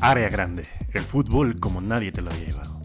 [0.00, 2.80] Área grande, el fútbol como nadie te lo había llevado.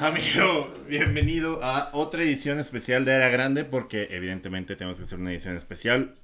[0.00, 5.32] Amigo, bienvenido a otra edición especial de Área Grande porque evidentemente tenemos que hacer una
[5.32, 6.14] edición especial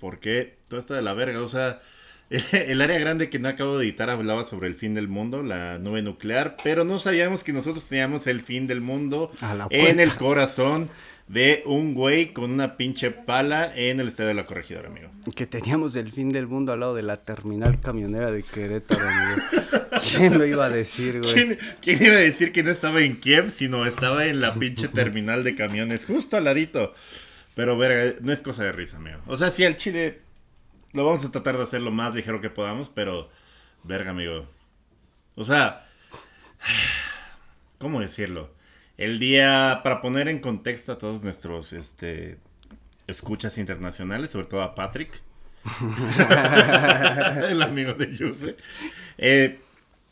[0.00, 1.80] porque todo está de la verga, o sea,
[2.52, 5.78] el área grande que no acabo de editar hablaba sobre el fin del mundo, la
[5.78, 9.30] nube nuclear, pero no sabíamos que nosotros teníamos el fin del mundo
[9.70, 10.90] en el corazón
[11.28, 15.10] de un güey con una pinche pala en el estadio de la corregidora, amigo.
[15.34, 19.42] Que teníamos el fin del mundo al lado de la terminal camionera de Querétaro, amigo.
[20.16, 21.32] ¿Quién lo iba a decir, güey?
[21.32, 24.88] ¿Quién, ¿Quién, iba a decir que no estaba en Kiev, sino estaba en la pinche
[24.88, 26.92] terminal de camiones, justo al ladito?
[27.54, 29.18] Pero, verga, no es cosa de risa, amigo.
[29.26, 30.25] O sea, sí, al Chile
[30.96, 33.28] lo vamos a tratar de hacer lo más ligero que podamos, pero,
[33.84, 34.46] verga, amigo.
[35.34, 35.86] O sea,
[37.78, 38.50] ¿cómo decirlo?
[38.96, 42.38] El día, para poner en contexto a todos nuestros este,
[43.06, 45.22] escuchas internacionales, sobre todo a Patrick,
[47.50, 48.56] el amigo de Yuse.
[49.18, 49.58] Eh,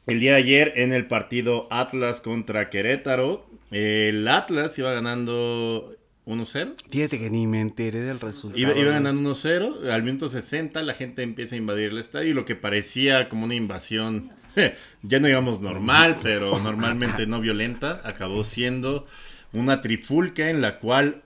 [0.06, 5.96] el día de ayer en el partido Atlas contra Querétaro, el Atlas iba ganando
[6.27, 6.75] 1-0.
[6.89, 8.61] Fíjate que ni me enteré del resultado.
[8.61, 9.91] Iba, iba ganando 1-0.
[9.91, 13.44] Al minuto 60 la gente empieza a invadir el estadio y lo que parecía como
[13.44, 14.30] una invasión,
[15.02, 19.06] ya no digamos normal, pero normalmente no violenta, acabó siendo
[19.52, 21.23] una trifulca en la cual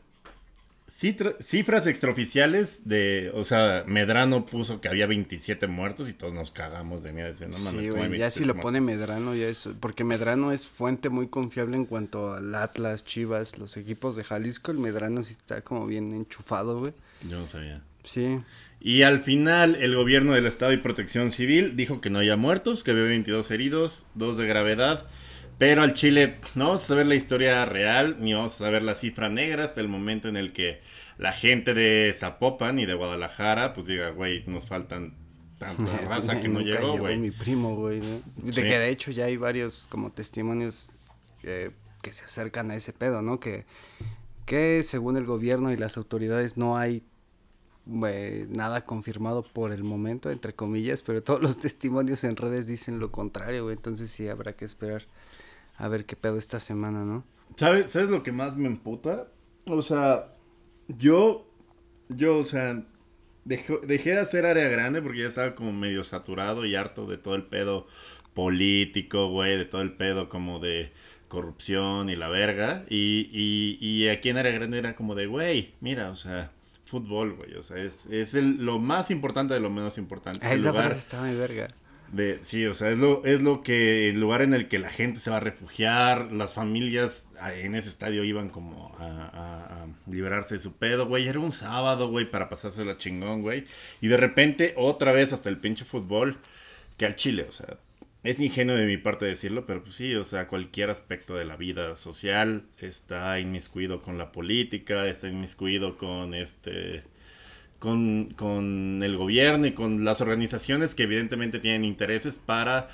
[0.89, 7.03] cifras extraoficiales de, o sea, Medrano puso que había 27 muertos y todos nos cagamos
[7.03, 7.33] de miedo.
[7.41, 11.11] No mames, sí, güey, ya si lo pone Medrano, ya es, porque Medrano es fuente
[11.11, 15.61] muy confiable en cuanto al Atlas, Chivas, los equipos de Jalisco, el Medrano sí está
[15.61, 16.95] como bien enchufado, güey.
[17.28, 17.83] Yo no sabía.
[18.05, 18.41] Sí.
[18.80, 22.83] Y al final el gobierno del Estado y Protección Civil dijo que no había muertos,
[22.83, 25.06] que había 22 heridos, dos de gravedad.
[25.59, 28.95] Pero al Chile no vamos a saber la historia real, ni vamos a saber la
[28.95, 30.81] cifra negra hasta el momento en el que
[31.19, 35.17] la gente de Zapopan y de Guadalajara, pues diga, güey, nos faltan
[35.58, 37.19] tanta raza que no llegó, güey.
[37.19, 38.01] mi primo, güey.
[38.36, 40.92] De que de hecho ya hay varios como testimonios
[41.42, 43.40] que se acercan a ese pedo, ¿no?
[43.40, 43.67] Que,
[44.46, 47.02] que según el gobierno y las autoridades no hay
[47.85, 53.11] nada confirmado por el momento, entre comillas, pero todos los testimonios en redes dicen lo
[53.11, 53.77] contrario, güey.
[53.77, 55.02] Entonces sí habrá que esperar
[55.78, 57.24] a ver qué pedo esta semana, ¿no?
[57.56, 59.28] ¿Sabes, ¿Sabes lo que más me emputa?
[59.66, 60.34] O sea,
[60.89, 61.46] yo,
[62.08, 62.84] yo, o sea,
[63.44, 67.36] dejé, de hacer área grande porque ya estaba como medio saturado y harto de todo
[67.36, 67.86] el pedo
[68.34, 70.92] político, güey, de todo el pedo como de
[71.28, 72.84] corrupción y la verga.
[72.89, 76.52] Y, y, y aquí en área grande era como de, güey, mira, o sea,
[76.84, 80.40] fútbol, güey, o sea, es, es el, lo más importante de lo menos importante.
[80.55, 81.68] esa frase está muy verga.
[82.13, 84.89] De, sí, o sea, es lo, es lo que, el lugar en el que la
[84.89, 90.61] gente se va a refugiar, las familias en ese estadio iban como a, liberarse de
[90.61, 93.67] su pedo, güey, era un sábado, güey, para pasarse la chingón, güey,
[94.01, 96.39] y de repente otra vez hasta el pinche fútbol,
[96.96, 97.77] que al Chile, o sea,
[98.23, 101.57] es ingenuo de mi parte decirlo, pero pues sí, o sea, cualquier aspecto de la
[101.57, 107.05] vida social está inmiscuido con la política, está inmiscuido con este
[107.78, 112.89] con, con el gobierno y con las organizaciones que evidentemente tienen intereses para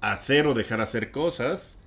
[0.00, 1.78] hacer o dejar hacer cosas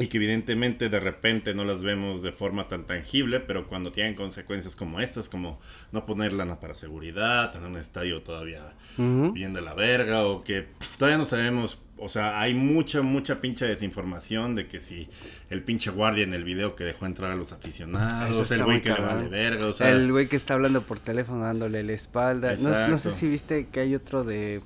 [0.00, 4.14] y que evidentemente de repente no las vemos de forma tan tangible, pero cuando tienen
[4.14, 5.60] consecuencias como estas, como
[5.92, 8.62] no poner lana para seguridad, tener un estadio todavía
[8.96, 10.68] bien de la verga, o que
[10.98, 15.08] todavía no sabemos, o sea, hay mucha, mucha pinche desinformación de que si
[15.50, 18.90] el pinche guardia en el video que dejó entrar a los aficionados, el güey que
[18.90, 19.90] le vale verga, o sea...
[19.90, 23.68] El güey que está hablando por teléfono dándole la espalda, no, no sé si viste
[23.68, 24.62] que hay otro de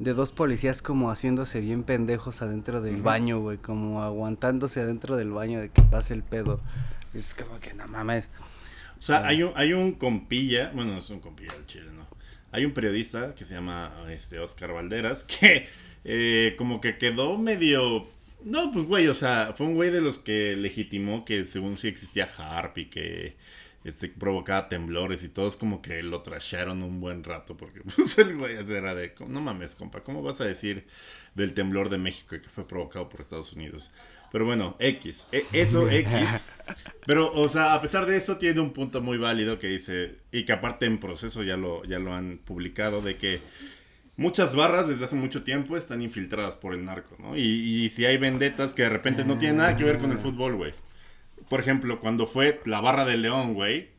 [0.00, 5.30] de dos policías como haciéndose bien pendejos adentro del baño, güey, como aguantándose adentro del
[5.30, 6.58] baño de que pase el pedo.
[7.12, 8.30] Es como que no mames.
[8.98, 12.06] O sea, hay un, hay un compilla, bueno, no es un compilla del Chile, ¿no?
[12.50, 15.68] Hay un periodista que se llama este Oscar Valderas que
[16.04, 18.06] eh, como que quedó medio...
[18.42, 21.88] No, pues güey, o sea, fue un güey de los que legitimó que según sí
[21.88, 23.36] existía Harp y que
[23.84, 28.36] este, provocaba temblores y todos como que lo trasharon un buen rato porque pues el
[28.36, 30.86] güey era de, no mames, compa, ¿cómo vas a decir
[31.34, 33.90] del temblor de México que fue provocado por Estados Unidos?
[34.32, 36.44] Pero bueno, X, e, eso X.
[37.06, 40.44] Pero, o sea, a pesar de eso, tiene un punto muy válido que dice, y
[40.44, 43.40] que aparte en proceso ya lo, ya lo han publicado, de que
[44.16, 47.36] muchas barras desde hace mucho tiempo están infiltradas por el narco, ¿no?
[47.36, 50.18] Y, y si hay vendetas que de repente no tienen nada que ver con el
[50.18, 50.72] fútbol, güey
[51.50, 53.90] por ejemplo, cuando fue la barra del León, güey,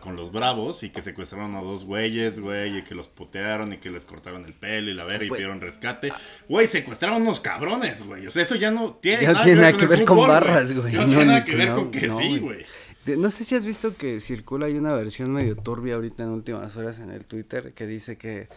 [0.00, 3.78] con los bravos y que secuestraron a dos güeyes, güey, y que los putearon y
[3.78, 6.12] que les cortaron el pelo y la verga y Pues, pidieron rescate.
[6.48, 8.24] Güey, secuestraron unos cabrones, güey.
[8.26, 10.72] O sea, eso ya no tiene Ya nada tiene nada que ver con fútbol, barras,
[10.72, 10.94] güey.
[10.94, 12.64] No, No, tiene nada que ver no, con que no, sí, güey.
[13.04, 16.28] De- no sé si has visto que circula hay una versión medio turbia ahorita en
[16.30, 18.48] últimas horas en el Twitter que dice que,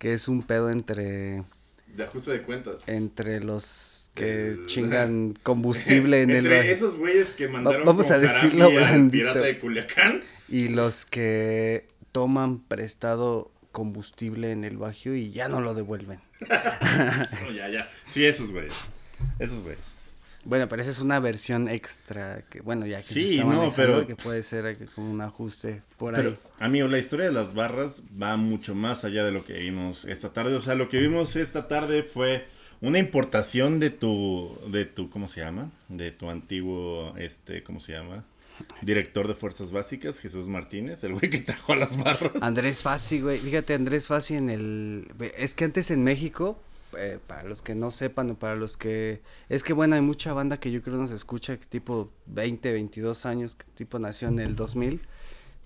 [0.00, 1.44] que es un pedo entre,
[1.96, 2.88] De ajuste de cuentas.
[2.88, 8.16] entre los que El- chingan combustible en el Entre esos güeyes que mandaron vamos con
[8.16, 9.12] a decirlo blandito.
[9.12, 10.20] pirata de Culiacán.
[10.48, 16.20] y los que toman prestado combustible en el Bajío y ya no lo devuelven.
[17.42, 17.88] No, ya, ya.
[18.08, 18.86] Sí, esos güeyes.
[19.38, 19.80] Esos güeyes.
[20.48, 24.06] Bueno, pero esa es una versión extra que bueno, ya que se está no, pero-
[24.06, 26.38] que puede ser como un ajuste por Pero, ahí.
[26.60, 30.32] amigo, la historia de las barras va mucho más allá de lo que vimos esta
[30.32, 30.54] tarde.
[30.54, 32.46] O sea, lo que vimos esta tarde fue
[32.80, 35.70] una importación de tu, de tu, ¿cómo se llama?
[35.88, 38.24] De tu antiguo, este, ¿cómo se llama?
[38.82, 42.32] Director de Fuerzas Básicas, Jesús Martínez, el güey que trajo a las barras.
[42.40, 43.38] Andrés Fassi, güey.
[43.38, 45.08] Fíjate, Andrés Fassi en el.
[45.36, 46.60] Es que antes en México,
[46.96, 49.20] eh, para los que no sepan o para los que.
[49.48, 53.54] Es que bueno, hay mucha banda que yo creo nos escucha, tipo 20, 22 años,
[53.56, 55.00] que tipo nació en el 2000,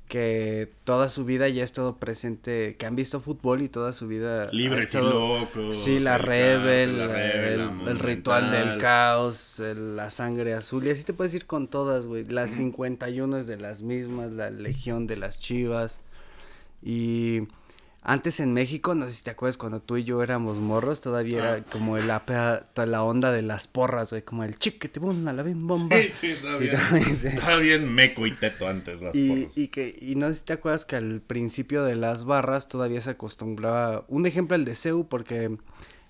[0.08, 4.08] que toda su vida ya ha estado presente, que han visto fútbol y toda su
[4.08, 4.50] vida.
[4.52, 5.76] Libres y estado- locos.
[5.76, 10.10] Sí, la el Rebel, Camp, la Rebel, el, la el ritual del caos, el- la
[10.10, 12.24] sangre azul, y así te puedes ir con todas, güey.
[12.24, 16.00] Las 51 es de las mismas, la legión de las chivas.
[16.82, 17.42] Y
[18.04, 21.38] antes en México, no sé si te acuerdas cuando tú y yo éramos morros, todavía
[21.42, 21.48] Ah.
[21.58, 25.28] era como la, pea- toda la onda de las porras, güey, como el chiquete bum,
[25.28, 25.96] a la bim bomba.
[25.96, 26.72] Sí, sí, estaba bien.
[27.06, 29.58] Estaba bien meco y teto antes las y, porras.
[29.58, 33.00] y que, y no sé si te acuerdas que al principio de las barras todavía
[33.00, 35.56] se acostumbraba, un ejemplo el de CEU, porque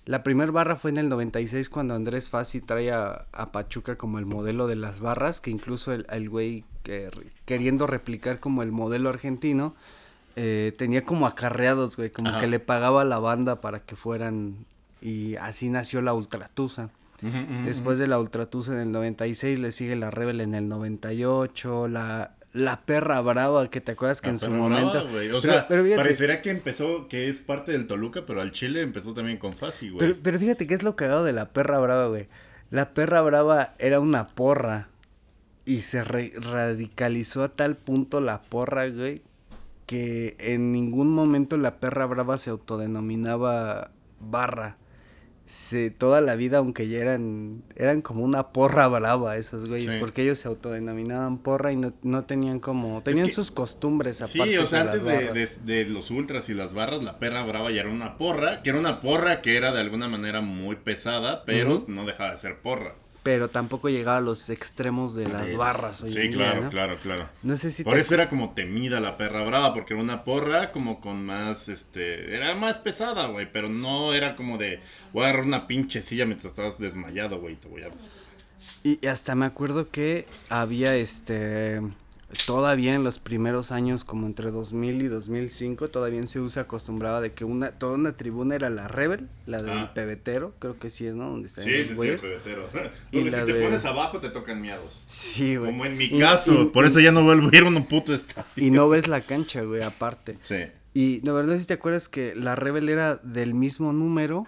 [0.05, 4.19] la primer barra fue en el 96 cuando Andrés Fassi trae a, a Pachuca como
[4.19, 7.09] el modelo de las barras, que incluso el, el güey que
[7.45, 9.75] queriendo replicar como el modelo argentino,
[10.35, 12.39] eh, tenía como acarreados, güey, como Ajá.
[12.41, 14.65] que le pagaba a la banda para que fueran,
[15.01, 16.89] y así nació la Ultratusa.
[17.65, 22.31] Después de la Ultratusa en el 96 le sigue la Rebel en el 98, la
[22.51, 25.03] la perra brava que te acuerdas que La en su momento.
[25.05, 28.51] O Pero- sea, pero fíjate- parecería que empezó, que es parte del Toluca, pero al
[28.51, 29.97] Chile empezó también con Fasi, güey.
[29.99, 32.27] Pero, pero fíjate que es lo cagado de la perra brava, güey.
[32.69, 34.87] La perra brava era una porra.
[35.65, 39.23] Y se re- radicalizó a tal punto la porra, güey.
[39.85, 44.77] Que en ningún momento la perra brava se autodenominaba barra.
[45.45, 49.97] Se, toda la vida, aunque ya eran, eran como una porra brava esos güeyes, Sí.
[49.99, 54.39] porque ellos se autodenominaban porra y no, no tenían como, tenían que- sus costumbres Sí,
[54.39, 55.05] aparte o sea, de las antes
[55.65, 58.61] de, de- de los ultras y las barras, la perra brava ya era una porra,
[58.61, 62.37] que era una porra que era de alguna manera muy pesada, pero no dejaba de
[62.37, 62.95] ser porra.
[63.23, 66.69] Pero tampoco llegaba a los extremos de las barras hoy Sí, en día, claro, ¿no?
[66.69, 67.29] claro, claro.
[67.41, 70.25] No sé si Por te eso era como temida la perra brava, porque era una
[70.25, 74.81] porra como con más, este, era más pesada, güey, pero no era como de,
[75.13, 77.89] voy a agarrar una pinche silla mientras estabas desmayado, güey, te voy a...
[78.83, 81.81] Y hasta me acuerdo que había este
[82.45, 87.31] todavía en los primeros años como entre 2000 y 2005 todavía se usa acostumbraba de
[87.33, 89.93] que una toda una tribuna era la Rebel, la del Ah.
[89.93, 91.29] pebetero, creo que sí es, ¿no?
[91.29, 92.67] Donde están Sí, sí, sí, el pebetero.
[93.11, 95.03] Donde la si te de- pones abajo te tocan miados.
[95.07, 95.71] Sí, güey.
[95.71, 97.67] Como en mi Y- caso, y- por y- eso ya no vuelvo a ir a
[97.67, 98.45] un puto estadio.
[98.55, 100.37] y no ves la cancha, güey, aparte.
[100.41, 100.57] Sí.
[100.93, 104.45] Y de verdad si te acuerdas que la Rebel era del mismo número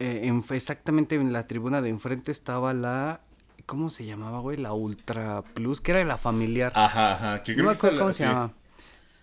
[0.00, 3.20] eh, en, exactamente en la tribuna de enfrente estaba la
[3.66, 4.56] ¿cómo se llamaba, güey?
[4.56, 6.72] La Ultra Plus, que era la familiar.
[6.74, 7.42] Ajá, ajá.
[7.42, 8.30] Que No me acuerdo cómo la- se sí.
[8.30, 8.52] llama.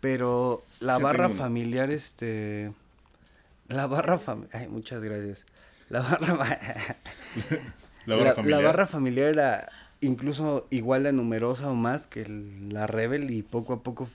[0.01, 1.35] Pero la barra una.
[1.35, 2.73] familiar, este.
[3.67, 4.49] La barra familiar.
[4.61, 5.45] Ay, muchas gracias.
[5.89, 6.47] La barra.
[8.07, 8.63] La barra familiar.
[8.63, 9.69] barra familiar era
[10.01, 14.07] incluso igual de numerosa o más que el- la Rebel y poco a poco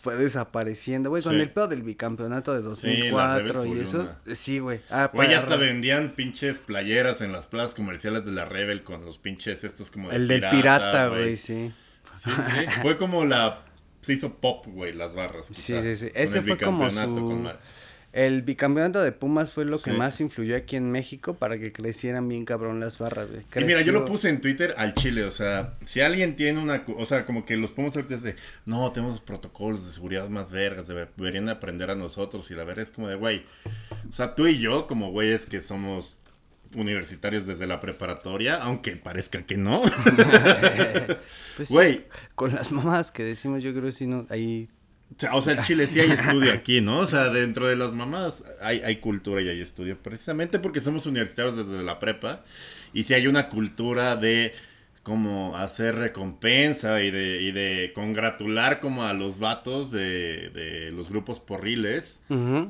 [0.00, 1.40] fue desapareciendo, güey, con Sí.
[1.40, 4.00] el pedo del bicampeonato de la 2004 Rebel se y eso.
[4.00, 4.80] una- Sí, güey.
[4.90, 9.18] Ah, Güey, hasta vendían pinches playeras en las plazas comerciales de la Rebel con los
[9.18, 11.72] pinches estos como de El del pirata, güey, sí.
[12.12, 12.66] Sí, sí.
[12.82, 13.64] Fue como la.
[14.00, 15.46] Se hizo pop, güey, las barras.
[15.52, 16.06] Sí, sí, sí.
[16.08, 16.96] con Ese fue como su...
[16.96, 17.52] con
[18.12, 22.28] El bicampeonato de Pumas fue lo que más influyó aquí en México para que crecieran
[22.28, 23.42] bien cabrón las barras, güey.
[23.54, 26.58] Y mira, yo lo Creció- puse en Twitter al chile, o sea, si alguien tiene
[26.58, 28.34] una, o sea, como que los podemos ahorita de,
[28.66, 32.64] no, tenemos protocolos de seguridad más vergas, debe- deberían de aprender a nosotros y la
[32.64, 33.44] verdad es como de, güey,
[34.08, 36.16] o sea, tú y yo como güeyes que somos
[36.74, 39.82] universitarios desde la preparatoria, aunque parezca que no,
[41.56, 44.68] Pues sí, güey, con las mamás que decimos, yo creo que sí, no, ahí...
[45.16, 47.00] o sea, o sea, el chile sí hay estudio aquí, ¿no?
[47.00, 51.06] O sea, dentro de las mamás hay, hay cultura y hay estudio, precisamente porque somos
[51.06, 52.44] universitarios desde la prepa
[52.92, 54.52] y si hay una cultura de
[55.02, 61.08] como hacer recompensa y de, y de congratular como a los vatos de, de los
[61.08, 62.20] grupos porriles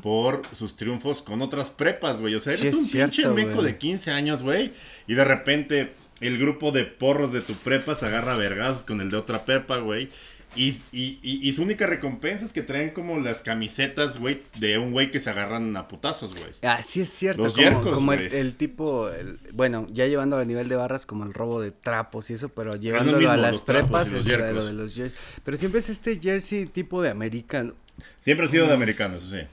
[0.00, 2.36] por sus triunfos con otras prepas, güey.
[2.36, 4.70] O sea, eres un pinche meco de 15 años, güey.
[5.08, 9.10] Y de repente el grupo de porros de tu prepa se agarra vergas con el
[9.10, 10.08] de otra prepa, güey.
[10.56, 14.90] Y, y, y, su única recompensa es que traen como las camisetas, güey, de un
[14.90, 16.52] güey que se agarran a putazos, güey.
[16.62, 17.42] Ah, sí es cierto.
[17.42, 19.08] Los como, como el, tipo,
[19.52, 22.74] bueno, ya llevando al nivel de barras como el robo de trapos y eso, pero
[22.74, 25.18] llevándolo a las prepas es lo de los jerseys.
[25.44, 27.74] Pero siempre es este jersey tipo de americano.
[28.18, 29.46] Siempre ha sido de americano, eso sí.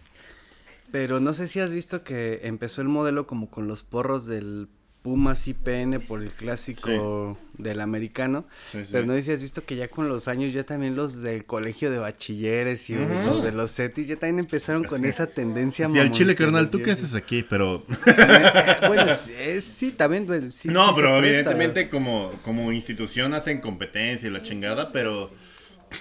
[0.91, 4.67] Pero no sé si has visto que empezó el modelo como con los porros del
[5.07, 8.45] Pumas IPN por el clásico del americano.
[8.91, 11.45] Pero no sé si has visto que ya con los años ya también los del
[11.45, 15.87] colegio de bachilleres y los de los CETIS ya también empezaron con esa tendencia.
[15.87, 17.41] Sí, al chile carnal, ¿tú qué haces aquí?
[17.41, 17.85] Pero...
[18.89, 19.13] bueno,
[19.61, 20.25] sí, también.
[20.25, 25.31] Pues, no, pero evidentemente como, como institución hacen competencia y la chingada, pero...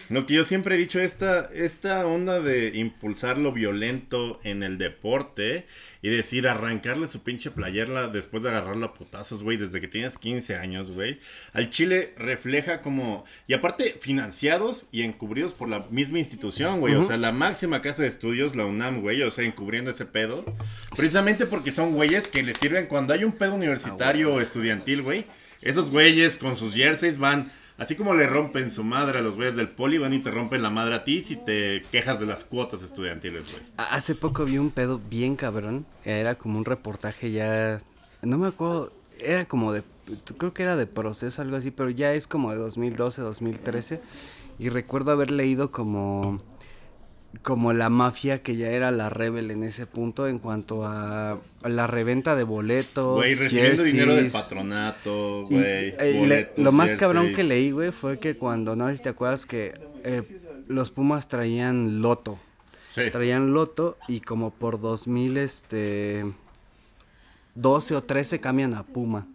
[0.08, 4.78] Lo que yo siempre he dicho, esta, esta onda de impulsar lo violento en el
[4.78, 5.66] deporte
[6.02, 10.16] y decir arrancarle su pinche playera después de agarrarlo a putazos, güey, desde que tienes
[10.16, 11.18] 15 años, güey.
[11.52, 13.24] Al Chile refleja como...
[13.46, 16.94] Y aparte, financiados y encubridos por la misma institución, güey.
[16.94, 19.22] O sea, la máxima casa de estudios, la UNAM, güey.
[19.22, 20.44] O sea, encubriendo ese pedo.
[20.96, 25.26] Precisamente porque son güeyes que le sirven cuando hay un pedo universitario o estudiantil, güey.
[25.62, 29.54] Esos güeyes con sus jerseys van Así como le rompen su madre a los güeyes
[29.54, 32.44] del poli, van y te rompen la madre a ti si te quejas de las
[32.44, 33.62] cuotas estudiantiles, güey.
[33.76, 35.84] Hace poco vi un pedo bien cabrón.
[36.04, 37.80] Era como un reportaje ya.
[38.22, 38.92] No me acuerdo.
[39.18, 39.82] Era como de.
[40.38, 44.00] Creo que era de proceso, algo así, pero ya es como de 2012, 2013.
[44.58, 46.40] Y recuerdo haber leído como
[47.42, 51.86] como la mafia que ya era la rebel en ese punto en cuanto a la
[51.86, 53.16] reventa de boletos.
[53.16, 55.94] Güey, recibiendo dinero del patronato, güey.
[55.98, 59.46] Eh, lo más cabrón que leí, güey, fue que cuando, no sé si te acuerdas
[59.46, 60.22] que eh,
[60.68, 62.38] los Pumas traían loto.
[62.88, 63.10] Sí.
[63.10, 66.24] Traían loto y como por 2000, este,
[67.54, 69.26] 12 o 13 cambian a Puma.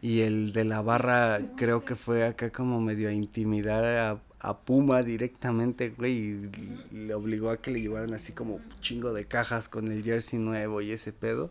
[0.00, 4.58] Y el de la barra creo que fue acá como medio a intimidar a, a
[4.58, 6.50] Puma directamente, güey, y
[6.92, 10.82] le obligó a que le llevaran así como chingo de cajas con el jersey nuevo
[10.82, 11.50] y ese pedo.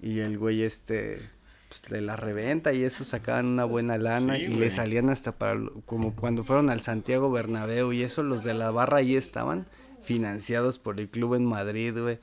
[0.00, 1.20] Y el güey este
[1.68, 5.60] pues, le la reventa y eso sacaban una buena lana y le salían hasta para
[5.86, 9.66] como cuando fueron al Santiago Bernabéu y eso los de la barra ahí estaban
[10.00, 12.18] financiados por el club en Madrid, güey.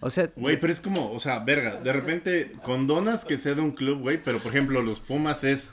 [0.00, 3.60] O sea, güey, pero es como, o sea, verga, de repente condonas que sea de
[3.60, 5.70] un club, güey, pero por ejemplo, los Pumas es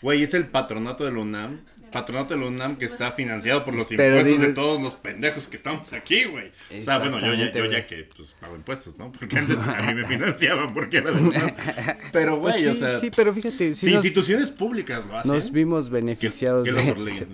[0.00, 3.74] Güey, es el patronato de la UNAM patronato de la UNAM que está financiado por
[3.74, 6.52] los impuestos de todos los pendejos que estamos aquí, güey.
[6.80, 9.12] O sea, bueno, yo ya, yo ya que pues, pago impuestos, ¿no?
[9.12, 11.54] Porque antes a mí me financiaban porque era de UNAM.
[12.12, 12.98] Pero, güey, pues sí, o sea.
[12.98, 13.74] Sí, pero fíjate.
[13.74, 15.32] Si instituciones públicas lo hacen.
[15.32, 16.64] Nos vimos beneficiados.
[16.64, 17.24] Que, los sí,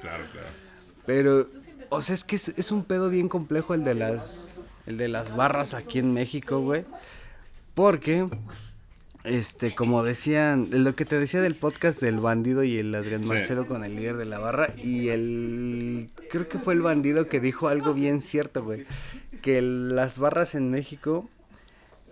[0.00, 0.48] claro, claro.
[1.06, 1.48] Pero,
[1.88, 5.08] o sea, es que es, es un pedo bien complejo el de las, el de
[5.08, 6.84] las barras aquí en México, güey.
[7.74, 8.26] Porque
[9.26, 13.66] este, como decían, lo que te decía del podcast del bandido y el Adrián Marcelo
[13.66, 17.68] con el líder de la barra y el, creo que fue el bandido que dijo
[17.68, 18.86] algo bien cierto, güey,
[19.42, 21.28] que las barras en México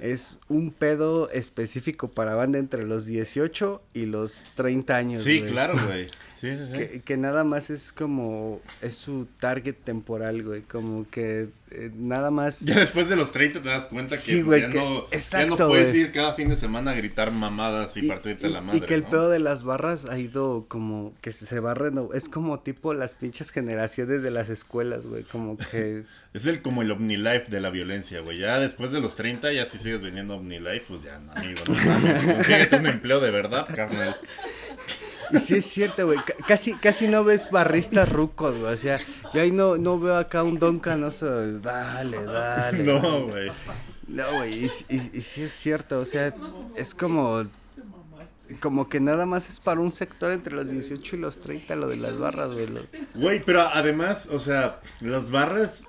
[0.01, 5.23] es un pedo específico para banda entre los 18 y los 30 años.
[5.23, 6.09] Sí, claro, güey.
[6.45, 7.01] Sí, sí, sí.
[7.01, 12.61] Que, nada más es como, es su target temporal, güey, como que eh, nada más.
[12.61, 15.95] Ya después de los 30 te das cuenta que, pues, ya, no, ya, no, puedes
[15.95, 18.79] ir cada fin de semana a gritar mamadas y, partirte la madre.
[18.79, 22.15] Y que el pedo de las barras ha ido como que se, va renovando.
[22.15, 26.05] Es como tipo las pinches generaciones de las escuelas, güey, como que.
[26.35, 28.37] es el como el OmniLife de la violencia, güey.
[28.37, 31.75] Ya después de los 30, ya si sigues vendiendo OmniLife, pues ya no, amigo, no
[31.75, 32.73] mames.
[32.79, 34.19] un empleo de verdad, carnal.
[35.35, 36.19] Y sí es cierto, güey.
[36.47, 38.73] Casi, casi no ves barristas rucos, güey.
[38.73, 38.99] O sea,
[39.33, 41.59] yo ahí no, no veo acá un don canoso.
[41.61, 42.85] Dale, dale.
[42.85, 43.51] No, güey.
[44.07, 44.65] No, güey.
[44.65, 46.01] Y, y, y, sí es cierto.
[46.01, 46.35] O sea,
[46.77, 47.45] es como.
[48.61, 51.89] Como que nada más es para un sector entre los 18 y los 30 lo
[51.89, 52.69] de las barras, güey.
[53.15, 55.85] Güey, pero además, o sea, las barras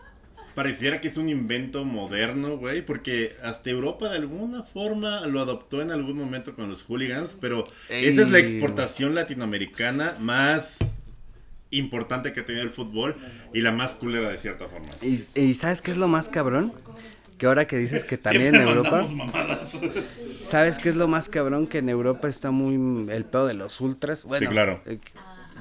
[0.56, 5.82] pareciera que es un invento moderno, güey, porque hasta Europa de alguna forma lo adoptó
[5.82, 10.96] en algún momento con los hooligans, pero esa es la exportación latinoamericana más
[11.72, 13.16] importante que ha tenido el fútbol
[13.54, 14.88] y la más culera de cierta forma.
[15.02, 16.74] ¿Y, sabes qué es lo más cabrón?
[17.38, 19.06] Que ahora que dices que también en Europa.
[20.42, 21.68] ¿Sabes qué es lo más cabrón?
[21.68, 24.24] Que en Europa está muy el pedo de los ultras.
[24.24, 24.82] Bueno, sí, claro.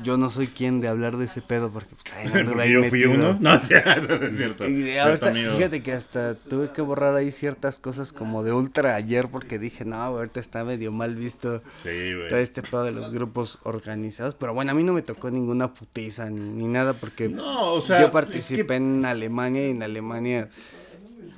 [0.02, 3.38] Yo no soy quien de hablar de ese pedo porque pues, porque yo fui uno.
[3.40, 4.68] No, es cierto.
[4.68, 9.28] Y ahorita, fíjate que hasta tuve que borrar ahí ciertas cosas como de ultra ayer
[9.28, 12.28] porque dije, no, ahorita está medio mal visto sí, güey.
[12.28, 14.34] todo este pedo de los grupos organizados.
[14.34, 18.00] Pero bueno, a mí no me tocó ninguna putiza ni, nada porque no, o sea,
[18.00, 20.48] yo participé en Alemania y en Alemania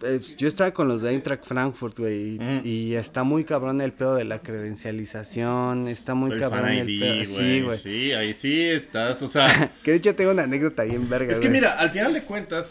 [0.02, 4.14] eh, yo estaba con los de Eintracht Frankfurt, güey, y, está muy cabrón el pedo
[4.14, 7.24] de la credencialización, está muy cabrón el pedo.
[7.24, 7.78] Sí, güey.
[7.78, 9.72] Sí, ahí sí estás, o sea.
[9.82, 12.70] que de hecho tengo una anécdota bien verga, Es que mira, al final de cuentas,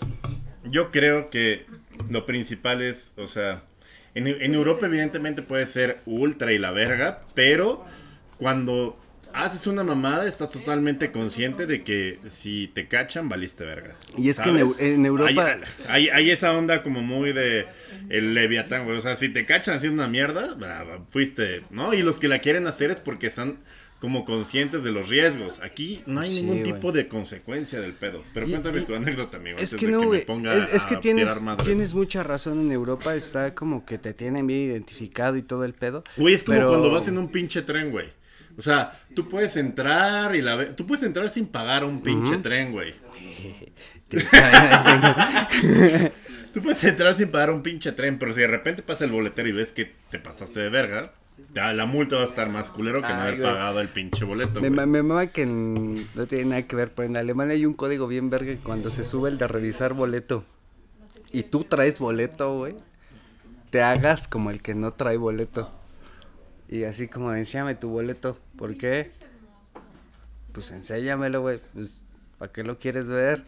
[0.63, 1.65] yo creo que
[2.10, 3.63] lo principal es, o sea,
[4.13, 7.86] en, en Europa evidentemente puede ser ultra y la verga, pero
[8.38, 8.98] cuando
[9.36, 13.96] haces una mamada, estás totalmente consciente de que si te cachan, valiste verga.
[14.18, 15.58] Y es que en, Europa.
[15.88, 17.65] Hay, hay, esa onda como muy de
[18.10, 18.98] el Leviatán, güey.
[18.98, 20.56] O sea, si te cachan haciendo una mierda,
[21.10, 21.94] fuiste, ¿no?
[21.94, 23.60] Y los que la quieren hacer es porque están
[24.00, 25.60] como conscientes de los riesgos.
[25.62, 28.24] Aquí no hay ningún tipo de consecuencia del pedo.
[28.34, 29.58] Pero cuéntame tu anécdota, amigo.
[29.58, 30.27] Es que no, es,
[30.74, 31.30] es, que tienes,
[31.63, 32.60] tienes mucha razón.
[32.60, 36.04] En Europa está como que te tienen bien identificado y todo el pedo.
[36.18, 38.08] Güey, es como cuando vas en un pinche tren, güey.
[38.58, 42.72] O sea, tú puedes entrar y la tú puedes entrar sin pagar un pinche tren,
[42.72, 42.94] güey.
[46.54, 49.50] tú puedes entrar sin pagar un pinche tren, pero si de repente pasa el boletero
[49.50, 51.14] y ves que te pasaste de verga,
[51.54, 54.62] la multa va a estar más culero que no haber pagado el pinche boleto.
[54.62, 58.08] Me, me mama que no tiene nada que ver, pero en Alemania hay un código
[58.08, 60.46] bien verga que cuando se sube el de revisar boleto
[61.32, 62.76] y tú traes boleto, güey,
[63.70, 65.72] te hagas como el que no trae boleto.
[66.69, 68.38] Y así como, enséñame tu boleto.
[68.57, 69.12] ¿Por qué?
[70.51, 71.62] Pues enséñamelo, güey.
[71.74, 72.05] Pues,
[72.38, 73.43] ¿para qué lo quieres ver?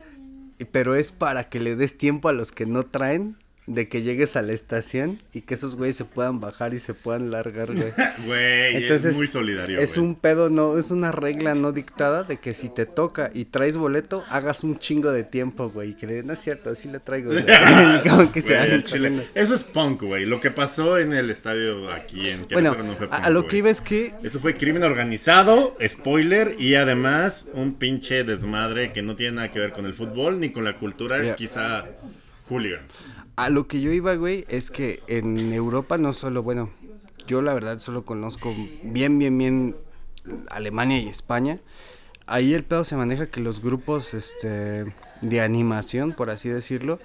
[0.60, 4.02] Y, pero es para que le des tiempo a los que no traen de que
[4.02, 7.74] llegues a la estación y que esos güeyes se puedan bajar y se puedan largar,
[7.74, 7.92] güey.
[8.26, 9.80] Güey, es muy solidario.
[9.80, 13.46] Es un pedo, no, es una regla no dictada de que si te toca y
[13.46, 15.96] traes boleto, hagas un chingo de tiempo, güey.
[15.96, 17.32] Que no es cierto, así le traigo.
[18.10, 18.58] Como que se
[19.36, 20.26] Eso es punk, güey.
[20.26, 23.58] Lo que pasó en el estadio aquí en Bueno, no fue punk, a, lo que
[23.58, 24.14] iba es que.
[24.24, 29.60] Eso fue crimen organizado, spoiler, y además un pinche desmadre que no tiene nada que
[29.60, 31.86] ver con el fútbol ni con la cultura, quizá
[32.50, 32.82] hooligan.
[33.38, 36.72] A lo que yo iba, güey, es que en Europa no solo, bueno,
[37.28, 38.52] yo la verdad solo conozco
[38.82, 39.76] bien, bien, bien
[40.50, 41.60] Alemania y España.
[42.26, 47.00] Ahí el pedo se maneja que los grupos este, de animación, por así decirlo,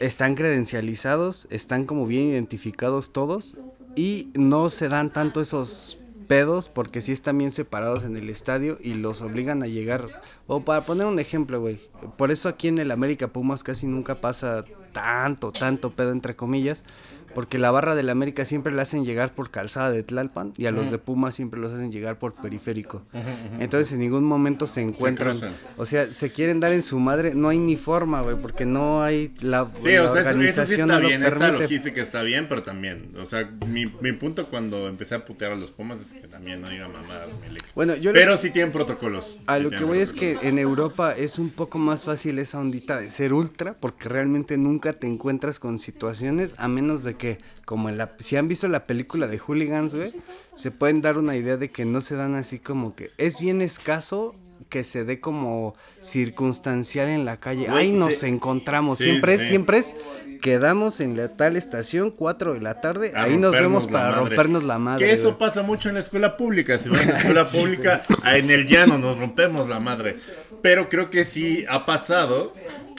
[0.00, 3.56] están credencializados, están como bien identificados todos
[3.94, 8.78] y no se dan tanto esos pedos porque sí están bien separados en el estadio
[8.82, 10.22] y los obligan a llegar.
[10.48, 11.80] O para poner un ejemplo, güey.
[12.18, 14.64] Por eso aquí en el América Pumas casi nunca pasa
[14.96, 16.82] tanto, tanto pedo entre comillas
[17.36, 20.70] porque la barra del América siempre la hacen llegar por calzada de Tlalpan y a
[20.70, 23.02] los de Puma siempre los hacen llegar por periférico.
[23.60, 25.36] Entonces en ningún momento se encuentran.
[25.76, 29.02] o sea, se quieren dar en su madre, no hay ni forma, güey, porque no
[29.02, 30.46] hay la, sí, o sea, organización.
[30.46, 34.46] Eso, sí está bien, esa logística está bien, pero también, o sea, mi, mi, punto
[34.46, 37.32] cuando empecé a putear a los Pumas es que también no diga mamadas,
[37.74, 39.40] Bueno, yo Pero sí tienen protocolos.
[39.46, 42.98] A lo que voy es que en Europa es un poco más fácil esa ondita
[42.98, 47.25] de ser ultra, porque realmente nunca te encuentras con situaciones a menos de que
[47.64, 50.12] como en la, si han visto la película de Hooligans, güey,
[50.54, 53.60] se pueden dar una idea de que no se dan así como que es bien
[53.62, 54.36] escaso
[54.68, 57.68] que se dé como circunstancial en la calle.
[57.68, 58.98] Ahí nos encontramos.
[58.98, 59.96] siempre es, siempre es,
[60.40, 64.78] quedamos en la tal estación, 4 de la tarde, ahí nos vemos para rompernos la
[64.78, 65.06] madre.
[65.06, 66.78] Que eso pasa mucho en la escuela pública.
[66.78, 70.16] Si van en la escuela pública, en el llano nos rompemos la madre.
[70.62, 72.52] Pero creo que sí ha pasado.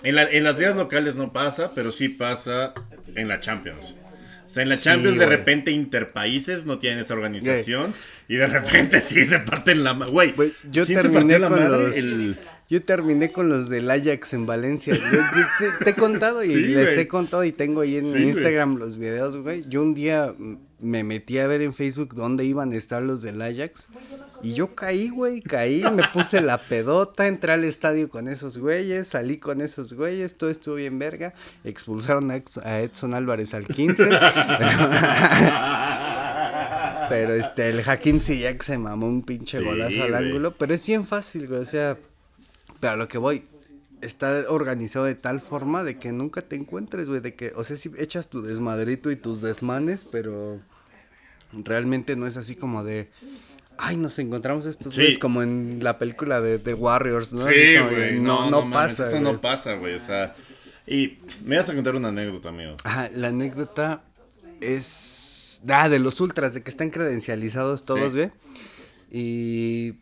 [0.03, 2.73] En, la, en las vías locales no pasa, pero sí pasa
[3.15, 3.95] en la Champions.
[4.57, 7.93] Sea, en la Champions de repente interpaíses no tienen esa organización
[8.27, 10.33] y de repente sí se parten la güey.
[10.71, 11.95] Yo terminé con los
[12.69, 14.93] Yo terminé con los del Ajax en Valencia.
[15.83, 19.63] te, he contado y les he contado y tengo ahí en Instagram los videos, güey.
[19.67, 20.33] Yo un día
[20.79, 23.87] me metí a ver en Facebook dónde iban a estar los del Ajax.
[24.43, 29.07] Y yo caí, güey, caí, me puse la pedota, entré al estadio con esos güeyes,
[29.07, 31.33] salí con esos güeyes, todo estuvo bien verga.
[31.63, 34.03] Expulsaron a Edson Álvarez al 15.
[37.09, 40.51] pero este, el Hakim que se mamó un pinche golazo al ángulo.
[40.51, 41.97] Pero es bien fácil, güey, o sea,
[42.79, 43.43] pero a lo que voy,
[44.01, 47.75] está organizado de tal forma de que nunca te encuentres, güey, de que, o sea,
[47.75, 50.59] si echas tu desmadrito y tus desmanes, pero
[51.53, 53.09] realmente no es así como de,
[53.77, 57.39] ay, nos encontramos estos güeyes como en la película de, The Warriors, ¿no?
[57.41, 59.07] Sí, güey, no, no, pasa.
[59.07, 60.33] eso no pasa, güey, o sea,
[60.85, 62.77] y me vas a contar una anécdota, amigo.
[62.83, 64.03] Ajá, la anécdota
[64.61, 68.31] es, ah, de los ultras, de que están credencializados todos, güey.
[69.09, 69.95] Y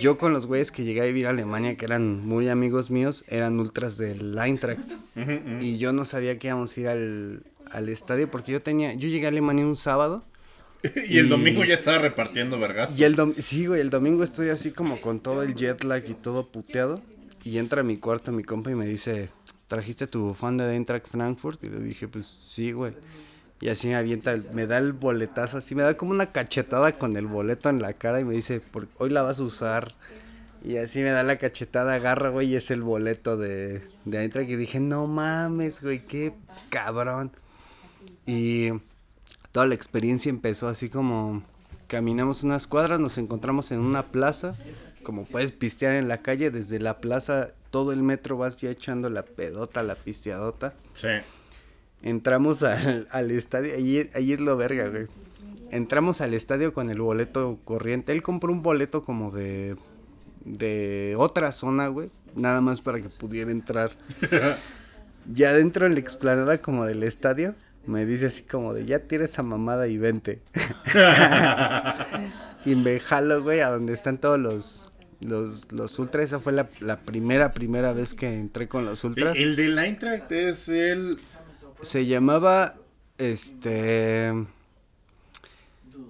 [0.00, 3.24] yo con los güeyes que llegué a vivir a Alemania, que eran muy amigos míos,
[3.28, 4.90] eran ultras del Eintracht.
[5.60, 9.08] Y yo no sabía que íbamos a ir al, al estadio porque yo tenía, yo
[9.08, 10.24] llegué a Alemania un sábado.
[11.08, 12.90] y, el domingo ya estaba repartiendo, ¿verdad?
[12.96, 16.14] Y el sí, güey, el domingo estoy así como con todo el jet lag y
[16.14, 17.00] todo puteado.
[17.44, 19.28] Y entra a mi cuarto mi compa y me dice,
[19.68, 21.62] ¿trajiste tu bufanda de Eintracht Frankfurt?
[21.62, 22.92] Y le dije, pues sí, güey.
[23.60, 27.16] Y así me avienta, me da el boletazo, así me da como una cachetada con
[27.16, 28.60] el boleto en la cara y me dice,
[28.98, 29.94] hoy la vas a usar.
[30.62, 34.46] Y así me da la cachetada, agarra, güey, y es el boleto de, de.
[34.48, 36.34] Y dije, no mames, güey, qué
[36.70, 37.30] cabrón.
[38.26, 38.68] Y
[39.52, 41.42] toda la experiencia empezó así como
[41.86, 44.56] caminamos unas cuadras, nos encontramos en una plaza
[45.06, 49.08] como puedes pistear en la calle, desde la plaza, todo el metro vas ya echando
[49.08, 50.74] la pedota, la pisteadota.
[50.94, 51.06] Sí.
[52.02, 55.06] Entramos al, al estadio, ahí, ahí es lo verga, güey.
[55.70, 58.12] Entramos al estadio con el boleto corriente.
[58.12, 59.76] Él compró un boleto como de,
[60.44, 62.10] de otra zona, güey.
[62.34, 63.90] Nada más para que pudiera entrar.
[65.32, 67.54] ya dentro en la explanada como del estadio,
[67.86, 70.40] me dice así como de, ya tienes esa mamada y vente.
[72.64, 74.88] y me jalo, güey, a donde están todos los,
[75.20, 79.36] los, los ultras, esa fue la, la, primera, primera vez que entré con los ultras.
[79.36, 81.18] El, de la Eintracht es el...
[81.80, 82.76] Se llamaba,
[83.18, 84.32] este...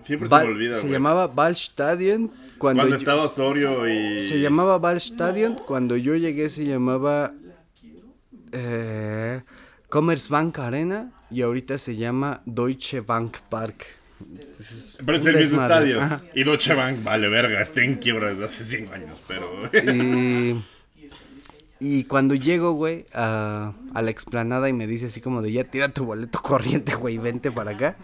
[0.03, 2.31] Siempre se me olvida, Se llamaba Waldstadion.
[2.59, 4.21] Cuando, cuando estaba Osorio y...
[4.21, 5.57] Se llamaba Waldstadion.
[5.67, 7.33] Cuando yo llegué se llamaba...
[8.53, 9.41] Eh,
[9.89, 11.13] Commerzbank Arena.
[11.31, 13.87] Y ahorita se llama Deutsche Bank Park.
[15.05, 16.21] Pero es el mismo estadio.
[16.35, 19.49] Y Deutsche Bank, vale, verga, está en quiebra desde hace 5 años, pero.
[19.73, 20.57] y,
[21.79, 25.65] y cuando llego, güey, a, a, la explanada y me dice así como de ya
[25.65, 27.97] tira tu boleto corriente, güey, vente para acá.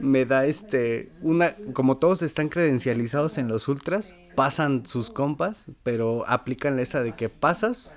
[0.00, 6.24] Me da este, una, como todos están credencializados en los ultras, pasan sus compas, pero
[6.28, 7.94] aplican esa de que pasas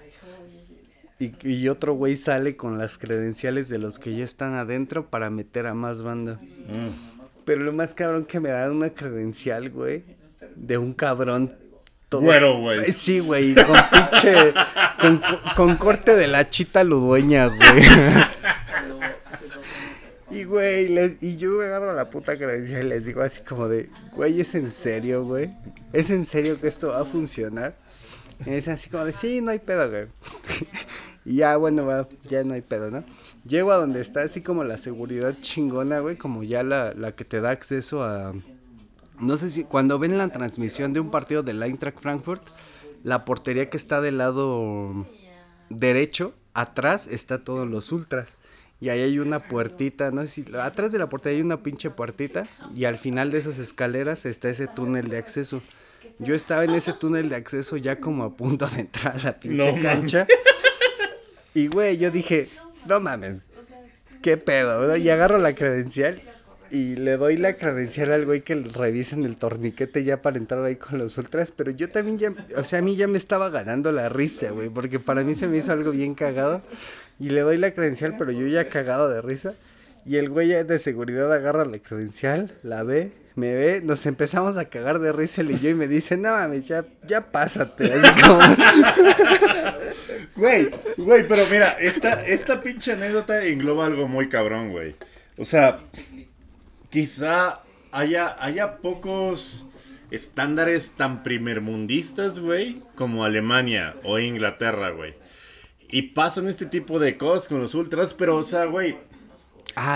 [1.19, 5.29] y, y, otro güey sale con las credenciales de los que ya están adentro para
[5.29, 6.39] meter a más banda.
[6.41, 7.12] Mm.
[7.45, 10.03] Pero lo más cabrón que me da una credencial, güey,
[10.55, 11.57] de un cabrón.
[12.11, 12.91] Bueno, güey.
[12.91, 14.53] Sí, güey, con pinche.
[15.01, 15.21] con,
[15.55, 17.83] con, corte de la chita ludueña, güey.
[20.31, 23.89] y, güey, les, y yo agarro la puta credencial y les digo así como de,
[24.15, 25.53] güey, ¿es en serio, güey?
[25.91, 27.75] ¿Es en serio que esto va a funcionar?
[28.45, 30.07] Y dicen así como de, sí, no hay pedo, güey.
[31.25, 33.03] y ya, bueno, va, ya no hay pedo, ¿no?
[33.45, 37.25] Llego a donde está así como la seguridad chingona, güey, como ya la, la que
[37.25, 38.33] te da acceso a...
[39.19, 42.41] No sé si cuando ven la transmisión de un partido del Eintracht Frankfurt,
[43.03, 45.05] la portería que está del lado
[45.69, 48.37] derecho, atrás está todos los ultras.
[48.79, 51.89] Y ahí hay una puertita, no sé si atrás de la portería hay una pinche
[51.89, 55.61] puertita y al final de esas escaleras está ese túnel de acceso.
[56.19, 59.39] Yo estaba en ese túnel de acceso ya como a punto de entrar a la
[59.39, 60.27] pinche cancha.
[61.53, 62.49] Y güey, yo dije,
[62.87, 63.47] no mames.
[64.21, 64.95] ¿Qué pedo?
[64.95, 66.21] Y agarro la credencial
[66.71, 70.75] y le doy la credencial al güey que revisen el torniquete ya para entrar ahí
[70.75, 73.91] con los ultras, pero yo también ya, o sea, a mí ya me estaba ganando
[73.91, 76.63] la risa, güey, porque para mí se me hizo algo bien cagado
[77.19, 79.53] y le doy la credencial, pero yo ya cagado de risa
[80.03, 84.65] y el güey de seguridad agarra la credencial, la ve, me ve, nos empezamos a
[84.65, 88.39] cagar de risa y yo y me dice, no mames, ya, ya pásate, así como...
[90.35, 94.95] Güey, güey, pero mira, esta, esta pinche anécdota engloba algo muy cabrón, güey.
[95.37, 95.79] O sea,
[96.89, 99.67] quizá haya, haya pocos
[100.09, 105.13] estándares tan primermundistas, güey, como Alemania o Inglaterra, güey.
[105.87, 108.97] Y pasan este tipo de cosas con los ultras, pero, o sea, güey,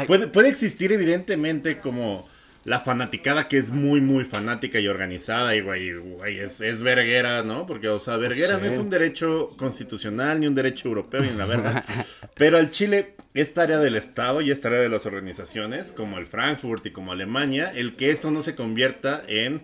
[0.05, 2.27] puede, puede existir evidentemente como
[2.67, 7.65] la fanaticada que es muy, muy fanática y organizada y, güey, es, es verguera, ¿no?
[7.65, 11.45] Porque, o sea, verguera no es un derecho constitucional ni un derecho europeo ni la
[11.45, 11.85] verga.
[12.35, 16.25] Pero al Chile, esta área del Estado y esta área de las organizaciones, como el
[16.25, 19.61] Frankfurt y como Alemania, el que eso no se convierta en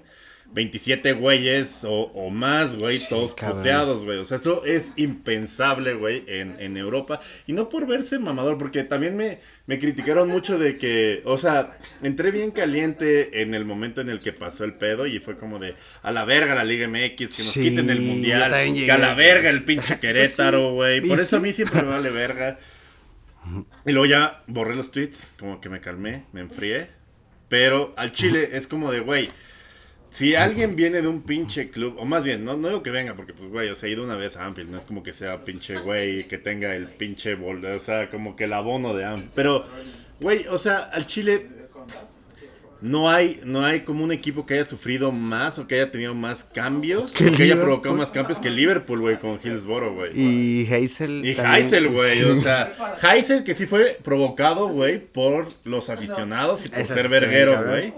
[0.53, 4.19] 27 güeyes o, más, güey, todos puteados, güey.
[4.19, 7.21] O sea, eso es impensable, güey, en, en, Europa.
[7.47, 11.77] Y no por verse mamador, porque también me, me criticaron mucho de que, o sea,
[12.03, 15.57] entré bien caliente en el momento en el que pasó el pedo y fue como
[15.57, 19.15] de, a la verga la Liga MX, que nos quiten el Mundial, que a la
[19.15, 21.01] verga el pinche Querétaro, güey.
[21.01, 22.59] Por eso a mí siempre me vale verga.
[23.85, 26.87] Y luego ya borré los tweets, como que me calmé, me enfrié.
[27.49, 29.29] Pero al Chile es como de, güey
[30.13, 33.15] si alguien viene de un pinche club, o más bien, no, no digo que venga,
[33.15, 35.11] porque pues, güey, o sea, he ido una vez a Anfield, no es como que
[35.11, 39.33] sea pinche güey que tenga el pinche o sea, como que el abono de Anfield.
[39.33, 39.65] Pero,
[40.19, 41.47] güey, o sea, al Chile,
[42.79, 46.13] no hay, no hay como un equipo que haya sufrido más o que haya tenido
[46.13, 50.11] más cambios, que, haya provocado más cambios que Liverpool, güey, con Hillsborough, güey.
[50.13, 51.25] Y Heisel.
[51.25, 52.71] Y Heisel, güey, o sea,
[53.01, 57.93] Heisel que sí fue provocado, güey, por los aficionados y por ser verguero, güey.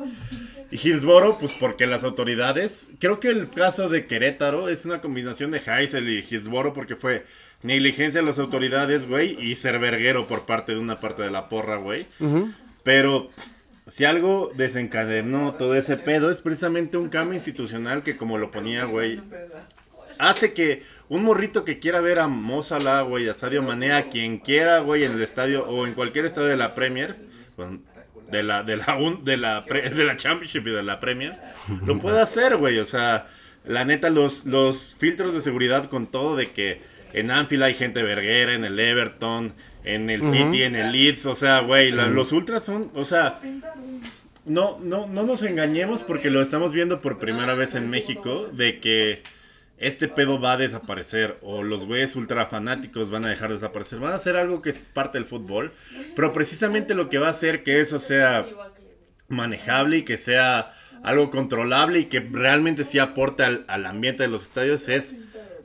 [0.75, 5.49] Y Hillsborough, pues porque las autoridades, creo que el caso de Querétaro es una combinación
[5.51, 7.25] de Heisel y Hillsborough porque fue
[7.63, 11.47] negligencia de las autoridades, güey, y ser verguero por parte de una parte de la
[11.47, 12.07] porra, güey.
[12.83, 13.29] Pero
[13.87, 18.83] si algo desencadenó todo ese pedo es precisamente un cambio institucional que como lo ponía,
[18.83, 19.21] güey,
[20.19, 24.39] hace que un morrito que quiera ver a Mozala, güey, a Sadio Mané, a quien
[24.39, 27.15] quiera, güey, en el estadio o en cualquier estadio de la Premier,
[28.31, 31.33] de la de la de la de la Championship y de la Premier,
[31.85, 33.27] lo puede hacer, güey, o sea,
[33.65, 36.81] la neta los los filtros de seguridad con todo de que
[37.13, 39.53] en Anfield hay gente verguera, en el Everton,
[39.85, 43.39] en el City, en el Leeds, o sea, güey, los ultras son, o sea,
[44.45, 48.79] no, no, no nos engañemos porque lo estamos viendo por primera vez en México, de
[48.79, 49.23] que
[49.77, 53.99] este pedo va a desaparecer o los güeyes ultra fanáticos van a dejar de desaparecer,
[53.99, 55.73] van a hacer algo que es parte del fútbol,
[56.15, 58.45] pero precisamente lo que va a hacer que eso sea
[59.27, 64.43] manejable y que sea algo controlable y que realmente sí aporte al ambiente de los
[64.43, 65.15] estadios es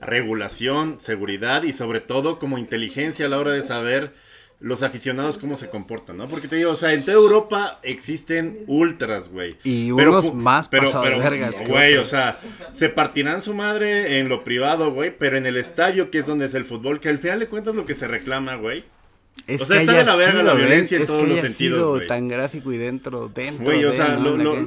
[0.01, 4.13] regulación, seguridad y sobre todo como inteligencia a la hora de saber
[4.61, 6.29] los aficionados cómo se comportan, ¿no?
[6.29, 9.57] Porque te digo, o sea, en toda Europa existen ultras, güey.
[9.65, 11.67] Y unos más pero, pero, vergas.
[11.67, 12.39] Güey, o sea,
[12.73, 16.45] se partirán su madre en lo privado, güey, pero en el estadio, que es donde
[16.45, 18.85] es el fútbol, que al final de cuentas lo que se reclama, güey,
[19.47, 21.99] es o sea, que está de la verga la violencia en todos los sentidos.
[21.99, 23.65] Sido tan gráfico y dentro, dentro.
[23.65, 24.19] Güey, o, sea,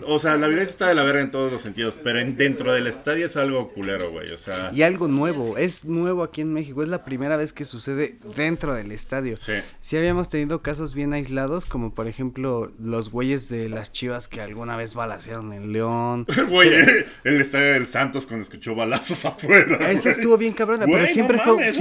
[0.06, 2.74] o sea, la violencia está de la verga en todos los sentidos, pero en, dentro
[2.74, 4.32] del estadio es algo culero, güey.
[4.32, 4.72] O sea.
[4.74, 8.74] Y algo nuevo, es nuevo aquí en México, es la primera vez que sucede dentro
[8.74, 9.36] del estadio.
[9.36, 9.54] Sí.
[9.80, 14.42] Sí habíamos tenido casos bien aislados, como por ejemplo los güeyes de las chivas que
[14.42, 16.26] alguna vez balacearon en León.
[16.50, 16.70] güey,
[17.24, 19.92] el estadio del Santos cuando escuchó balazos afuera.
[19.92, 21.72] Eso estuvo bien cabrón, pero siempre fue.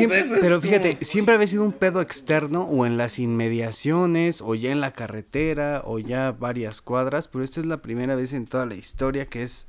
[0.40, 4.80] pero fíjate, siempre había sido un pedo externo o en las inmediaciones o ya en
[4.80, 8.74] la carretera o ya varias cuadras, pero esta es la primera vez en toda la
[8.74, 9.66] historia que es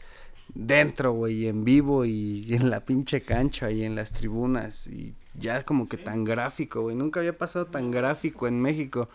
[0.54, 5.64] dentro, güey, en vivo y en la pinche cancha y en las tribunas y ya
[5.64, 9.10] como que tan gráfico, güey, nunca había pasado tan gráfico en México.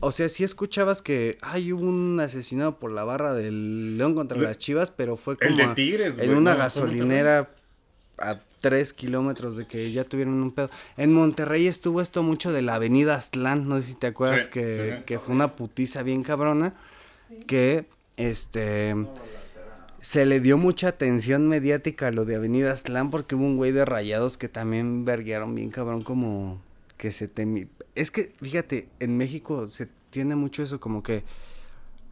[0.00, 4.58] O sea, sí escuchabas que hay un asesinado por la barra del León contra las
[4.58, 7.54] Chivas, pero fue como en una gasolinera
[8.18, 10.70] a tres kilómetros de que ya tuvieron un pedo.
[10.96, 15.02] En Monterrey estuvo esto mucho de la avenida Aztlán, no sé si te acuerdas que,
[15.04, 16.72] que, fue una putiza bien cabrona,
[17.46, 17.84] que
[18.16, 18.96] este
[20.00, 23.70] se le dio mucha atención mediática a lo de Avenida Aztlán porque hubo un güey
[23.70, 26.58] de rayados que también verguearon bien cabrón como
[26.96, 27.68] que se temi...
[27.94, 31.22] Es que, fíjate, en México se tiene mucho eso como que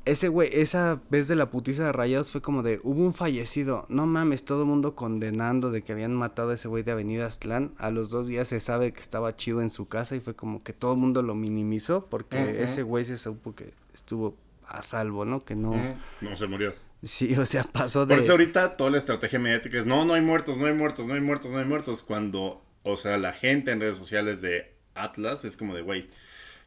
[0.04, 3.86] ese güey, esa vez de la putiza de Rayados fue como de, hubo un fallecido,
[3.88, 7.26] no mames, todo el mundo condenando de que habían matado a ese güey de Avenida
[7.26, 10.34] Aztlán, a los dos días se sabe que estaba chido en su casa y fue
[10.34, 14.36] como que todo el mundo lo minimizó porque ese güey se supo que estuvo
[14.66, 15.40] a salvo, ¿no?
[15.40, 15.74] Que no...
[16.20, 16.74] No se murió.
[17.02, 18.14] Sí, o sea, pasó de...
[18.14, 21.06] Por eso ahorita toda la estrategia mediática es, no, no hay muertos, no hay muertos,
[21.06, 24.72] no hay muertos, no hay muertos, cuando, o sea, la gente en redes sociales de
[24.94, 26.08] Atlas es como de, güey,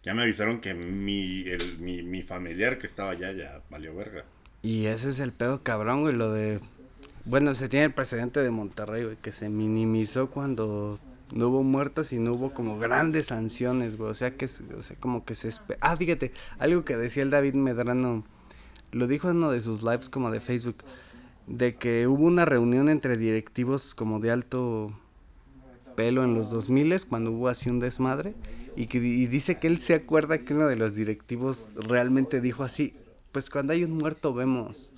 [0.05, 4.23] ya me avisaron que mi, el, mi, mi familiar que estaba allá ya valió verga.
[4.61, 6.59] Y ese es el pedo cabrón, güey, lo de...
[7.25, 10.99] Bueno, se tiene el precedente de Monterrey, güey, que se minimizó cuando
[11.33, 14.11] no hubo muertos y no hubo como grandes sanciones, güey.
[14.11, 15.49] O sea que, o sea, como que se...
[15.81, 18.23] Ah, fíjate, algo que decía el David Medrano,
[18.91, 20.77] lo dijo en uno de sus lives como de Facebook,
[21.47, 24.91] de que hubo una reunión entre directivos como de alto
[25.95, 28.35] pelo en los 2000 cuando hubo así un desmadre
[28.75, 32.93] y, que, dice que él se acuerda que uno de los directivos realmente dijo así,
[33.31, 34.93] pues cuando hay un muerto vemos.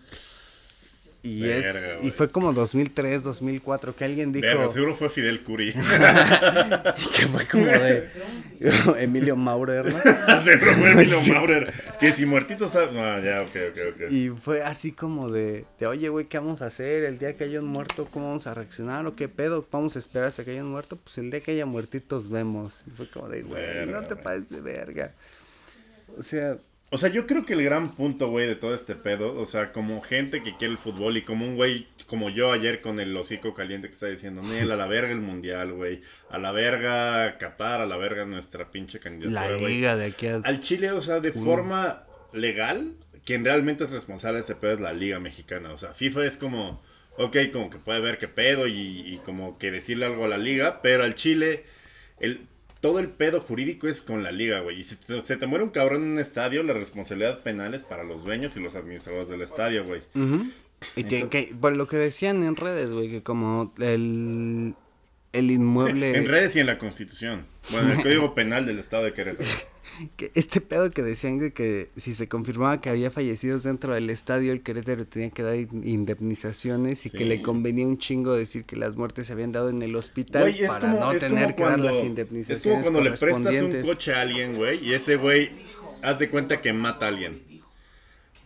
[1.23, 5.73] Y es y fue como 2003, 2004 que alguien dijo Verga, seguro fue Fidel Curi.
[7.15, 8.07] que fue como de
[8.99, 10.43] Emilio Maurer, ¿no?
[10.43, 11.73] seguro fue Emilio Maurer.
[11.99, 14.11] Que si muertitos no, ya, ok, ok, ok.
[14.11, 17.03] Y fue así como de, de oye, güey, ¿qué vamos a hacer?
[17.03, 19.05] El día que haya un muerto, ¿cómo vamos a reaccionar?
[19.07, 19.65] ¿O qué pedo?
[19.71, 20.97] ¿Vamos a esperar hasta que haya un muerto?
[20.97, 22.83] Pues el día que haya muertitos vemos.
[22.87, 25.11] Y fue como de, güey, no te pases de verga.
[26.17, 26.57] O sea,
[26.89, 29.67] o sea, yo creo que el gran punto, güey, de todo este pedo, o sea,
[29.69, 33.15] como gente que quiere el fútbol y como un güey como yo ayer con el
[33.15, 37.37] hocico caliente que está diciendo, Nel, a la verga el mundial, güey, a la verga
[37.37, 40.61] Qatar, a la verga nuestra pinche candidatura, La liga de aquí al...
[40.61, 42.93] Chile, o sea, de forma legal,
[43.25, 46.37] quien realmente es responsable de ese pedo es la liga mexicana, o sea, FIFA es
[46.37, 46.81] como,
[47.17, 50.37] ok, como que puede ver qué pedo y, y como que decirle algo a la
[50.37, 51.65] liga, pero al Chile,
[52.21, 52.47] el
[52.87, 54.79] todo el pedo jurídico es con la liga, güey.
[54.79, 58.05] Y si se te muere un cabrón en un estadio, la responsabilidad penal es para
[58.05, 60.01] los dueños y los administradores del estadio, güey.
[60.95, 64.73] Y que, que, lo que decían en redes, güey, que como el,
[65.33, 66.11] el inmueble...
[66.15, 67.45] En redes y en la constitución.
[67.71, 69.49] Bueno, en el código penal del estado de Querétaro.
[70.15, 74.09] Que este pedo que decían de que si se confirmaba que había fallecidos dentro del
[74.09, 78.75] estadio, el Querétaro tenía que dar indemnizaciones y que le convenía un chingo decir que
[78.75, 82.65] las muertes se habían dado en el hospital para no tener que dar las indemnizaciones.
[82.65, 85.51] Es como cuando le prestas un coche a alguien, güey, y ese güey
[86.03, 87.41] haz de cuenta que mata a alguien.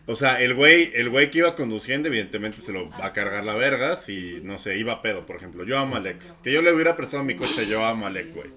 [0.06, 3.44] O sea, el güey, el güey que iba conduciendo, evidentemente se lo va a cargar
[3.44, 5.64] la verga si, no sé, iba a pedo, por ejemplo.
[5.64, 6.42] Yo a Malek.
[6.42, 8.50] Que yo le hubiera prestado mi coche yo a Malek, güey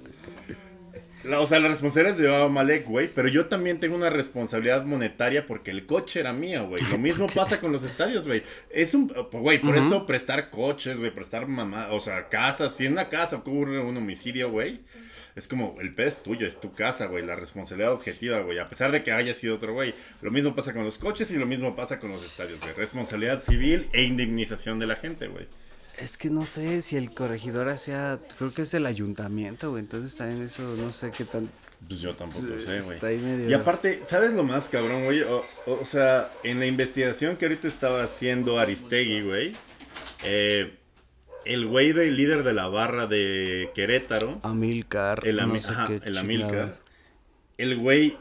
[1.33, 5.45] o sea, la responsabilidad es de Malek, güey, pero yo también tengo una responsabilidad monetaria
[5.45, 6.83] porque el coche era mío, güey.
[6.89, 8.43] Lo mismo pasa con los estadios, güey.
[8.69, 12.75] Es un, güey, por eso prestar coches, güey, prestar mamá, o sea, casas.
[12.75, 14.81] Si en una casa ocurre un homicidio, güey,
[15.35, 18.65] es como, el pez es tuyo, es tu casa, güey, la responsabilidad objetiva, güey, a
[18.65, 19.93] pesar de que haya sido otro güey.
[20.21, 22.73] Lo mismo pasa con los coches y lo mismo pasa con los estadios, güey.
[22.73, 25.47] Responsabilidad civil e indemnización de la gente, güey.
[25.99, 29.81] Es que no sé si el corregidor sea, creo que es el ayuntamiento, güey.
[29.81, 31.49] Entonces también eso, no sé qué tan...
[31.87, 33.49] Pues yo tampoco sé, güey.
[33.49, 35.21] Y aparte, ¿sabes lo más cabrón, güey?
[35.21, 39.55] O, sea, en la investigación que ahorita estaba haciendo Aristegui, güey,
[40.23, 40.77] eh,
[41.45, 44.39] el güey del líder de la barra de Querétaro.
[44.43, 45.21] Amilcar.
[45.23, 46.79] El, el Amilcar.
[47.57, 48.17] El güey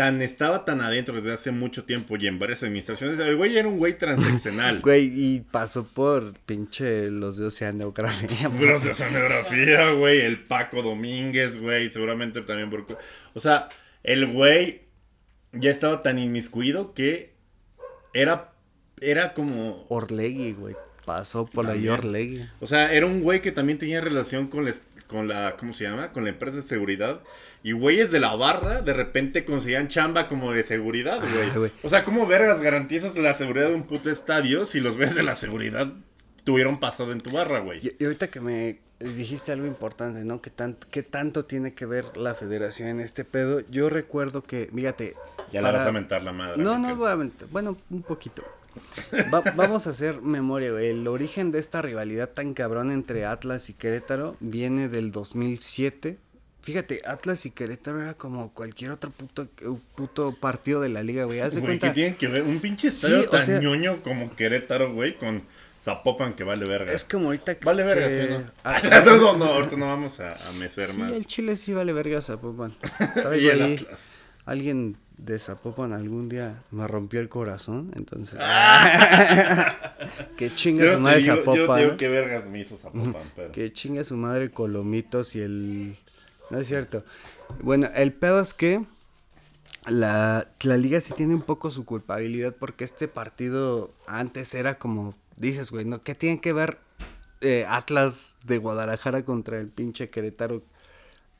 [0.00, 3.18] tan estaba tan adentro desde hace mucho tiempo y en varias administraciones.
[3.18, 4.80] El güey era un güey transaccional.
[4.82, 8.48] güey, y pasó por pinche los de oceanografía.
[8.48, 10.22] Los de oceanografía, güey.
[10.22, 11.90] El Paco Domínguez, güey.
[11.90, 12.86] Seguramente también por.
[13.34, 13.68] O sea,
[14.02, 14.84] el güey
[15.52, 17.34] ya estaba tan inmiscuido que
[18.14, 18.54] era.
[19.02, 19.84] Era como.
[19.90, 20.76] Orlegui, güey.
[21.04, 22.48] Pasó por la Orlegui.
[22.60, 25.58] O sea, era un güey que también tenía relación con, les, con la.
[25.58, 26.10] ¿Cómo se llama?
[26.14, 27.20] Con la empresa de seguridad
[27.62, 31.20] y güeyes de la barra de repente conseguían chamba como de seguridad,
[31.54, 31.70] güey.
[31.82, 35.22] o sea, ¿cómo vergas garantizas la seguridad de un puto estadio si los güeyes de
[35.22, 35.88] la seguridad
[36.44, 37.94] tuvieron pasado en tu barra, güey?
[37.98, 40.40] Y, ahorita que me dijiste algo importante, ¿no?
[40.40, 40.50] ¿Qué,
[40.90, 43.60] ¿Qué tanto tiene que ver la federación en este pedo?
[43.68, 45.16] Yo recuerdo que, fíjate...
[45.52, 46.62] Ya la vas a mentar la madre.
[46.62, 47.48] No, no, voy a mentar.
[47.50, 48.42] Bueno, un poquito.
[49.56, 50.88] vamos a hacer memoria, güey.
[50.88, 56.18] El origen de esta rivalidad tan cabrón entre Atlas y Querétaro viene del 2007
[56.62, 59.48] Fíjate, Atlas y Querétaro era como cualquier otro puto,
[59.94, 61.40] puto partido de la liga, güey.
[61.40, 62.42] Güey, ¿qué tiene que ver?
[62.42, 65.42] Un pinche estadio tan ñoño como Querétaro, güey, con
[65.82, 66.92] Zapopan que vale verga.
[66.92, 67.64] Es como ahorita que...
[67.64, 68.44] Vale verga, ¿sí no?
[68.64, 71.12] Ah, no, no, ahorita no vamos a, a mecer sí, más.
[71.12, 72.72] el Chile sí vale verga Zapopan.
[73.40, 74.10] y el Atlas.
[74.44, 78.38] Alguien de Zapopan algún día me rompió el corazón, entonces...
[80.36, 81.56] que chinga su madre Zapopan.
[81.56, 83.52] Yo digo que vergas me hizo Zapopan, pero...
[83.52, 85.96] Que chinga su madre Colomitos y el
[86.50, 87.04] no es cierto.
[87.62, 88.84] Bueno, el pedo es que
[89.86, 95.14] la, la liga sí tiene un poco su culpabilidad porque este partido antes era como,
[95.36, 96.02] dices, güey, ¿no?
[96.02, 96.78] ¿Qué tiene que ver
[97.40, 100.62] eh, Atlas de Guadalajara contra el pinche Querétaro?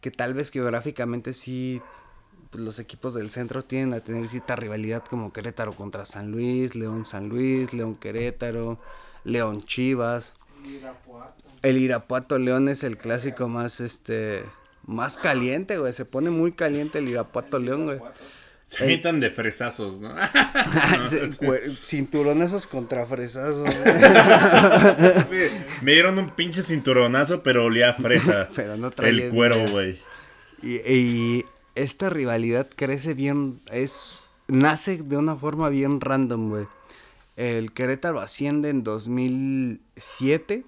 [0.01, 1.83] Que tal vez geográficamente sí
[2.51, 6.75] pues, los equipos del centro tienen a tener cierta rivalidad como Querétaro contra San Luis,
[6.75, 8.81] León San Luis, León Querétaro,
[9.25, 10.37] León Chivas.
[11.63, 14.45] El Irapuato León es el clásico más este
[14.91, 15.93] más caliente, güey.
[15.93, 17.99] Se pone muy caliente el Irapuato León, güey.
[18.65, 20.15] Se imitan de fresazos, ¿no?
[21.85, 23.69] Cinturonazos contra fresazos.
[25.83, 28.49] me dieron un pinche cinturonazo, pero olía a fresa.
[28.55, 29.99] pero no traía El cuero, güey.
[30.63, 36.67] Y, y, esta rivalidad crece bien, es nace de una forma bien random, güey.
[37.37, 40.65] El Querétaro asciende en 2007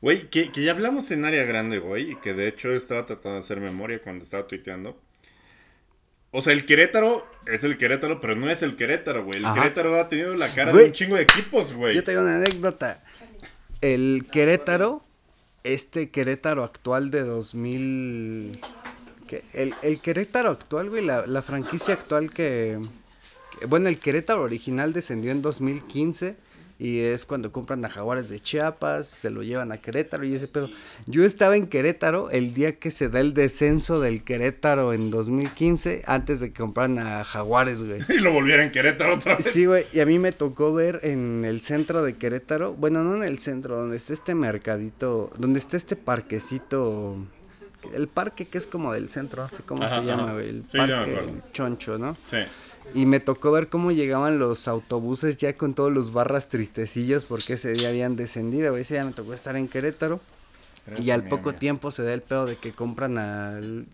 [0.00, 3.34] Güey, que, que, ya hablamos en área grande, güey, y que de hecho estaba tratando
[3.34, 4.98] de hacer memoria cuando estaba tuiteando.
[6.32, 9.44] O sea, el Querétaro es el Querétaro, pero no es el Querétaro, güey.
[9.44, 11.94] El Querétaro ha tenido la cara de un chingo de equipos, güey.
[11.94, 13.02] Yo tengo una anécdota.
[13.80, 15.02] El Querétaro,
[15.64, 18.60] este Querétaro actual de 2000...
[19.52, 22.80] El, el Querétaro actual, güey, la, la franquicia actual que,
[23.58, 23.66] que...
[23.66, 26.36] Bueno, el Querétaro original descendió en 2015
[26.80, 30.48] y es cuando compran a Jaguares de Chiapas, se lo llevan a Querétaro y ese
[30.48, 30.70] pedo.
[31.06, 36.04] Yo estaba en Querétaro el día que se da el descenso del Querétaro en 2015,
[36.06, 38.00] antes de que compraran a Jaguares, güey.
[38.08, 39.44] Y lo volvieran en Querétaro otra vez.
[39.44, 43.14] Sí, güey, y a mí me tocó ver en el centro de Querétaro, bueno, no
[43.14, 47.18] en el centro, donde está este mercadito, donde está este parquecito
[47.94, 50.48] el parque que es como del centro, no sé cómo se llama, güey.
[50.48, 52.16] El parque choncho, ¿no?
[52.24, 52.38] Sí.
[52.94, 57.54] Y me tocó ver cómo llegaban los autobuses ya con todos los barras tristecillos porque
[57.54, 58.76] ese día habían descendido.
[58.76, 60.20] Ese día me tocó estar en Querétaro.
[60.98, 63.86] y al poco tiempo se da el pedo de que compran al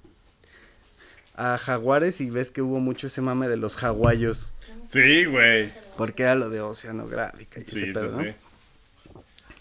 [1.37, 4.53] a Jaguares y ves que hubo mucho ese mame de los jaguayos.
[4.91, 5.71] Sí, güey.
[5.97, 8.35] Porque era lo de oceanográfica y ese pedo, ¿no?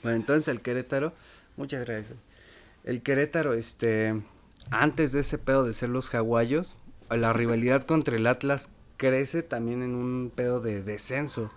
[0.01, 1.13] Bueno, entonces el Querétaro,
[1.57, 2.17] muchas gracias.
[2.83, 4.21] El Querétaro, este,
[4.71, 6.79] antes de ese pedo de ser los jaguayos,
[7.09, 11.51] la rivalidad contra el Atlas crece también en un pedo de descenso.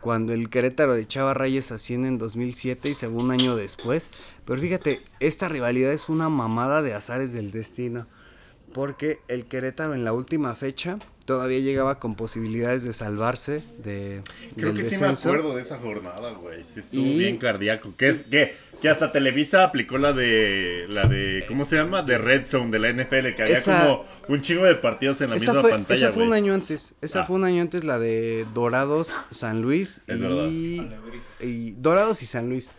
[0.00, 4.10] Cuando el Querétaro de Chava Reyes asciende en 2007 y se un año después.
[4.44, 8.06] Pero fíjate, esta rivalidad es una mamada de azares del destino
[8.74, 14.22] porque el Querétaro en la última fecha todavía llegaba con posibilidades de salvarse de
[14.56, 16.62] Creo que sí me acuerdo de esa jornada, güey.
[16.64, 17.94] Sí estuvo bien cardíaco.
[17.96, 22.02] Que, que, que, hasta Televisa aplicó la de la de ¿cómo se llama?
[22.02, 25.36] De Red Zone de la NFL, que había como un chingo de partidos en la
[25.36, 26.94] misma pantalla, Esa fue un año antes.
[27.00, 27.24] Esa ah.
[27.24, 30.82] fue un año antes la de Dorados San Luis y,
[31.40, 32.72] y Dorados y San Luis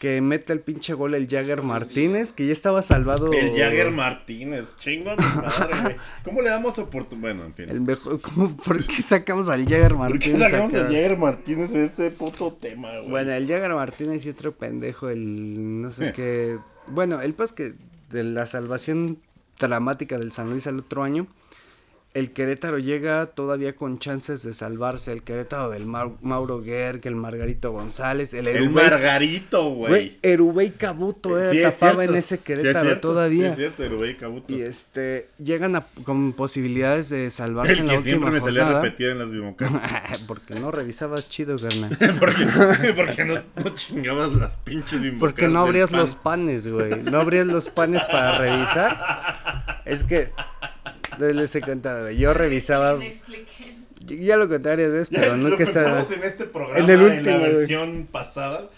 [0.00, 3.30] que mete el pinche gol el Jagger Martínez, que ya estaba salvado.
[3.34, 7.34] El Jagger Martínez, chingo madre, ¿Cómo le damos oportunidad?
[7.34, 7.68] Bueno, en fin.
[7.68, 10.38] El mejor, ¿cómo, ¿Por qué sacamos al Jagger Martínez?
[10.38, 13.10] ¿Por qué sacamos al Jagger Martínez en este puto tema, güey?
[13.10, 16.56] Bueno, el Jagger Martínez y otro pendejo, el no sé qué.
[16.86, 17.74] Bueno, el pues que
[18.10, 19.18] de la salvación
[19.58, 21.26] dramática del San Luis al otro año
[22.12, 25.12] el Querétaro llega todavía con chances de salvarse.
[25.12, 30.18] El Querétaro del Mauro Guerg, el Margarito González, el El Margarito, güey.
[30.22, 33.46] Erubey Cabuto era, tapaba en ese Querétaro todavía.
[33.46, 34.52] Sí es cierto, Erubey Cabuto.
[34.52, 39.12] Y este, llegan a, con posibilidades de salvarse en la última siempre me salía repetido
[39.12, 40.18] en las bimocartas.
[40.26, 41.96] porque no revisabas chido, carnal.
[42.18, 42.46] porque,
[42.96, 45.20] porque no, no, chingabas las pinches bimocartas.
[45.20, 47.04] Porque no abrías los panes, güey.
[47.04, 49.82] No abrías los panes para revisar.
[49.84, 50.32] Es que
[51.20, 52.98] les he contado, Yo revisaba.
[54.06, 56.00] Ya lo conté varias veces, pero nunca está.
[56.00, 58.70] en este programa, en, el último, la versión pasada.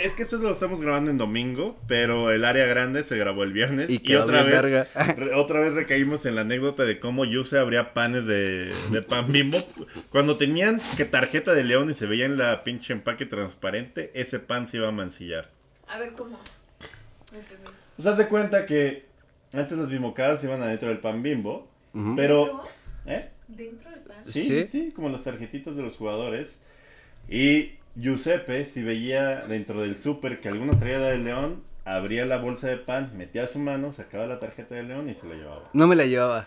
[0.00, 3.52] Es que esto lo estamos grabando en domingo, pero el área grande se grabó el
[3.52, 3.90] viernes.
[3.90, 4.88] Y, otra vez
[5.34, 9.58] otra vez recaímos en la anécdota de cómo Yuse abría panes de, de pan bimbo.
[10.10, 14.38] Cuando tenían que tarjeta de león y se veía en la pinche empaque transparente, ese
[14.38, 15.50] pan se iba a mancillar.
[15.88, 16.38] A ver, ¿cómo?
[17.98, 19.06] O sea, haz de cuenta que
[19.52, 21.67] antes las bimocaras iban adentro del pan bimbo
[22.16, 22.62] pero,
[23.06, 23.28] ¿eh?
[23.48, 24.24] ¿Dentro del pan?
[24.24, 26.58] Sí, sí, sí, como las tarjetitas de los jugadores.
[27.28, 32.38] Y Giuseppe, si veía dentro del súper que alguno traía la de león, abría la
[32.38, 35.70] bolsa de pan, metía su mano, sacaba la tarjeta de león y se la llevaba.
[35.72, 36.46] No me la llevaba.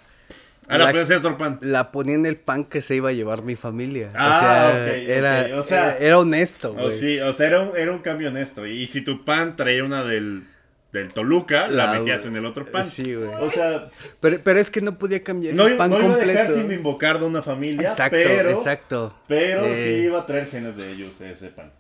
[0.68, 1.58] Ah, la, podía hacer otro pan.
[1.62, 4.12] La ponía en el pan que se iba a llevar mi familia.
[4.16, 6.76] Ah, o sea, era, O sea, era, honesto.
[6.80, 8.66] O, sí, o sea, era un, era un cambio honesto.
[8.66, 10.44] Y si tu pan traía una del
[10.92, 12.84] del Toluca, la, metías en el otro pan.
[12.84, 13.30] Sí, güey.
[13.40, 13.88] O sea,
[14.20, 16.32] pero, pero es que no podía cambiar el pan no completo.
[16.32, 19.16] Iba a dejar sin invocar de una familia, exacto, pero, exacto.
[19.28, 21.72] Pero sí eh, iba a traer genes de ellos ese pan.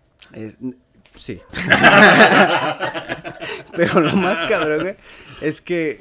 [1.15, 1.41] sí.
[3.75, 4.95] pero lo más cabrón, güey,
[5.41, 5.99] es que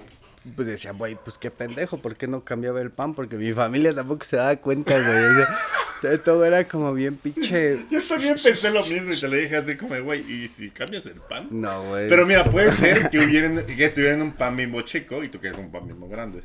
[0.50, 3.14] pues decía, güey, pues qué pendejo, ¿por qué no cambiaba el pan?
[3.14, 5.24] Porque mi familia tampoco se daba cuenta, güey.
[5.24, 7.84] O sea, todo era como bien pinche.
[7.90, 11.06] Yo también pensé lo mismo y te lo dije así como, güey, ¿y si cambias
[11.06, 11.48] el pan?
[11.50, 12.08] No, güey.
[12.08, 15.58] Pero mira, puede ser que, hubieran, que estuvieran un pan mismo chico y tú quieres
[15.58, 16.42] un pan mismo grande.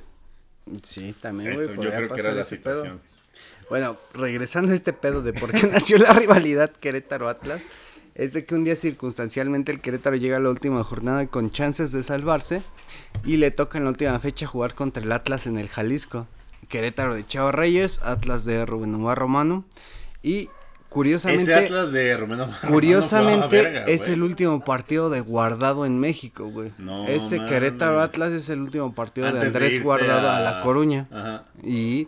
[0.84, 1.68] Sí, también, güey.
[1.68, 3.02] Yo creo que era la situación.
[3.70, 7.62] Bueno, regresando a este pedo de por qué nació la rivalidad Querétaro-Atlas
[8.16, 11.92] es de que un día circunstancialmente el Querétaro llega a la última jornada con chances
[11.92, 12.62] de salvarse
[13.24, 16.28] y le toca en la última fecha jugar contra el Atlas en el Jalisco.
[16.68, 19.66] Querétaro de Chavo Reyes, Atlas de Rubén Omar Romano
[20.24, 20.50] y
[20.90, 26.72] curiosamente Ese Atlas de Rubén Curiosamente es el último partido de Guardado en México, güey.
[27.08, 30.38] Ese Querétaro Atlas es el último partido de Andrés Guardado a...
[30.38, 31.08] a La Coruña.
[31.12, 31.44] Ajá.
[31.64, 32.08] Y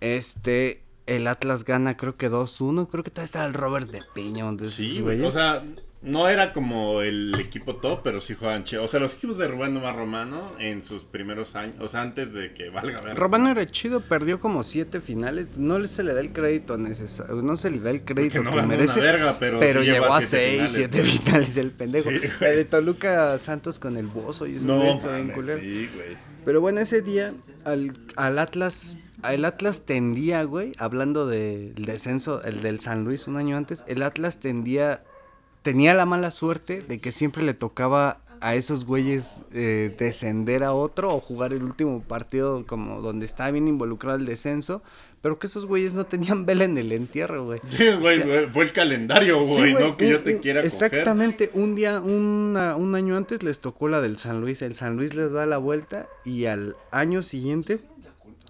[0.00, 4.44] este el Atlas gana creo que 2-1, creo que todavía estaba el Robert de Piña.
[4.64, 5.62] Sí, güey, o sea,
[6.04, 8.84] no era como el equipo top, pero sí jugaban chido.
[8.84, 12.32] O sea, los equipos de Rubén Nomás Romano en sus primeros años, o sea, antes
[12.32, 13.16] de que valga ver.
[13.16, 15.56] Romano era chido, perdió como siete finales.
[15.56, 19.00] No se le da el crédito necesario, no se le da el crédito que merece.
[19.38, 22.10] pero, llegó a seis, siete finales el pendejo.
[22.10, 25.00] de Toluca Santos con el Bozo y eso no.
[25.00, 26.16] Sí, güey.
[26.44, 27.32] Pero bueno, ese día
[27.64, 28.98] al, al Atlas
[29.32, 34.02] el Atlas tendía, güey, hablando del descenso, el del San Luis un año antes, el
[34.02, 35.02] Atlas tendía,
[35.64, 40.74] tenía la mala suerte de que siempre le tocaba a esos güeyes eh, descender a
[40.74, 44.82] otro o jugar el último partido como donde estaba bien involucrado el descenso,
[45.22, 47.60] pero que esos güeyes no tenían vela en el entierro, güey.
[47.70, 48.20] Sí, güey,
[48.52, 53.42] fue el calendario, güey, no que yo te quiera Exactamente, un día, un año antes
[53.42, 56.76] les tocó la del San Luis, el San Luis les da la vuelta y al
[56.90, 57.80] año siguiente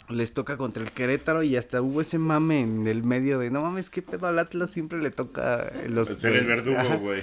[0.08, 3.62] les toca contra el Querétaro y hasta hubo ese mame en el medio de no
[3.62, 6.22] mames, qué pedo al Atlas siempre le toca los.
[6.24, 7.22] el verdugo, güey.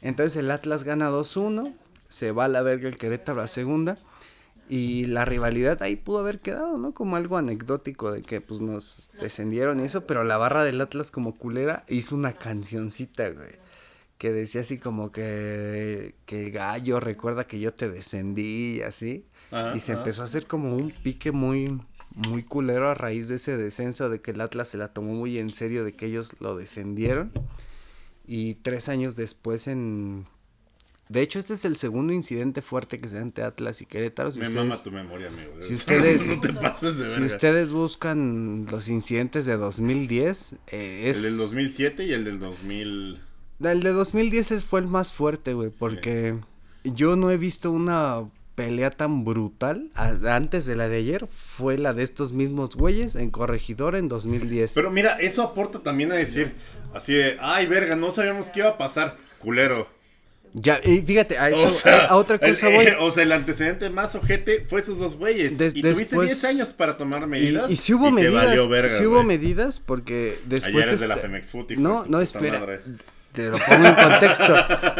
[0.00, 1.74] Entonces el Atlas gana 2-1,
[2.08, 3.96] se va a la verga el Querétaro a segunda.
[4.68, 6.94] Y la rivalidad ahí pudo haber quedado, ¿no?
[6.94, 11.10] Como algo anecdótico de que pues nos descendieron y eso, pero la barra del Atlas
[11.10, 13.50] como culera hizo una cancioncita, güey.
[14.16, 19.26] Que decía así como que, que gallo, recuerda que yo te descendí y así.
[19.74, 21.82] y se empezó a hacer como un pique muy,
[22.14, 25.38] muy culero a raíz de ese descenso, de que el Atlas se la tomó muy
[25.38, 27.32] en serio, de que ellos lo descendieron.
[28.26, 30.26] Y tres años después en
[31.12, 34.32] de hecho, este es el segundo incidente fuerte que se da entre Atlas y Querétaro.
[34.34, 35.52] Me mama tu memoria, amigo.
[35.60, 36.22] Si ustedes,
[37.14, 41.18] si ustedes buscan los incidentes de 2010, eh, es...
[41.18, 43.20] El del 2007 y el del 2000...
[43.60, 46.38] El de 2010 fue el más fuerte, güey, porque
[46.82, 48.24] yo no he visto una
[48.54, 53.30] pelea tan brutal antes de la de ayer fue la de estos mismos güeyes en
[53.30, 54.72] Corregidor en 2010.
[54.74, 56.52] Pero mira, eso aporta también a decir
[56.94, 59.88] así de, ay, verga, no sabíamos qué iba a pasar, culero.
[60.54, 62.86] Ya, y fíjate, a, eso, a, otra cosa voy.
[63.00, 65.54] o sea, el antecedente más ojete fue esos dos güeyes.
[65.74, 67.70] y tuviste 10 años para tomar medidas.
[67.70, 68.92] Y, si hubo medidas.
[68.92, 70.84] si hubo medidas, porque después.
[70.84, 71.72] Ayer de la Femex Food.
[71.78, 72.80] No, no, espera.
[73.32, 74.54] Te lo pongo en contexto.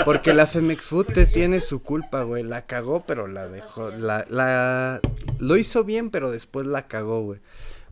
[0.05, 2.43] Porque la Femex Food te tiene su culpa, güey.
[2.43, 3.91] La cagó, pero la dejó.
[3.91, 5.01] La, la,
[5.39, 7.41] lo hizo bien, pero después la cagó, güey.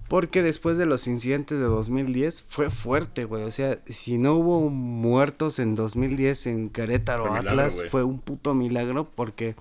[0.09, 3.45] Porque después de los incidentes de 2010 fue fuerte, güey.
[3.45, 9.09] O sea, si no hubo muertos en 2010 en Querétaro Atlas, fue un puto milagro
[9.15, 9.55] porque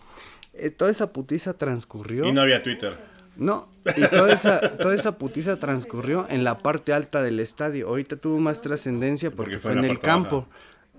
[0.54, 2.26] eh, toda esa putiza transcurrió.
[2.26, 2.98] Y no había Twitter.
[3.36, 7.88] No, y toda esa, toda esa putiza transcurrió en la parte alta del estadio.
[7.88, 10.48] Ahorita tuvo más trascendencia porque, fue, en el campo.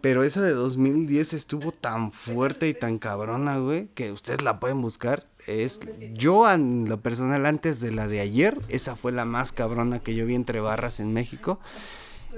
[0.00, 4.80] Pero esa de 2010 estuvo tan fuerte y tan cabrona, güey, que ustedes la pueden
[4.80, 5.80] buscar es
[6.14, 10.14] yo en lo personal antes de la de ayer, esa fue la más cabrona que
[10.14, 11.60] yo vi entre barras en México.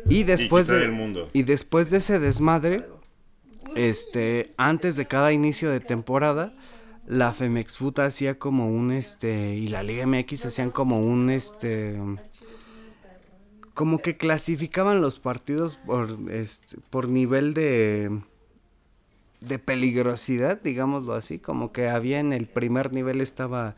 [0.08, 2.86] Y después de y después de ese desmadre,
[3.76, 6.54] este, antes de cada inicio de temporada,
[7.06, 11.98] la Femex Foot hacía como un este y la Liga MX hacían como un este
[13.74, 18.20] como que clasificaban los partidos por este por nivel de
[19.40, 23.74] de peligrosidad, digámoslo así, como que había en el primer nivel estaba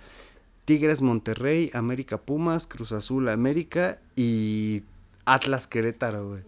[0.64, 4.82] Tigres Monterrey, América Pumas, Cruz Azul América y
[5.24, 6.42] Atlas Querétaro, güey.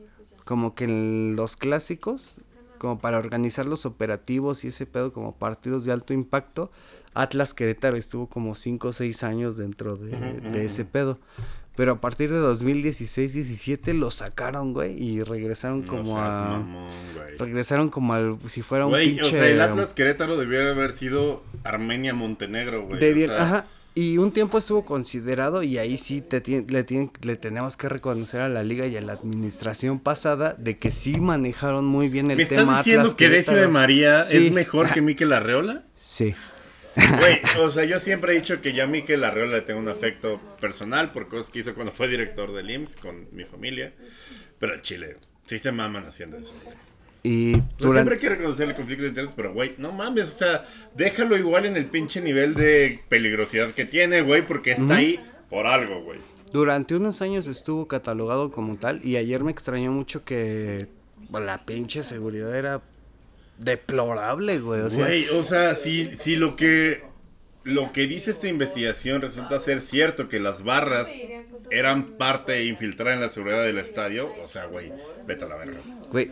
[0.45, 2.39] Como que en los clásicos,
[2.79, 6.71] como para organizar los operativos y ese pedo como partidos de alto impacto,
[7.15, 11.19] Atlas Querétaro estuvo como 5 o 6 años dentro de, de ese pedo.
[11.77, 16.63] Pero a partir de 2016-17 lo sacaron, güey, y regresaron como a...
[17.39, 18.39] regresaron como al...
[18.47, 23.25] Si fuera un Güey, o sea, el Atlas Querétaro debió haber sido Armenia-Montenegro, güey.
[23.31, 23.67] Ajá.
[23.95, 28.43] Y un tiempo estuvo considerado y ahí sí te le, tienen, le tenemos que reconocer
[28.43, 32.47] a la liga y a la administración pasada de que sí manejaron muy bien el
[32.47, 32.63] tema.
[32.65, 35.85] ¿Me estás diciendo que Decio de María es mejor que Miquel Arreola?
[35.95, 36.35] Sí.
[36.97, 39.89] Güey, o sea, yo siempre he dicho que yo a Miquel Arreola le tengo un
[39.89, 43.93] afecto personal por cosas que hizo cuando fue director del IMSS con mi familia.
[44.59, 46.55] Pero en Chile, sí se maman haciendo eso.
[47.23, 50.65] Y siempre hay que reconocer el conflicto de intereses, pero güey, no mames, o sea,
[50.95, 55.19] déjalo igual en el pinche nivel de peligrosidad que tiene, güey, porque está ahí
[55.51, 56.21] por algo, güey.
[56.53, 60.87] Durante unos años estuvo catalogado como tal y ayer me extrañó mucho que
[61.33, 62.81] la pinche seguridad era
[63.59, 64.83] deplorable, güey.
[64.83, 67.05] O sea, güey, o sea, si, si lo que
[67.67, 71.09] lo que dice esta investigación resulta ser cierto que las barras
[71.71, 74.93] eran parte infiltrada en la seguridad del estadio, o sea, güey,
[75.27, 75.81] vete a la verga.
[76.13, 76.31] Güey,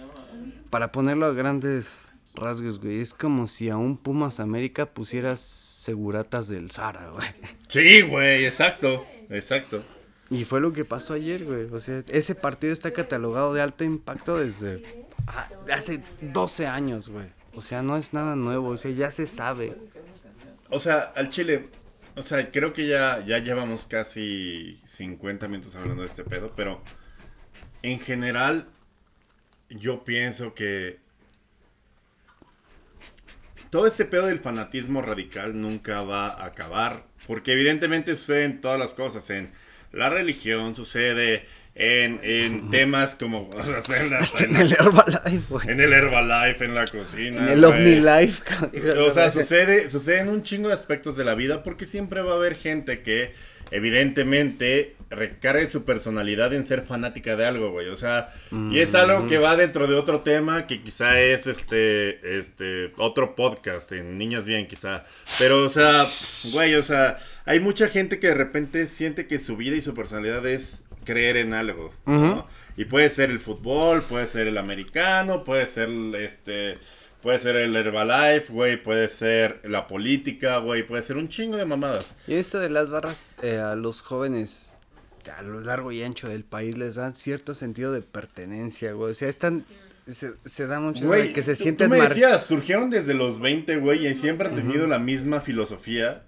[0.70, 6.48] para ponerlo a grandes rasgos, güey, es como si a un Pumas América pusieras seguratas
[6.48, 7.26] del Zara, güey.
[7.68, 9.82] Sí, güey, exacto, exacto.
[10.30, 11.64] Y fue lo que pasó ayer, güey.
[11.70, 14.82] O sea, ese partido está catalogado de alto impacto desde
[15.26, 17.26] Ah, hace 12 años, güey.
[17.54, 19.76] O sea, no es nada nuevo, o sea, ya se sabe.
[20.70, 21.68] O sea, al Chile,
[22.16, 26.82] o sea, creo que ya, ya llevamos casi 50 minutos hablando de este pedo, pero
[27.82, 28.66] en general
[29.68, 30.98] yo pienso que
[33.70, 38.94] todo este pedo del fanatismo radical nunca va a acabar, porque evidentemente suceden todas las
[38.94, 39.52] cosas, en
[39.92, 41.46] la religión, sucede
[41.76, 43.50] en, en temas como
[44.40, 45.70] en, el Herbalife, güey.
[45.70, 47.42] En el Herbalife, en la cocina.
[47.42, 48.42] En el OmniLife.
[49.00, 52.32] O sea, sucede, sucede en un chingo de aspectos de la vida porque siempre va
[52.32, 53.32] a haber gente que
[53.72, 57.88] evidentemente recargue su personalidad en ser fanática de algo, güey.
[57.88, 58.32] O sea,
[58.70, 63.34] y es algo que va dentro de otro tema que quizá es este, este, otro
[63.34, 65.04] podcast en Niñas Bien, quizá.
[65.38, 66.02] Pero, o sea,
[66.52, 69.94] güey, o sea, hay mucha gente que de repente siente que su vida y su
[69.94, 72.46] personalidad es creer en algo, ¿no?
[72.76, 76.78] Y puede ser el fútbol, puede ser el americano, puede ser este
[77.24, 81.64] Puede ser el Herbalife, güey, puede ser la política, güey, puede ser un chingo de
[81.64, 82.18] mamadas.
[82.26, 84.74] Y esto de las barras eh, a los jóvenes
[85.34, 89.12] a lo largo y ancho del país les dan cierto sentido de pertenencia, güey.
[89.12, 89.64] O sea, están
[90.06, 94.06] se, da mucho güey, que se sienten tú me decías, surgieron desde los 20, güey,
[94.06, 96.24] y siempre han tenido la misma filosofía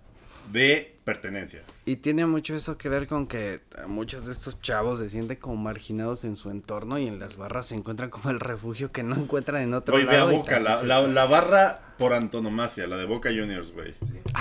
[0.51, 1.63] de pertenencia.
[1.89, 5.55] Y tiene mucho eso que ver con que muchos de estos chavos se sienten como
[5.55, 9.15] marginados en su entorno y en las barras se encuentran como el refugio que no
[9.15, 10.33] encuentran en otro lado.
[10.33, 13.95] Boca, la, la, barra por antonomasia, la de Boca Juniors, güey.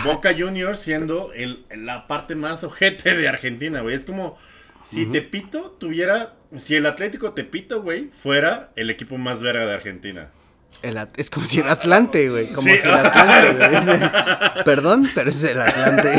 [0.03, 3.93] Boca Juniors siendo el, la parte más ojete de Argentina, güey.
[3.93, 4.39] Es como
[4.83, 10.31] si Tepito tuviera, si el Atlético Tepito, güey, fuera el equipo más verga de Argentina.
[10.85, 12.51] El es como si el Atlante, güey.
[12.51, 14.63] Como si el Atlante, güey.
[14.65, 16.13] Perdón, pero es el Atlante.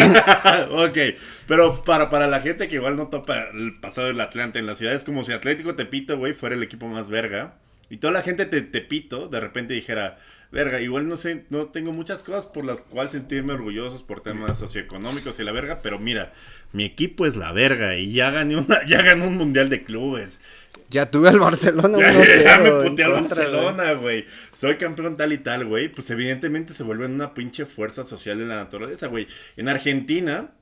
[0.72, 4.66] ok, pero para, para la gente que igual no topa el pasado del Atlante en
[4.66, 7.54] la ciudad, es como si Atlético Tepito, güey, fuera el equipo más verga.
[7.90, 10.18] Y toda la gente de Tepito de repente dijera,
[10.50, 14.58] verga, igual no sé, no tengo muchas cosas por las cuales sentirme orgullosos por temas
[14.58, 16.32] socioeconómicos y la verga, pero mira,
[16.72, 20.40] mi equipo es la verga y ya gané una, ya ganó un mundial de clubes.
[20.88, 24.24] Ya tuve al Barcelona ya, ya me puteé al Barcelona, güey.
[24.56, 25.88] Soy campeón tal y tal, güey.
[25.88, 29.26] Pues evidentemente se vuelve una pinche fuerza social de la naturaleza, güey.
[29.56, 30.52] En Argentina,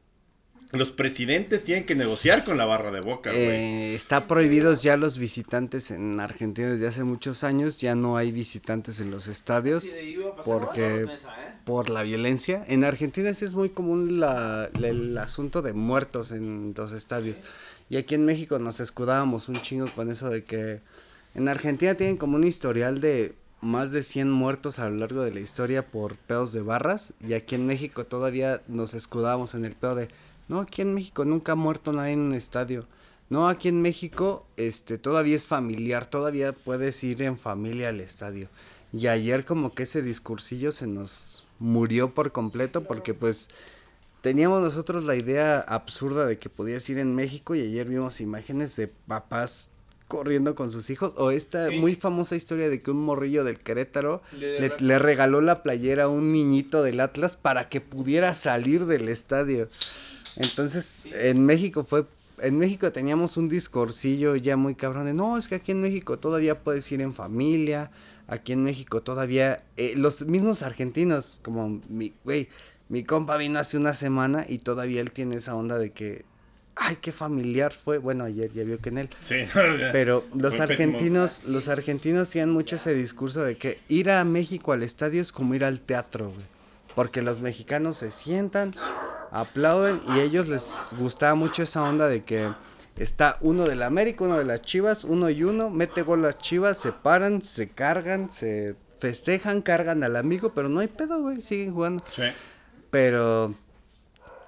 [0.76, 3.42] los presidentes tienen que negociar con la barra de boca, güey.
[3.42, 7.78] Eh, está prohibidos ya los visitantes en Argentina desde hace muchos años.
[7.78, 9.86] Ya no hay visitantes en los estadios.
[10.44, 11.06] porque ¿eh?
[11.64, 12.64] por la violencia.
[12.68, 17.38] En Argentina sí es muy común la, el asunto de muertos en los estadios.
[17.88, 20.80] Y aquí en México nos escudábamos un chingo con eso de que
[21.34, 25.32] en Argentina tienen como un historial de más de 100 muertos a lo largo de
[25.32, 27.12] la historia por pedos de barras.
[27.26, 30.08] Y aquí en México todavía nos escudábamos en el pedo de
[30.48, 32.86] no, aquí en México nunca ha muerto nadie en un estadio.
[33.30, 38.48] No, aquí en México este todavía es familiar, todavía puedes ir en familia al estadio.
[38.92, 43.48] Y ayer como que ese discursillo se nos murió por completo porque pues
[44.20, 48.76] teníamos nosotros la idea absurda de que podías ir en México y ayer vimos imágenes
[48.76, 49.70] de papás
[50.06, 54.22] corriendo con sus hijos o esta muy famosa historia de que un morrillo del Querétaro
[54.38, 59.08] le, le, regaló la playera a un niñito del Atlas para que pudiera salir del
[59.08, 59.66] estadio.
[60.36, 62.04] Entonces, en México fue
[62.38, 66.18] en México teníamos un discursillo ya muy cabrón de, no, es que aquí en México
[66.18, 67.90] todavía puedes ir en familia,
[68.26, 72.48] aquí en México todavía, eh, los mismos argentinos, como mi, güey,
[72.88, 76.24] mi compa vino hace una semana y todavía él tiene esa onda de que,
[76.76, 79.36] ay, qué familiar fue, bueno, ayer ya vio que en él, sí,
[79.92, 84.82] pero los argentinos, los argentinos tienen mucho ese discurso de que ir a México al
[84.82, 86.46] estadio es como ir al teatro, güey,
[86.94, 88.74] porque los mexicanos se sientan,
[89.30, 92.52] aplauden y ellos les gustaba mucho esa onda de que
[92.96, 96.38] está uno de la América, uno de las Chivas, uno y uno, mete gol las
[96.38, 101.42] Chivas, se paran, se cargan, se festejan, cargan al amigo, pero no hay pedo, güey,
[101.42, 102.04] siguen jugando.
[102.14, 102.24] Sí.
[102.90, 103.54] Pero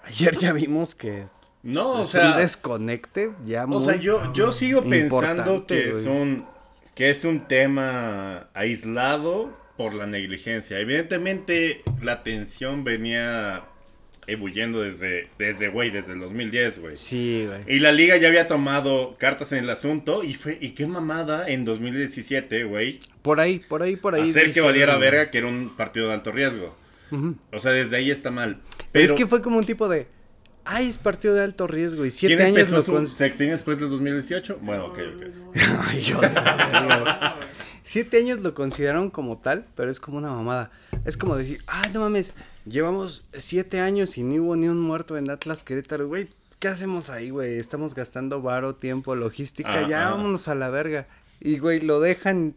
[0.04, 1.26] ayer ya vimos que
[1.62, 6.44] no, o sea, un desconecte ya O sea, yo yo sigo pensando que es un
[6.94, 10.78] que es un tema aislado por la negligencia.
[10.78, 13.64] Evidentemente la tensión venía
[14.26, 16.96] ebulliendo desde, desde, güey, desde el 2010, güey.
[16.96, 17.76] Sí, güey.
[17.76, 21.48] Y la liga ya había tomado cartas en el asunto y fue, y qué mamada
[21.48, 22.98] en 2017, güey.
[23.22, 24.30] Por ahí, por ahí, por ahí.
[24.30, 26.76] Hacer que valiera verga que era un partido de alto riesgo.
[27.52, 28.60] O sea, desde ahí está mal.
[28.90, 30.08] Pero, es que fue como un tipo de,
[30.64, 33.04] ay, es partido de alto riesgo y siete años lo con...
[33.04, 34.58] después del 2018?
[34.60, 35.22] Bueno, ok, ok.
[35.88, 36.20] ay, yo
[37.88, 40.72] Siete años lo consideraron como tal, pero es como una mamada.
[41.04, 42.32] Es como decir, ah, no mames,
[42.64, 46.28] llevamos siete años y ni hubo ni un muerto en Atlas Querétaro, güey.
[46.58, 47.60] ¿Qué hacemos ahí, güey?
[47.60, 51.06] Estamos gastando varo, tiempo, logística, ya vámonos a la verga.
[51.38, 52.56] Y, güey, lo dejan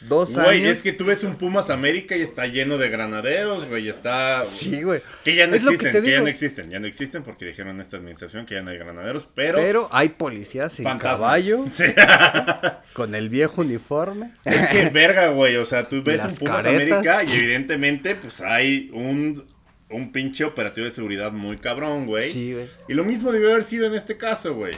[0.00, 3.88] Dos güey, es que tú ves un Pumas América y está lleno de granaderos, güey,
[3.88, 4.44] está...
[4.44, 5.02] Sí, güey.
[5.24, 7.96] Que ya no existen, que, ya no existen, ya no existen porque dijeron en esta
[7.96, 9.58] administración que ya no hay granaderos, pero...
[9.58, 11.84] Pero hay policías en caballo, sí.
[12.92, 14.30] con el viejo uniforme.
[14.44, 18.90] Es que verga, güey, o sea, tú ves un Pumas América y evidentemente pues hay
[18.92, 19.44] un,
[19.90, 22.30] un pinche operativo de seguridad muy cabrón, güey.
[22.30, 22.68] Sí, güey.
[22.86, 24.72] Y lo mismo debe haber sido en este caso, güey.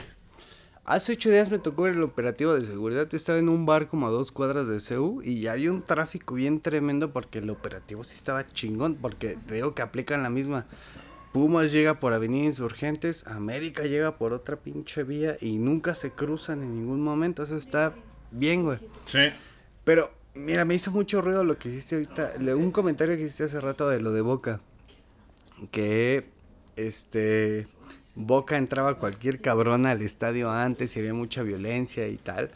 [0.83, 3.07] Hace ocho días me tocó el operativo de seguridad.
[3.07, 6.33] Yo estaba en un bar como a dos cuadras de CEU y había un tráfico
[6.33, 8.95] bien tremendo porque el operativo sí estaba chingón.
[8.95, 10.65] Porque te digo que aplican la misma.
[11.33, 16.63] Pumas llega por Avenida Insurgentes, América llega por otra pinche vía y nunca se cruzan
[16.63, 17.43] en ningún momento.
[17.43, 17.93] Eso está
[18.31, 18.79] bien, güey.
[19.05, 19.29] Sí.
[19.83, 22.31] Pero, mira, me hizo mucho ruido lo que hiciste ahorita.
[22.55, 24.59] Un comentario que hiciste hace rato de lo de Boca.
[25.69, 26.25] Que,
[26.75, 27.67] este
[28.15, 32.51] Boca entraba cualquier cabrón al estadio antes y había mucha violencia y tal.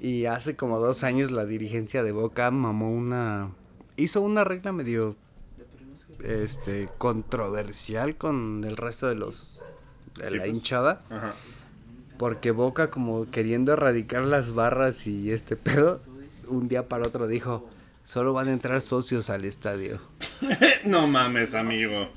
[0.00, 3.50] Y hace como dos años la dirigencia de Boca mamó una
[3.96, 5.16] hizo una regla medio
[6.22, 9.62] este controversial con el resto de los
[10.16, 10.50] de la pues.
[10.50, 11.02] hinchada.
[11.10, 11.34] Ajá.
[12.18, 16.00] Porque Boca como queriendo erradicar las barras y este pedo,
[16.48, 17.68] un día para otro dijo,
[18.04, 20.00] solo van a entrar socios al estadio.
[20.84, 22.08] no mames, amigo.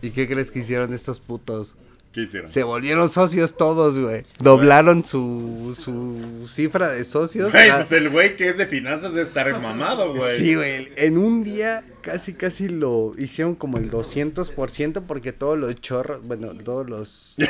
[0.00, 1.76] ¿Y qué crees que hicieron estos putos?
[2.14, 2.48] ¿Qué hicieron?
[2.48, 4.24] Se volvieron socios todos, güey.
[4.38, 7.50] Doblaron su, su cifra de socios.
[7.50, 10.38] Güey, La- pues el güey que es de finanzas debe estar mamado, güey.
[10.38, 10.90] Sí, güey.
[10.96, 16.54] En un día casi, casi lo hicieron como el 200% porque todos los chorros, bueno,
[16.54, 17.34] todos los...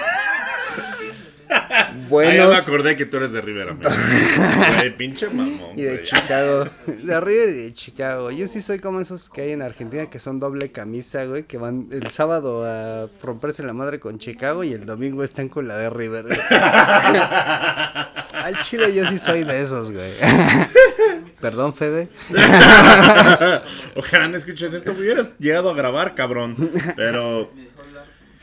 [1.55, 3.88] Ah, ya me buenos acordé que tú eres de Rivera, amigo.
[4.78, 6.02] Güey, pinche mamón, y de güey.
[6.05, 6.64] Chicago.
[6.86, 8.30] De River y de Chicago.
[8.30, 11.57] Yo sí soy como esos que hay en Argentina que son doble camisa, güey, que
[11.59, 15.76] van el sábado a romperse la madre con Chicago y el domingo están con la
[15.76, 16.24] de River.
[16.26, 16.38] güey.
[18.34, 20.11] Al chile yo sí soy de esos, güey.
[21.40, 22.09] Perdón, Fede.
[23.96, 26.57] Ojalá no escuches esto, hubieras llegado a grabar, cabrón.
[26.96, 27.50] Pero,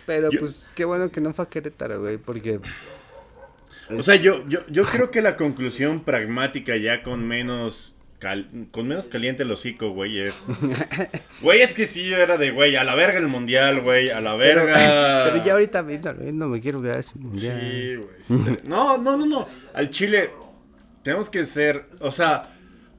[0.05, 2.59] Pero Yo- pues qué bueno que no fue a Querétaro, güey, porque
[3.97, 8.87] o sea, yo, yo, yo creo que la conclusión pragmática ya con menos cal- con
[8.87, 10.45] menos caliente el hocico, güey, es...
[11.41, 14.21] Güey, es que sí, yo era de, güey, a la verga el mundial, güey, a
[14.21, 15.25] la verga...
[15.31, 15.81] pero ya ahorita
[16.33, 17.59] no me quiero quedar sin mundial.
[17.61, 18.09] Sí, güey.
[18.47, 19.47] sí No, no, no, no.
[19.73, 20.29] Al Chile
[21.03, 22.43] tenemos que ser, o sea,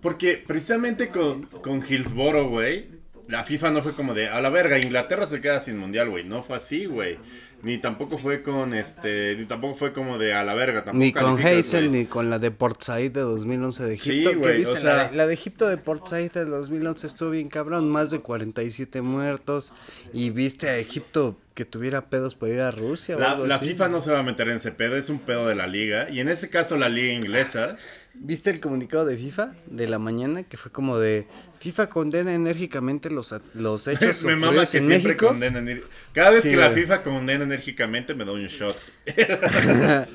[0.00, 2.86] porque precisamente con, con Hillsboro, güey,
[3.28, 6.24] la FIFA no fue como de, a la verga, Inglaterra se queda sin mundial, güey.
[6.24, 7.18] No fue así, güey.
[7.62, 11.12] Ni tampoco fue con este, ni tampoco fue como de a la verga, tampoco Ni
[11.12, 14.30] con Hazel ni con la de Port Said de 2011 de Sí, Egipto.
[14.30, 17.06] ¿Qué güey, dice o sea- la, de, la de Egipto de Port Said de 2011
[17.06, 19.72] estuvo bien cabrón, más de 47 muertos.
[20.12, 23.56] Y viste a Egipto que tuviera pedos por ir a Rusia o La, algo la
[23.56, 23.68] así.
[23.68, 26.08] FIFA no se va a meter en ese pedo, es un pedo de la liga.
[26.10, 27.76] Y en ese caso la liga inglesa,
[28.14, 31.26] ¿Viste el comunicado de FIFA de la mañana que fue como de
[31.58, 35.28] FIFA condena enérgicamente los, los hechos me mama que en siempre México?
[35.28, 35.80] condenan.
[36.12, 36.70] Cada vez Sí, que la.
[36.70, 38.76] FIFA condena enérgicamente me da un shot.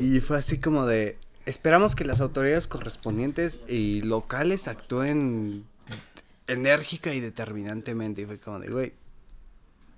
[0.00, 5.64] Y fue así como de, esperamos que las autoridades correspondientes y locales actúen
[6.48, 8.22] enérgica y determinantemente.
[8.22, 8.92] Y fue como de, güey,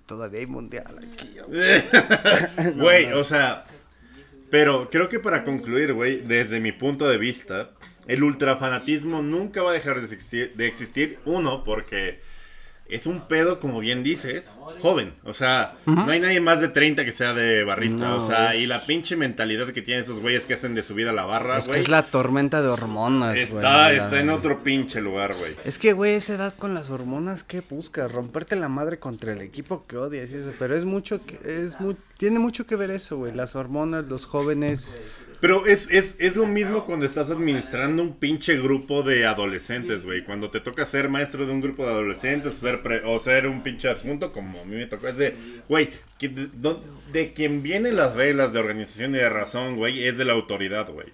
[0.09, 1.35] todavía hay mundial aquí.
[2.75, 3.13] güey".
[3.13, 3.63] O sea,
[4.49, 7.69] pero creo que para concluir, güey, desde mi punto de vista,
[8.07, 11.19] el ultrafanatismo nunca va a dejar de existir, de existir.
[11.25, 12.19] Uno, porque
[12.89, 15.13] es un pedo, como bien dices, joven.
[15.23, 18.07] O sea, no hay nadie más de 30 que sea de barrista.
[18.09, 20.81] No, o sea, es- y la pinche mentalidad que tienen esos güeyes que hacen de
[20.83, 21.81] subir a la barra, Es que güey.
[21.81, 23.43] es la tormenta de hormonas, güey.
[23.43, 25.55] Está, la- está en otro pinche lugar, güey.
[25.65, 28.11] Es que, güey, esa edad con las hormonas, ¿qué buscas?
[28.11, 30.51] Romperte la madre contra el equipo que odias y eso.
[30.57, 31.77] Pero es mucho que, es
[32.17, 33.33] tiene mucho que ver eso, güey.
[33.33, 34.97] Las hormonas, los jóvenes.
[35.41, 40.23] Pero es, es, es lo mismo cuando estás administrando un pinche grupo de adolescentes, güey.
[40.25, 43.47] Cuando te toca ser maestro de un grupo de adolescentes o ser, pre- o ser
[43.47, 45.07] un pinche adjunto, como a mí me tocó.
[45.07, 45.35] Es de,
[45.69, 46.75] güey, de,
[47.13, 50.89] de quien vienen las reglas de organización y de razón, güey, es de la autoridad,
[50.91, 51.07] güey.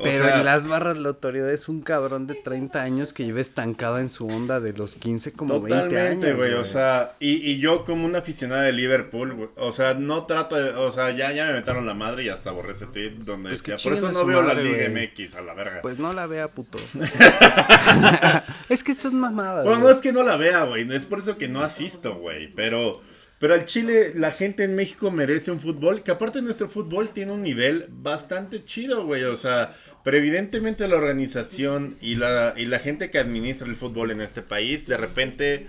[0.00, 3.24] O Pero sea, en las barras la autoridad es un cabrón de 30 años que
[3.24, 6.38] lleva estancado en su onda de los 15 como 20 Totalmente, años.
[6.38, 10.24] güey, o sea, y, y yo como una aficionada de Liverpool, güey, o sea, no
[10.26, 13.10] trato de, o sea, ya, ya me metaron la madre y hasta borré ese tweet
[13.24, 15.10] donde Pues que decía, por eso no veo madre, la Liga.
[15.16, 15.82] MX a la verga.
[15.82, 16.78] Pues no la vea, puto.
[18.68, 19.64] es que son mamadas.
[19.64, 20.90] Bueno, no es que no la vea, güey.
[20.94, 22.52] Es por eso que no asisto, güey.
[22.54, 23.00] Pero,
[23.38, 26.02] pero al Chile, la gente en México merece un fútbol.
[26.02, 29.24] Que aparte nuestro fútbol tiene un nivel bastante chido, güey.
[29.24, 29.70] O sea,
[30.02, 34.42] pero evidentemente la organización y la, y la gente que administra el fútbol en este
[34.42, 35.66] país, de repente,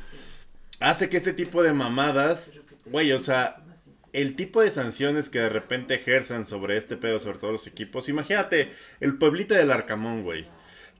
[0.79, 2.53] hace que ese tipo de mamadas,
[2.85, 3.63] güey, o sea.
[4.11, 8.09] El tipo de sanciones que de repente ejerzan sobre este pedo, sobre todos los equipos.
[8.09, 10.47] Imagínate, el pueblito del Arcamón, güey.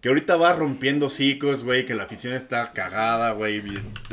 [0.01, 3.61] Que ahorita va rompiendo ciclos, güey, que la afición está cagada, güey,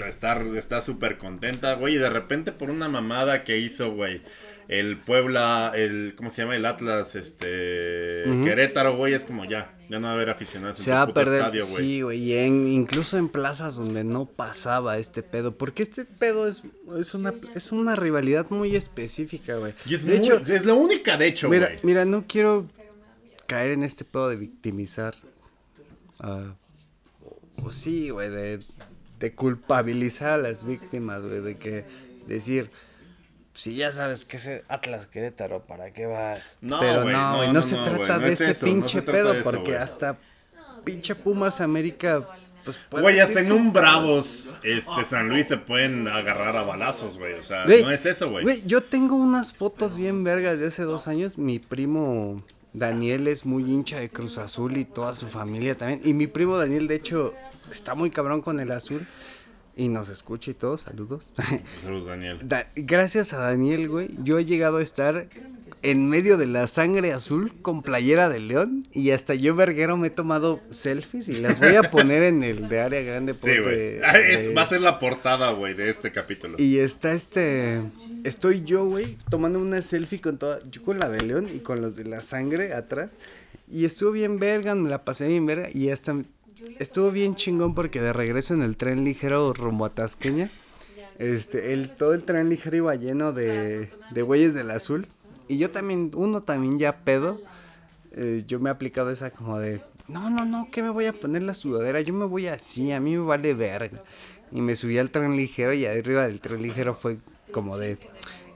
[0.09, 4.20] está está súper contenta, güey, y de repente por una mamada que hizo, güey,
[4.66, 6.57] el Puebla, el, ¿cómo se llama?
[6.57, 10.84] El Atlas, este, Querétaro, güey, es como ya, ya no va a haber aficionados en
[10.87, 11.84] Se va a perder, estadio, güey.
[11.84, 16.49] sí, güey, y en, incluso en plazas donde no pasaba este pedo, porque este pedo
[16.49, 16.64] es,
[16.99, 19.72] es, una, es una rivalidad muy específica, güey.
[19.87, 21.78] Y es, de muy- hecho, es la única, de hecho, mira, güey.
[21.84, 22.66] mira, no quiero
[23.47, 25.14] caer en este pedo de victimizar,
[26.21, 26.55] ah,
[27.25, 28.61] o, o sí, güey, de,
[29.19, 31.85] de culpabilizar a las víctimas, güey, de que
[32.27, 32.71] decir...
[33.53, 36.59] Si ya sabes que es Atlas Querétaro, ¿para qué vas?
[36.61, 39.33] No, Pero no, no, güey, no, no, se trata de es ese eso, pinche pedo,
[39.33, 40.19] eso, porque hasta
[40.85, 42.29] pinche Pumas América,
[42.64, 47.33] pues Güey, hasta en un Bravos, este, San Luis se pueden agarrar a balazos, güey,
[47.33, 48.45] o sea, no es eso, güey.
[48.45, 51.39] Güey, yo tengo unas fotos bien vergas de hace dos años.
[51.39, 52.45] Mi primo
[52.77, 56.03] Daniel es muy hincha de Cruz Azul y toda su familia también.
[56.05, 57.33] Y mi primo Daniel, de hecho,
[57.72, 59.07] está muy cabrón con el azul.
[59.77, 61.33] Y nos escucha y todo, saludos.
[61.83, 62.39] Saludos, Daniel.
[62.74, 65.29] gracias a Daniel, güey, yo he llegado a estar
[65.83, 70.09] en medio de la sangre azul con playera de león y hasta yo verguero me
[70.09, 73.51] he tomado selfies y las voy a poner en el de área grande sí.
[74.05, 74.14] Ah,
[74.57, 76.57] va a ser la portada, güey, de este capítulo.
[76.59, 77.83] Y está este
[78.24, 81.81] estoy yo, güey, tomando una selfie con toda yo con la de león y con
[81.81, 83.16] los de la sangre atrás
[83.68, 86.14] y estuvo bien verga, me la pasé bien verga y hasta
[86.79, 90.51] estuvo bien chingón porque de regreso en el tren ligero rumbo a Tasqueña
[91.18, 95.07] este, el, todo el tren ligero iba lleno de, de güeyes del azul
[95.49, 97.41] y yo también, uno también ya pedo,
[98.13, 101.13] eh, yo me he aplicado esa como de, no, no, no, ¿qué me voy a
[101.13, 102.01] poner la sudadera?
[102.01, 104.03] Yo me voy así, a mí me vale verga.
[104.53, 107.19] Y me subí al tren ligero y arriba del tren ligero fue
[107.51, 107.99] como de,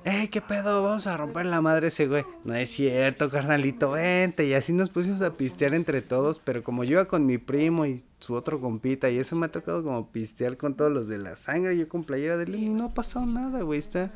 [0.04, 0.84] eh, ¿qué pedo?
[0.84, 2.24] Vamos a romper la madre ese güey.
[2.44, 4.46] No es cierto, carnalito, vente.
[4.46, 7.84] Y así nos pusimos a pistear entre todos, pero como yo iba con mi primo
[7.84, 11.18] y su otro compita, y eso me ha tocado como pistear con todos los de
[11.18, 14.12] la sangre, yo con playera de y no ha pasado nada, güey, está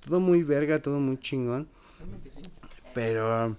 [0.00, 1.68] todo muy verga, todo muy chingón.
[2.94, 3.56] Pero,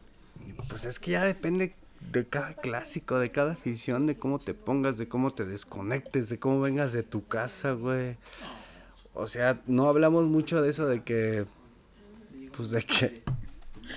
[0.68, 1.76] pues es que ya depende
[2.12, 6.39] de cada clásico, de cada afición, de cómo te pongas, de cómo te desconectes, de
[6.39, 8.18] cómo vengas de tu casa, güey.
[9.14, 11.46] O sea, no hablamos mucho de eso de que,
[12.56, 13.24] pues de que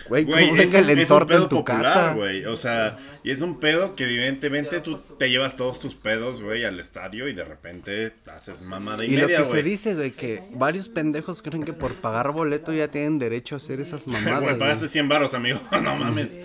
[0.09, 2.13] Güey, ¿cómo venga el entorno en tu casa?
[2.15, 2.45] güey.
[2.47, 6.65] O sea, y es un pedo que evidentemente tú te llevas todos tus pedos, güey,
[6.65, 10.43] al estadio y de repente haces mamada y, y lo que se dice, güey, que
[10.53, 14.43] varios pendejos creen que por pagar boleto ya tienen derecho a hacer esas mamadas.
[14.43, 15.61] güey, pagaste 100 baros, amigo.
[15.71, 16.39] no mames.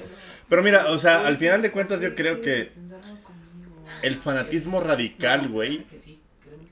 [0.48, 2.72] Pero mira, o sea, al final de cuentas yo creo que
[4.02, 5.86] el fanatismo radical, güey,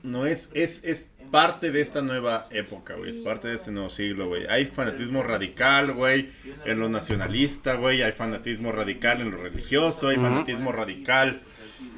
[0.02, 3.10] no es, es, es parte de esta nueva época, güey.
[3.10, 4.46] Es parte de este nuevo siglo, güey.
[4.48, 6.30] Hay fanatismo radical, güey,
[6.64, 8.02] en lo nacionalista, güey.
[8.02, 10.08] Hay fanatismo radical en lo religioso.
[10.08, 11.40] Hay fanatismo radical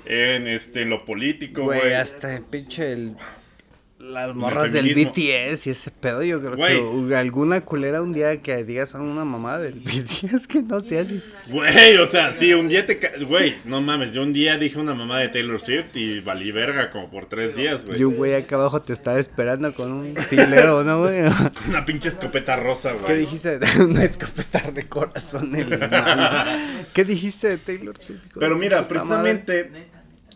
[0.05, 1.81] en este lo político, güey.
[1.81, 3.16] Güey, hasta pinche el
[4.01, 8.64] las morras del BTS y ese pedo, yo creo que alguna culera un día que
[8.64, 11.22] digas son una mamá del BTS que no sea así.
[11.48, 12.98] Güey, o sea, sí, un día te...
[13.24, 16.90] Güey, no mames, yo un día dije una mamá de Taylor Swift y valí verga
[16.90, 18.01] como por tres días, güey.
[18.01, 21.20] Y un güey acá abajo te estaba esperando con un filero, ¿no, güey?
[21.68, 23.07] una pinche escopeta rosa, güey.
[23.07, 23.61] ¿Qué dijiste?
[23.84, 25.78] una escopeta de corazón, el
[26.94, 28.20] ¿Qué dijiste de Taylor Swift?
[28.38, 29.70] Pero mira, precisamente...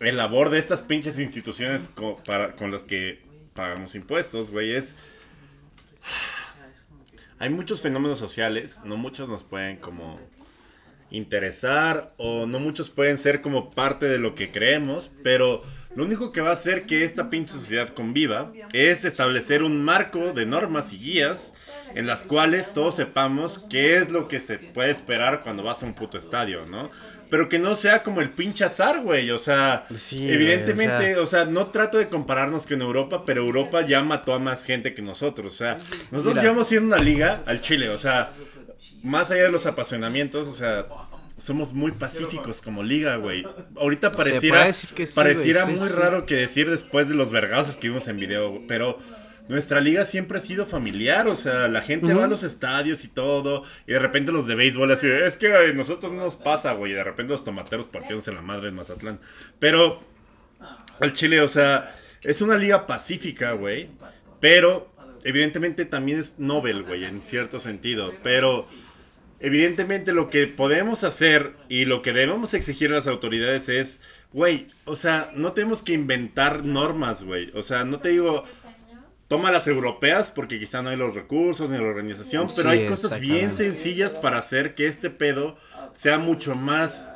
[0.00, 1.88] El labor de estas pinches instituciones
[2.26, 3.23] para, con las que
[3.54, 4.96] pagamos impuestos, güey, es...
[7.38, 10.18] Hay muchos fenómenos sociales, no muchos nos pueden como
[11.10, 15.62] interesar o no muchos pueden ser como parte de lo que creemos, pero
[15.94, 20.32] lo único que va a hacer que esta pinche sociedad conviva es establecer un marco
[20.32, 21.54] de normas y guías
[21.94, 25.86] en las cuales todos sepamos qué es lo que se puede esperar cuando vas a
[25.86, 26.90] un puto estadio, ¿no?
[27.30, 29.30] Pero que no sea como el pinche azar, güey.
[29.30, 31.44] O sea, evidentemente, o sea...
[31.44, 35.52] no trato de compararnos con Europa, pero Europa ya mató a más gente que nosotros.
[35.52, 35.76] O sea,
[36.10, 37.88] nosotros llevamos siendo una liga al Chile.
[37.88, 38.30] O sea,
[39.02, 40.86] más allá de los apasionamientos, o sea,
[41.38, 43.44] somos muy pacíficos como liga, güey.
[43.76, 44.66] Ahorita pareciera,
[45.14, 48.98] pareciera muy raro que decir después de los vergazos que vimos en video, pero
[49.48, 53.08] nuestra liga siempre ha sido familiar, o sea, la gente va a los estadios y
[53.08, 56.72] todo, y de repente los de béisbol así, es que a nosotros no nos pasa,
[56.72, 59.20] güey, y de repente los tomateros partidos en la madre en Mazatlán.
[59.58, 60.00] Pero
[61.00, 63.90] al Chile, o sea, es una liga pacífica, güey,
[64.40, 64.90] pero
[65.24, 68.66] evidentemente también es Nobel, güey, en cierto sentido, pero
[69.40, 74.00] evidentemente lo que podemos hacer y lo que debemos exigir a las autoridades es,
[74.32, 78.44] güey, o sea, no tenemos que inventar normas, güey, o sea, no te digo
[79.28, 83.20] toma las europeas porque quizá no hay los recursos ni la organización, pero hay cosas
[83.20, 85.56] bien sencillas para hacer que este pedo
[85.92, 87.08] sea mucho más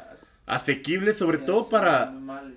[0.46, 2.12] asequible, sobre todo para,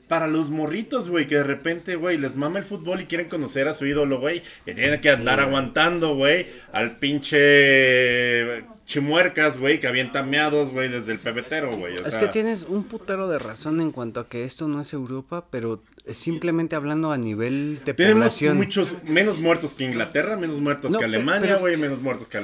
[0.07, 3.67] para los morritos, güey, que de repente, güey, les mama el fútbol y quieren conocer
[3.67, 9.87] a su ídolo, güey, y tienen que andar aguantando, güey, al pinche chimuercas, güey, que
[9.87, 11.93] habían tameados, güey, desde el pebetero, güey.
[12.05, 15.45] es que tienes un putero de razón en cuanto a que esto no es Europa,
[15.49, 21.05] pero simplemente hablando a nivel de Tenemos muchos, menos muertos que Inglaterra, menos muertos que
[21.05, 22.37] Alemania, güey, menos muertos que,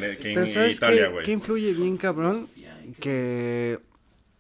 [0.71, 1.25] Italia, güey.
[1.25, 2.47] ¿Qué influye bien, cabrón?
[3.01, 3.79] Que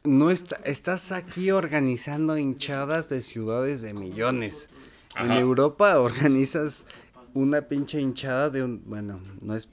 [0.05, 4.69] no está, estás aquí organizando hinchadas de ciudades de millones.
[5.19, 6.85] En Europa organizas
[7.33, 9.67] una pinche hinchada de un, bueno, no es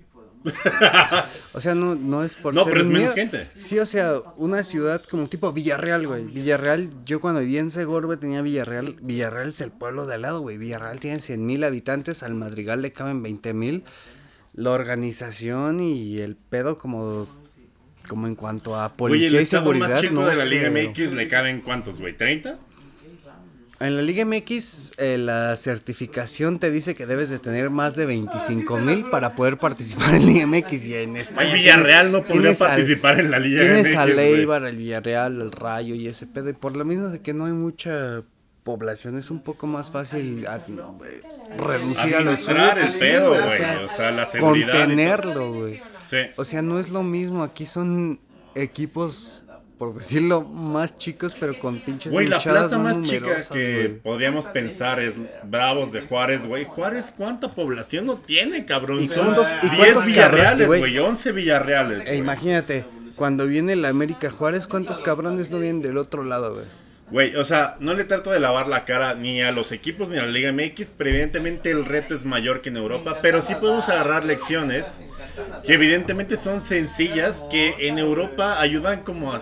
[1.52, 3.48] o sea, no, no es por No, pero es menos gente.
[3.56, 6.24] Sí, o sea, una ciudad como tipo Villarreal, güey.
[6.24, 8.96] Villarreal, yo cuando vivía en Segorbe tenía Villarreal.
[9.00, 10.58] Villarreal es el pueblo de al lado, güey.
[10.58, 13.84] Villarreal tiene 100 mil habitantes, al Madrigal le caben 20 mil.
[14.52, 17.26] La organización y el pedo como
[18.08, 19.88] como en cuanto a policía y seguridad.
[19.88, 22.16] Más chico de la Liga MX le caben cuántos, güey?
[22.16, 22.56] ¿30?
[23.84, 28.06] En la Liga MX, eh, la certificación te dice que debes de tener más de
[28.06, 30.86] 25 mil para poder participar en Liga MX.
[30.86, 31.52] Y en España.
[31.52, 33.66] El Villarreal no podría participar en la Liga MX.
[33.66, 36.48] Tienes a Leibar, el Villarreal, el Rayo y ese pedo.
[36.48, 38.22] Y por lo mismo de que no hay mucha
[38.62, 41.20] población, es un poco más fácil eh,
[41.58, 42.56] reducir a los el
[42.98, 43.84] pedo, güey.
[43.84, 45.82] O, sea, la Contenerlo, güey.
[46.00, 46.18] Sí.
[46.36, 47.42] O sea, no es lo mismo.
[47.42, 48.18] Aquí son
[48.54, 49.43] equipos
[49.78, 55.00] por decirlo, más chicos, pero con pinches Güey, la plaza más, chica que podríamos pensar
[55.00, 55.14] es
[55.44, 56.64] Bravos de Juárez, güey.
[56.64, 59.00] Juárez, ¿cuánta población no tiene, cabrón?
[59.00, 62.08] ¿Y Son 10 Villarreales, güey, 11 Villarreales.
[62.08, 62.84] E imagínate,
[63.16, 66.83] cuando viene la América Juárez, ¿cuántos cabrones no vienen del otro lado, güey?
[67.14, 70.18] Güey, o sea, no le trato de lavar la cara ni a los equipos ni
[70.18, 73.54] a la Liga MX, pero evidentemente el reto es mayor que en Europa, pero sí
[73.54, 75.00] podemos agarrar lecciones
[75.64, 79.38] que evidentemente son sencillas, que en Europa ayudan como a,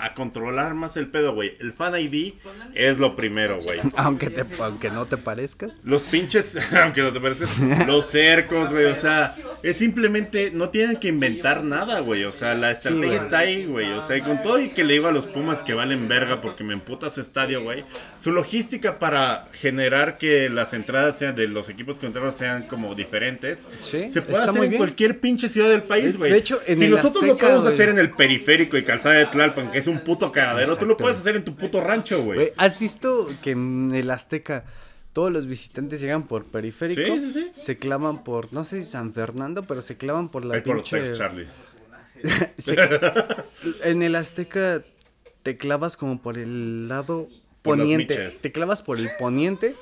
[0.00, 1.56] a, controlar más el pedo, güey.
[1.60, 2.34] El Fan ID
[2.74, 3.78] es lo primero, güey.
[3.94, 5.80] Aunque, te, aunque no te parezcas.
[5.84, 10.96] Los pinches, aunque no te parezcas, los cercos, güey, o sea, es simplemente, no tienen
[10.96, 14.60] que inventar nada, güey, o sea, la estrategia está ahí, güey, o sea, con todo
[14.60, 17.62] y que le digo a los Pumas que valen verga porque me emputa su estadio,
[17.62, 17.84] güey,
[18.18, 23.68] su logística para generar que las entradas sean de los equipos contrarios sean como diferentes,
[23.80, 26.30] se puede hacer en cualquier pinche ciudad del país, güey.
[26.30, 29.78] De hecho, si nosotros lo podemos hacer en el periférico y calzada de Tlalpan, que
[29.78, 32.52] es un puto cagadero, tú lo puedes hacer en tu puto rancho, güey.
[32.56, 34.64] ¿Has visto que en el Azteca
[35.12, 37.16] todos los visitantes llegan por periférico?
[37.16, 37.50] Sí, sí, sí.
[37.54, 41.00] Se clavan por, no sé si San Fernando, pero se clavan por la Ahí pinche...
[41.00, 41.46] por Charlie.
[43.84, 44.82] en el Azteca
[45.42, 47.28] te clavas como por el lado
[47.62, 48.30] poniente.
[48.40, 49.74] Te clavas por el poniente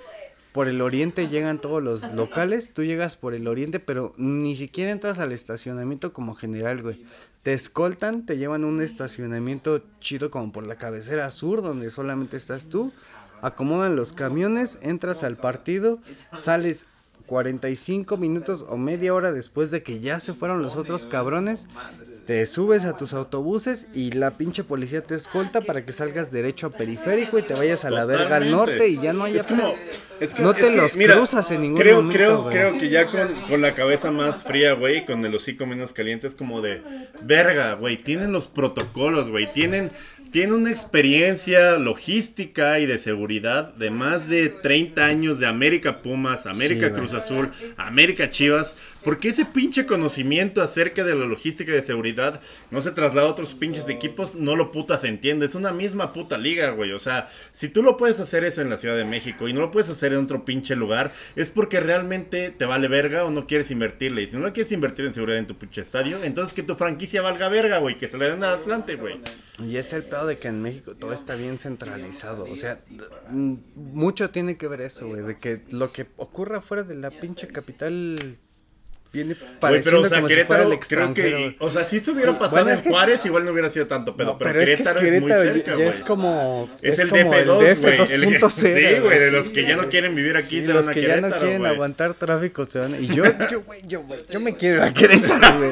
[0.56, 4.90] por el oriente llegan todos los locales, tú llegas por el oriente, pero ni siquiera
[4.90, 7.04] entras al estacionamiento como general, güey.
[7.42, 12.38] Te escoltan, te llevan a un estacionamiento chido como por la cabecera sur, donde solamente
[12.38, 12.90] estás tú.
[13.42, 15.98] Acomodan los camiones, entras al partido,
[16.34, 16.88] sales
[17.26, 21.68] 45 minutos o media hora después de que ya se fueron los otros cabrones
[22.26, 26.66] te subes a tus autobuses y la pinche policía te escolta para que salgas derecho
[26.66, 29.42] a periférico y te vayas a la verga al norte y ya no haya...
[30.18, 33.60] Es no te los cruzas en ningún creo, momento, Creo, creo que ya con, con,
[33.60, 36.82] la cabeza más fría, güey, con el hocico menos caliente, es como de...
[37.22, 39.92] Verga, güey, tienen los protocolos, güey, tienen
[40.36, 46.44] tiene una experiencia logística y de seguridad de más de 30 años de América Pumas,
[46.44, 48.76] América Cruz Azul, América Chivas.
[49.02, 53.30] Porque ese pinche conocimiento acerca de la logística y de seguridad no se traslada a
[53.30, 54.34] otros pinches equipos?
[54.34, 55.46] No lo putas entiende.
[55.46, 56.92] Es una misma puta liga, güey.
[56.92, 59.60] O sea, si tú lo puedes hacer eso en la Ciudad de México y no
[59.60, 63.46] lo puedes hacer en otro pinche lugar, es porque realmente te vale verga o no
[63.46, 64.20] quieres invertirle.
[64.20, 67.22] Y si no quieres invertir en seguridad en tu pinche estadio, entonces que tu franquicia
[67.22, 67.96] valga verga, güey.
[67.96, 69.18] Que se le den al Atlante, güey.
[69.64, 72.44] Y es el pedo de que en México todo está bien centralizado.
[72.44, 72.78] O sea,
[73.30, 75.22] mucho tiene que ver eso, güey.
[75.22, 78.38] De que lo que ocurra fuera de la pinche capital
[79.12, 81.96] viene pareciendo pero, o sea, como Querétaro, si fuera el creo que, o sea, si
[81.96, 85.30] eso hubiera pasado en Juárez, igual no hubiera sido tanto pedo, pero, Querétaro, es, muy
[85.30, 89.76] cerca, ya, es como es, el DF2, güey, el sí, güey, de los que ya
[89.76, 92.66] no quieren vivir aquí se van a Querétaro, los que ya no quieren aguantar tráfico
[92.66, 95.70] se van y yo yo güey, yo güey, yo me quiero ir a Querétaro, güey.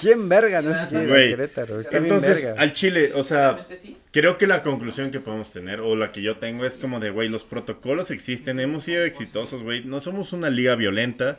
[0.00, 1.80] ¿Quién verga no se quiere ir a Querétaro?
[1.80, 2.62] Está Entonces, bien verga.
[2.62, 3.66] al Chile, o sea,
[4.12, 7.10] Creo que la conclusión que podemos tener, o la que yo tengo, es como de,
[7.10, 11.38] güey, los protocolos existen, hemos sido exitosos, güey, no somos una liga violenta,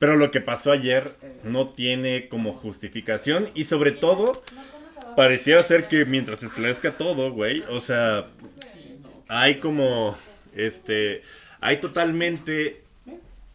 [0.00, 1.12] pero lo que pasó ayer
[1.44, 4.42] no tiene como justificación y sobre todo
[5.14, 8.26] pareciera ser que mientras esclarezca todo, güey, o sea,
[9.28, 10.16] hay como,
[10.56, 11.22] este,
[11.60, 12.80] hay totalmente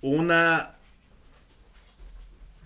[0.02, 0.76] una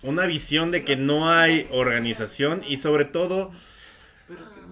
[0.02, 3.50] una visión de que no hay organización y sobre todo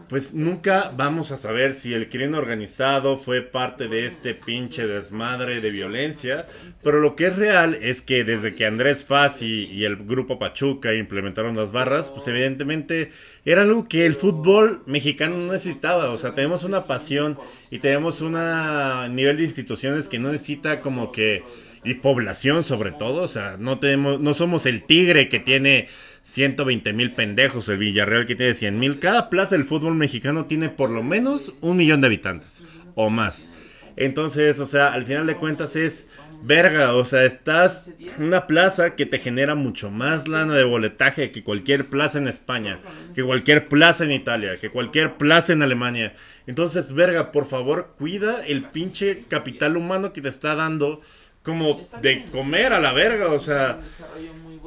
[0.08, 5.60] pues nunca vamos a saber si el crimen organizado fue parte de este pinche desmadre
[5.60, 6.46] de violencia,
[6.82, 10.94] pero lo que es real es que desde que Andrés Faz y, el grupo Pachuca
[10.94, 13.10] implementaron las barras, pues evidentemente
[13.44, 17.38] era algo que el fútbol mexicano no necesitaba, o sea, tenemos una pasión
[17.70, 18.32] y tenemos un
[19.14, 21.44] nivel de instituciones que no necesita como que
[21.84, 25.88] y población sobre todo, o sea, no tenemos no somos el Tigre que tiene
[26.22, 28.98] 120 mil pendejos, el Villarreal que tiene 100 mil.
[28.98, 32.62] Cada plaza del fútbol mexicano tiene por lo menos un millón de habitantes
[32.94, 33.48] o más.
[33.96, 36.06] Entonces, o sea, al final de cuentas es
[36.42, 41.32] verga, o sea, estás en una plaza que te genera mucho más lana de boletaje
[41.32, 42.78] que cualquier plaza en España,
[43.14, 46.14] que cualquier plaza en Italia, que cualquier plaza en Alemania.
[46.46, 51.00] Entonces, verga, por favor, cuida el pinche capital humano que te está dando
[51.42, 53.80] como de comer a la verga, o sea.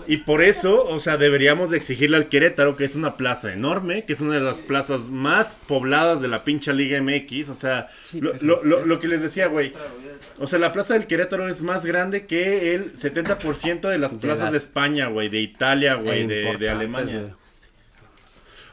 [0.07, 4.05] Y por eso, o sea, deberíamos de exigirle al Querétaro, que es una plaza enorme,
[4.05, 7.87] que es una de las plazas más pobladas de la pincha Liga MX, o sea,
[8.13, 9.73] lo, lo, lo, lo que les decía, güey.
[10.39, 14.51] O sea, la plaza del Querétaro es más grande que el 70% de las plazas
[14.51, 17.35] de España, güey, de Italia, güey, de, de Alemania.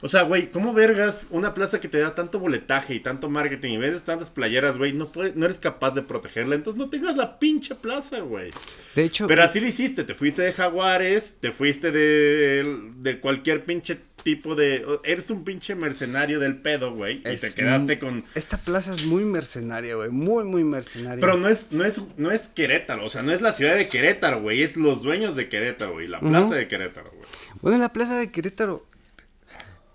[0.00, 3.72] O sea, güey, ¿cómo vergas una plaza que te da tanto boletaje y tanto marketing
[3.72, 6.54] y vendes tantas playeras, güey, no, puedes, no eres capaz de protegerla?
[6.54, 8.52] Entonces no tengas la pinche plaza, güey.
[8.94, 13.64] De hecho, Pero así lo hiciste, te fuiste de Jaguares, te fuiste de, de cualquier
[13.64, 14.84] pinche tipo de...
[15.04, 18.24] Eres un pinche mercenario del pedo, güey, y te quedaste con...
[18.34, 20.10] Esta plaza es muy mercenaria, güey.
[20.10, 21.20] Muy, muy mercenaria.
[21.20, 23.88] Pero no es, no es, no es Querétaro, o sea, no es la ciudad de
[23.88, 27.28] Querétaro, güey, es los dueños de Querétaro, güey, la plaza de Querétaro, güey.
[27.62, 28.86] Bueno, la plaza de Querétaro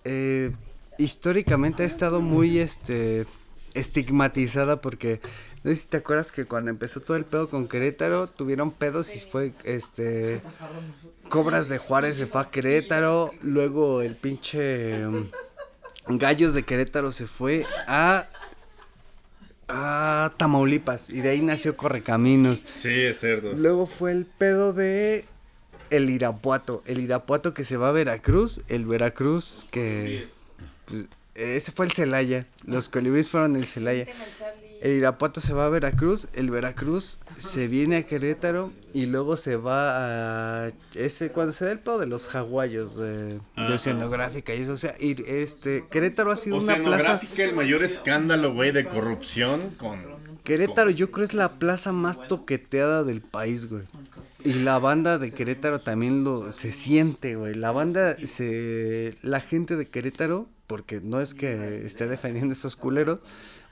[0.05, 0.51] eh,
[0.97, 3.25] históricamente ha estado muy este
[3.73, 5.19] estigmatizada porque
[5.63, 9.15] no sé si te acuerdas que cuando empezó todo el pedo con Querétaro tuvieron pedos
[9.15, 10.41] y fue este
[11.29, 15.27] Cobras de Juárez se fue a Querétaro, luego el pinche um,
[16.07, 18.27] Gallos de Querétaro se fue a
[19.67, 22.65] a Tamaulipas y de ahí nació Correcaminos.
[22.75, 23.53] Sí, es cierto.
[23.53, 25.25] Luego fue el pedo de
[25.93, 26.83] el Irapuato.
[26.85, 28.61] El Irapuato que se va a Veracruz.
[28.67, 30.25] El Veracruz que.
[30.85, 32.47] pues, ese fue el Celaya.
[32.65, 34.05] Los colibríes fueron el Celaya.
[34.81, 36.27] El Irapuato se va a Veracruz.
[36.33, 38.73] El Veracruz se viene a Querétaro.
[38.93, 40.71] Y luego se va a.
[40.95, 44.73] Ese, cuando se da el pedo de los jaguayos de, de oceanográfica y eso.
[44.73, 45.85] O sea, ir, este.
[45.89, 46.87] Querétaro ha sido una plaza.
[46.89, 49.99] Oceanográfica, el mayor escándalo, güey, de corrupción con...
[50.43, 53.83] Querétaro yo creo es la plaza más toqueteada del país, güey.
[54.43, 57.53] Y la banda de Querétaro también lo se siente, güey.
[57.53, 62.75] La banda se la gente de Querétaro, porque no es que esté defendiendo a estos
[62.75, 63.19] culeros,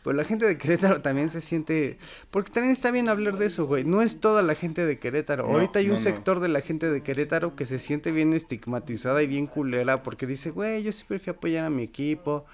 [0.03, 1.97] pero la gente de Querétaro también se siente
[2.32, 3.84] porque también está bien hablar de eso, güey.
[3.84, 5.45] No es toda la gente de Querétaro.
[5.45, 5.99] No, Ahorita hay un no.
[5.99, 10.26] sector de la gente de Querétaro que se siente bien estigmatizada y bien culera porque
[10.26, 12.45] dice, "Güey, yo siempre fui a apoyar a mi equipo."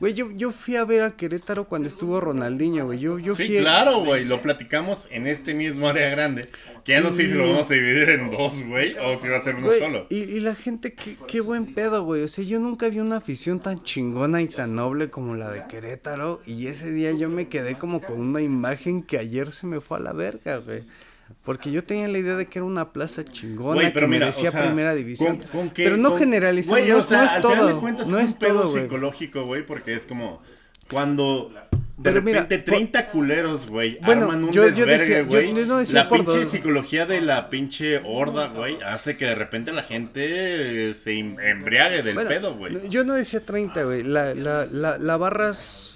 [0.00, 3.00] Güey, yo, yo fui a ver a Querétaro cuando estuvo Ronaldinho, güey.
[3.00, 6.48] Yo, yo Sí, fui claro, güey, lo platicamos en este mismo área grande.
[6.84, 9.38] Que ya no sé si lo vamos a dividir en dos, güey, o si va
[9.38, 10.06] a ser uno Güey, solo.
[10.08, 12.22] Y, y la gente, qué, qué buen pedo, güey.
[12.22, 15.66] O sea, yo nunca vi una afición tan chingona y tan noble como la de
[15.66, 16.40] Querétaro.
[16.46, 19.98] Y ese día yo me quedé como con una imagen que ayer se me fue
[19.98, 20.84] a la verga, güey.
[21.44, 24.26] Porque yo tenía la idea de que era una plaza chingona Güey, pero que mira,
[24.26, 25.38] merecía o sea, primera división.
[25.38, 27.72] con- con que- pero no con- generalizamos, no, o sea, no es al final de
[27.72, 27.80] todo.
[27.80, 30.42] cuentas no es un pedo todo, psicológico, güey, porque es como
[30.90, 31.50] cuando
[31.96, 35.54] de Pero mira, repente por- 30 culeros, güey, Bueno, arman un yo- yo desvergue, güey.
[35.54, 36.48] yo no decía La pinche dos.
[36.50, 42.02] psicología de la pinche horda, güey, hace que de repente la gente se em- embriague
[42.02, 42.88] del Bueno, pedo, güey.
[42.88, 44.02] Yo no decía 30, güey.
[44.04, 45.94] La, la, la, la barra es-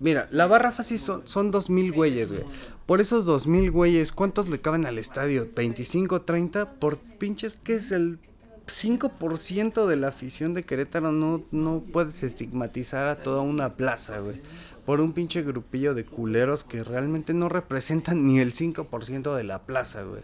[0.00, 2.42] Mira, la barra fácil son, son 2000 güeyes, güey.
[2.86, 5.48] Por esos 2000 güeyes, ¿cuántos le caben al estadio?
[5.48, 6.74] ¿25, 30?
[6.74, 8.18] Por pinches, ¿qué es el
[8.66, 11.10] 5% de la afición de Querétaro?
[11.10, 14.42] No, no puedes estigmatizar a toda una plaza, güey.
[14.84, 19.62] Por un pinche grupillo de culeros que realmente no representan ni el 5% de la
[19.62, 20.22] plaza, güey.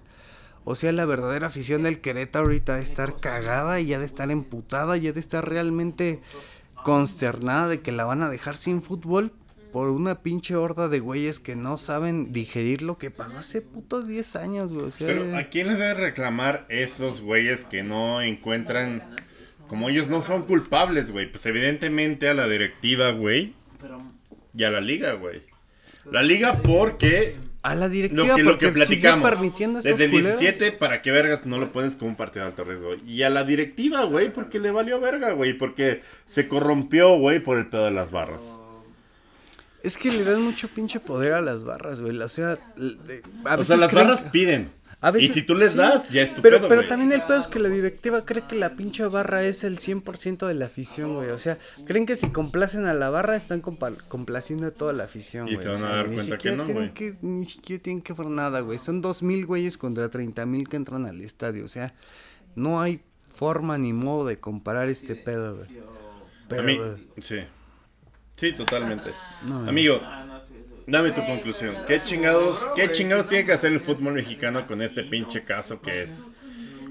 [0.67, 4.31] O sea, la verdadera afición del Querétaro ahorita de estar cagada y ha de estar
[4.31, 6.21] emputada y ha de estar realmente
[6.85, 9.33] consternada de que la van a dejar sin fútbol
[9.73, 14.09] por una pinche horda de güeyes que no saben digerir lo que pasó hace putos
[14.09, 14.87] 10 años, güey.
[14.87, 19.03] O sea, Pero ¿a quién le debe reclamar esos güeyes que no encuentran,
[19.67, 21.31] como ellos no son culpables, güey?
[21.31, 23.55] Pues evidentemente a la directiva, güey,
[24.57, 25.43] y a la liga, güey.
[26.11, 29.29] La liga porque a la directiva lo que, lo que platicamos.
[29.29, 30.41] permitiendo Desde el culeros.
[30.41, 32.95] 17, ¿para qué vergas no lo pones como un partido de alto riesgo?
[33.07, 37.59] Y a la directiva, güey, porque le valió verga, güey, porque se corrompió, güey, por
[37.59, 38.59] el pedo de las barras.
[39.83, 42.17] Es que le dan mucho pinche poder a las barras, güey.
[42.21, 44.73] O sea, a O sea, veces las barras piden.
[45.03, 46.89] A veces- y si tú les sí, das, ya es tu pero, pedo, Pero güey.
[46.91, 50.47] también el pedo es que la directiva cree que la pinche barra es el 100%
[50.47, 51.31] de la afición, güey.
[51.31, 51.57] O sea,
[51.87, 55.65] creen que si complacen a la barra están complaciendo a toda la afición, Y güey.
[55.65, 56.93] se O van a sea, dar ni cuenta que no, güey.
[56.93, 58.79] que- Ni siquiera tienen que hacer nada, güey.
[58.79, 61.65] Son dos mil güeyes contra treinta mil que entran al estadio.
[61.65, 61.95] O sea,
[62.55, 63.01] no hay
[63.33, 65.69] forma ni modo de comparar este pedo, güey.
[66.47, 66.91] Pero, A mí, güey,
[67.23, 67.37] sí.
[68.41, 69.13] Sí, totalmente.
[69.47, 70.01] No, Amigo,
[70.87, 71.77] dame tu conclusión.
[71.87, 76.01] ¿Qué chingados, ¿Qué chingados tiene que hacer el fútbol mexicano con este pinche caso que
[76.01, 76.27] es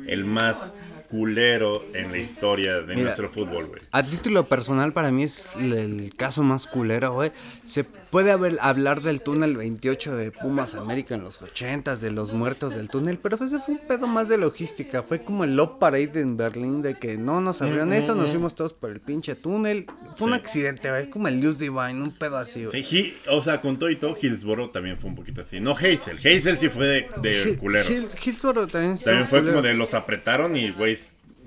[0.06, 0.76] el más
[1.10, 3.82] culero en la historia de nuestro fútbol, güey.
[3.92, 7.32] A título personal, para mí es el caso más culero, güey.
[7.66, 12.32] Se puede haber, hablar del túnel 28 de Pumas América en los 80 de los
[12.34, 15.02] muertos del túnel, pero ese fue un pedo más de logística.
[15.02, 18.54] Fue como el Love Parade en Berlín, de que no nos abrieron esto, nos fuimos
[18.54, 19.88] todos por el pinche túnel.
[20.16, 22.84] Fue un accidente, güey, como el News Divine, un pedo así, güey.
[22.84, 25.60] Sí, o sea, con todo y todo, Hillsboro también fue un poquito así.
[25.60, 27.90] No Hazel, Hazel sí fue de, de culeros.
[28.24, 30.99] Hillsboro también, también fue como de los apretaron y, güey,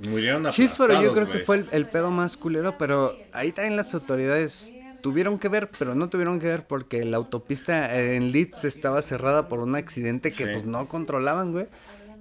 [0.09, 4.77] Murieron Hillsborough yo creo que fue el, pedo más culero, pero ahí también las autoridades
[5.01, 9.49] tuvieron que ver, pero no tuvieron que ver porque la autopista en Leeds estaba cerrada
[9.49, 11.66] por un accidente que pues no controlaban, güey.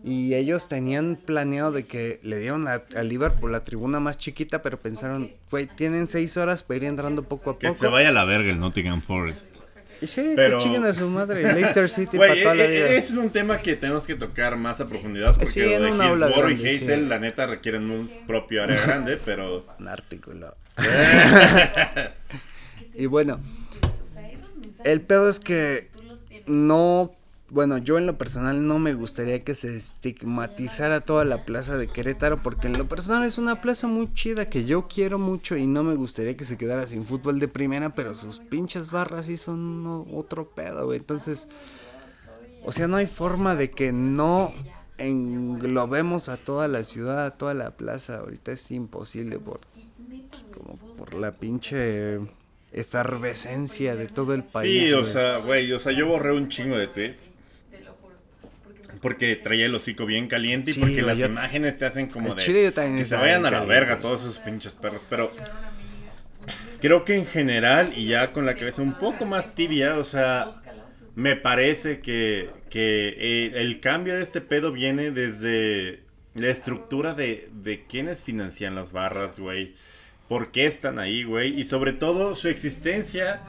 [0.03, 4.63] Y ellos tenían planeado de que le dieron a, a, Liverpool la tribuna más chiquita,
[4.63, 7.67] pero pensaron, güey, tienen seis horas para ir entrando poco a poco.
[7.67, 9.57] Que se vaya a la verga el Nottingham Forest.
[10.03, 10.57] Sí, pero...
[10.57, 11.53] que chinguen a su madre.
[11.53, 12.89] Leicester City para toda la e, vida.
[12.89, 15.35] Ese es un tema que tenemos que tocar más a profundidad.
[15.35, 19.65] Porque sí, lo de Hillsborough y Hazel, la neta, requieren un propio área grande, pero.
[19.79, 20.55] Un artículo.
[22.95, 23.39] y bueno,
[24.83, 25.89] el pedo es que
[26.47, 27.11] no
[27.51, 31.87] bueno, yo en lo personal no me gustaría que se estigmatizara toda la plaza de
[31.87, 35.67] Querétaro porque en lo personal es una plaza muy chida que yo quiero mucho y
[35.67, 39.35] no me gustaría que se quedara sin fútbol de primera, pero sus pinches barras sí
[39.35, 40.99] son otro pedo, güey.
[40.99, 41.49] Entonces,
[42.63, 44.53] o sea, no hay forma de que no
[44.97, 48.19] englobemos a toda la ciudad, a toda la plaza.
[48.19, 49.59] Ahorita es imposible por
[50.29, 52.17] pues, como por la pinche
[52.71, 54.87] efervescencia de todo el país.
[54.87, 57.31] Sí, o sea, güey, o sea, yo borré un chingo de tweets
[59.01, 63.05] porque traía el hocico bien caliente y porque las imágenes te hacen como de que
[63.05, 65.01] se vayan a la verga todos esos pinches perros.
[65.09, 65.31] Pero
[66.79, 70.49] creo que en general, y ya con la cabeza un poco más tibia, o sea,
[71.15, 76.01] me parece que, que eh, el cambio de este pedo viene desde
[76.35, 79.75] la estructura de, de quiénes financian las barras, güey.
[80.29, 81.59] ¿Por qué están ahí, güey?
[81.59, 83.41] Y sobre todo su existencia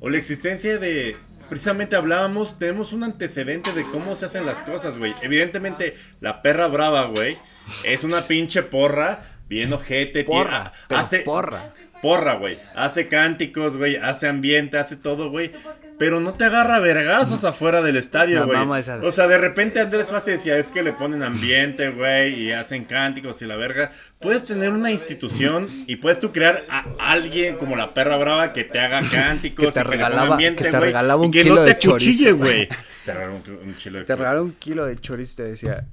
[0.00, 1.14] o la existencia de,
[1.52, 5.14] precisamente hablábamos, tenemos un antecedente de cómo se hacen las cosas, güey.
[5.20, 7.36] Evidentemente, la perra brava, güey,
[7.84, 11.70] es una pinche porra, bien ojete, porra, hace porra.
[12.02, 12.58] Porra, güey.
[12.74, 15.52] Hace cánticos, güey, hace ambiente, hace todo, güey.
[15.98, 18.58] Pero no te agarra vergazos afuera del estadio, güey.
[19.02, 22.84] O sea, de repente Andrés Fácil decía, es que le ponen ambiente, güey, y hacen
[22.86, 23.92] cánticos y la verga.
[24.18, 28.64] Puedes tener una institución y puedes tú crear a alguien como la perra brava que
[28.64, 31.60] te haga cánticos, que te regalaba, ambiente, que te regalaba un y que kilo no
[31.62, 32.68] te de chorizo, güey.
[33.04, 35.84] Te regalaba un, kilo de Te regalaba un kilo de chorizo y te decía,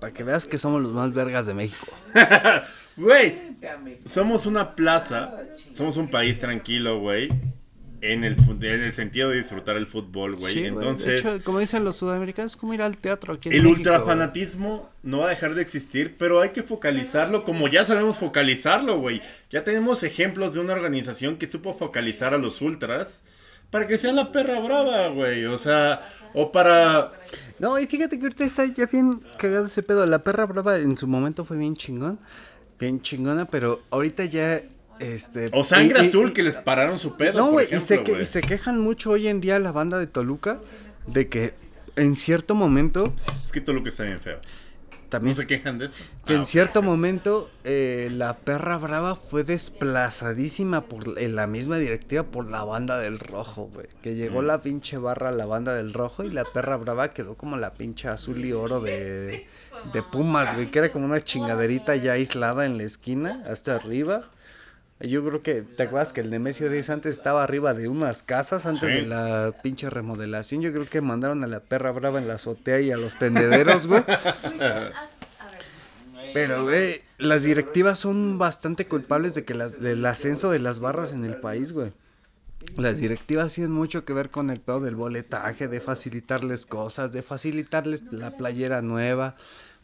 [0.00, 1.86] para que veas que somos los más vergas de México.
[2.98, 3.34] Güey,
[4.04, 5.34] somos una plaza,
[5.72, 7.30] somos un país tranquilo, güey
[8.00, 10.66] en el, en el sentido de disfrutar el fútbol, güey.
[10.66, 15.18] Entonces, como dicen los sudamericanos, es como ir al teatro aquí en El ultrafanatismo no
[15.18, 19.20] va a dejar de existir, pero hay que focalizarlo como ya sabemos focalizarlo, güey.
[19.50, 23.22] Ya tenemos ejemplos de una organización que supo focalizar a los ultras
[23.70, 25.44] para que sean la perra brava, güey.
[25.46, 26.00] O sea,
[26.34, 27.12] o para...
[27.58, 30.06] No, y fíjate que ahorita está ya bien cagado ese pedo.
[30.06, 32.18] La perra brava en su momento fue bien chingón.
[32.78, 34.62] Bien chingona, pero ahorita ya
[35.00, 37.38] este, o sangre azul que les pararon su pedo.
[37.38, 40.60] No, güey, y, se se quejan mucho hoy en día la banda de Toluca
[41.06, 41.54] de que
[41.96, 43.12] en cierto momento.
[43.44, 44.40] Es que Toluca está bien feo.
[45.08, 46.02] También, ¿No se quejan de eso?
[46.26, 51.78] Que en ah, cierto momento eh, la perra brava fue desplazadísima por en la misma
[51.78, 53.86] directiva por la banda del rojo, güey.
[54.02, 54.46] Que llegó mm.
[54.46, 57.72] la pinche barra a la banda del rojo y la perra brava quedó como la
[57.72, 59.46] pinche azul y oro de,
[59.92, 60.70] de Pumas, güey.
[60.70, 64.28] Que era como una chingaderita ya aislada en la esquina, hasta arriba.
[65.00, 68.66] Yo creo que, ¿te acuerdas que el Nemesio Díaz antes estaba arriba de unas casas
[68.66, 70.60] antes de la pinche remodelación?
[70.60, 73.86] Yo creo que mandaron a la perra brava en la azotea y a los tendederos,
[73.86, 74.02] güey.
[76.34, 81.24] Pero, güey, las directivas son bastante culpables de que del ascenso de las barras en
[81.24, 81.92] el país, güey.
[82.76, 87.22] Las directivas tienen mucho que ver con el pedo del boletaje, de facilitarles cosas, de
[87.22, 89.36] facilitarles la playera nueva.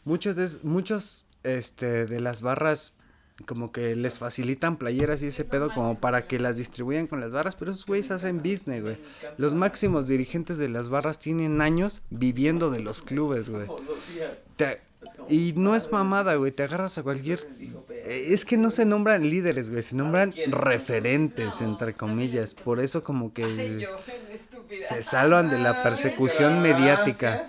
[0.03, 2.94] Muchos de, muchos, este, de las barras
[3.43, 7.31] como que les facilitan playeras y ese pedo como para que las distribuyan con las
[7.31, 8.97] barras, pero esos güeyes hacen business, güey.
[9.37, 13.67] Los máximos dirigentes de las barras tienen años viviendo de los clubes, güey.
[15.27, 17.45] y no es mamada, güey, te agarras a cualquier...
[17.89, 22.53] Eh, es que no se nombran líderes, güey, se nombran referentes, entre comillas.
[22.53, 23.85] Por eso como que
[24.81, 27.45] se salvan de la persecución mediática.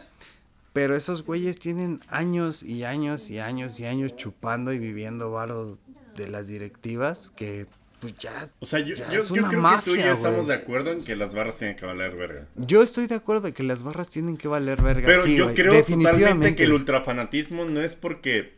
[0.76, 5.78] Pero esos güeyes tienen años y años y años y años chupando y viviendo varo
[6.16, 7.64] de las directivas que
[7.98, 8.50] pues ya.
[8.60, 11.56] O sea, yo, creo que tú y yo estamos de acuerdo en que las barras
[11.56, 12.46] tienen que valer verga.
[12.56, 15.06] Yo estoy de acuerdo en que las barras tienen que valer verga.
[15.06, 18.52] Pero yo creo totalmente que el ultrafanatismo no es porque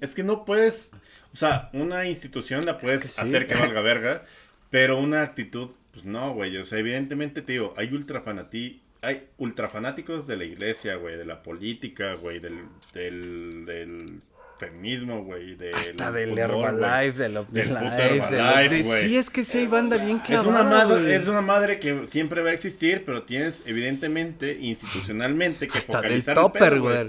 [0.00, 0.92] es que no puedes,
[1.34, 4.24] o sea, una institución la puedes hacer que valga verga,
[4.70, 10.26] pero una actitud, pues no, güey, o sea, evidentemente, te digo, hay ultrafanatí, hay ultrafanáticos
[10.26, 14.20] de la iglesia, güey, de la política, güey, del, del, del
[14.58, 15.56] feminismo, güey.
[15.74, 20.48] Hasta del Herbalife, del Herbalife, de, Sí, es que sí hay banda bien clavada, es
[20.48, 25.78] una madre Es una madre que siempre va a existir, pero tienes evidentemente, institucionalmente, que
[25.78, 27.06] Hasta focalizar del topper, güey.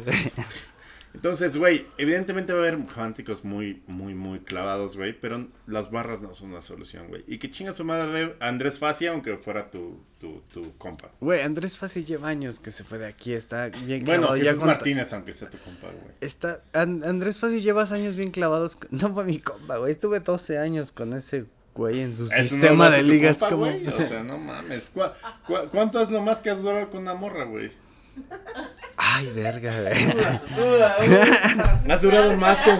[1.14, 6.22] Entonces, güey, evidentemente va a haber fanáticos muy, muy, muy clavados, güey, pero las barras
[6.22, 7.23] no son una solución, güey.
[7.27, 11.11] Y que chinga su madre Andrés Fassi, aunque fuera tu, tu, tu compa.
[11.19, 14.30] Güey, Andrés Fassi lleva años que se fue de aquí, está bien clavado.
[14.30, 16.14] Bueno, Jesús Martínez, aunque sea tu compa, güey.
[16.22, 18.77] Está, Andrés Fassi llevas años bien clavados.
[18.91, 23.03] No fue mi compa, güey, estuve 12 años con ese güey en su sistema de
[23.03, 23.64] ligas como...
[23.64, 24.91] O sea, no mames.
[25.72, 27.72] cuánto es lo más que has durado con una morra, güey?
[29.02, 29.73] Ay, verga,
[31.90, 32.80] Has durado más con.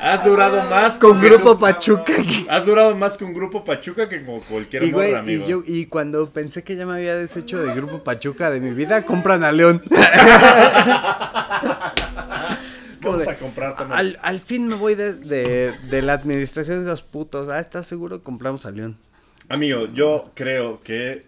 [0.00, 2.12] Has durado más con, Grupo Pachuca.
[2.48, 5.44] Has durado más con Grupo Pachuca que con cualquier y, güey, amigo.
[5.44, 8.70] Y, yo, y cuando pensé que ya me había deshecho de Grupo Pachuca de mi
[8.70, 9.82] vida, compran a León.
[13.00, 14.16] Vamos a comprar también.
[14.20, 17.48] Al, fin me voy de, de, de la administración de los putos.
[17.48, 18.22] Ah, ¿estás seguro?
[18.22, 18.98] Compramos a León.
[19.48, 21.26] Amigo, yo creo que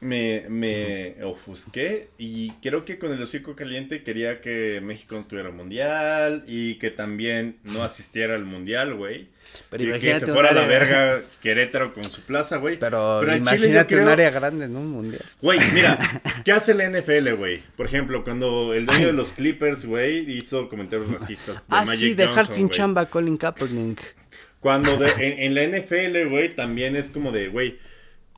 [0.00, 5.50] me, me ofusqué y creo que con el hocico caliente quería que México no tuviera
[5.50, 9.28] mundial y que también no asistiera al mundial, güey.
[9.68, 12.78] Pero y que se fuera a la verga Querétaro con su plaza, güey.
[12.78, 15.24] Pero, imagínate un área grande en un mundial.
[15.42, 15.98] Güey, mira,
[16.44, 17.60] ¿qué hace la NFL, güey?
[17.76, 21.68] Por ejemplo, cuando el dueño de los Clippers, güey, hizo comentarios racistas.
[21.68, 24.14] De ah, sí, dejar sin chamba a Colin Kaepernick.
[24.60, 27.78] Cuando en, en la NFL, güey, también es como de, güey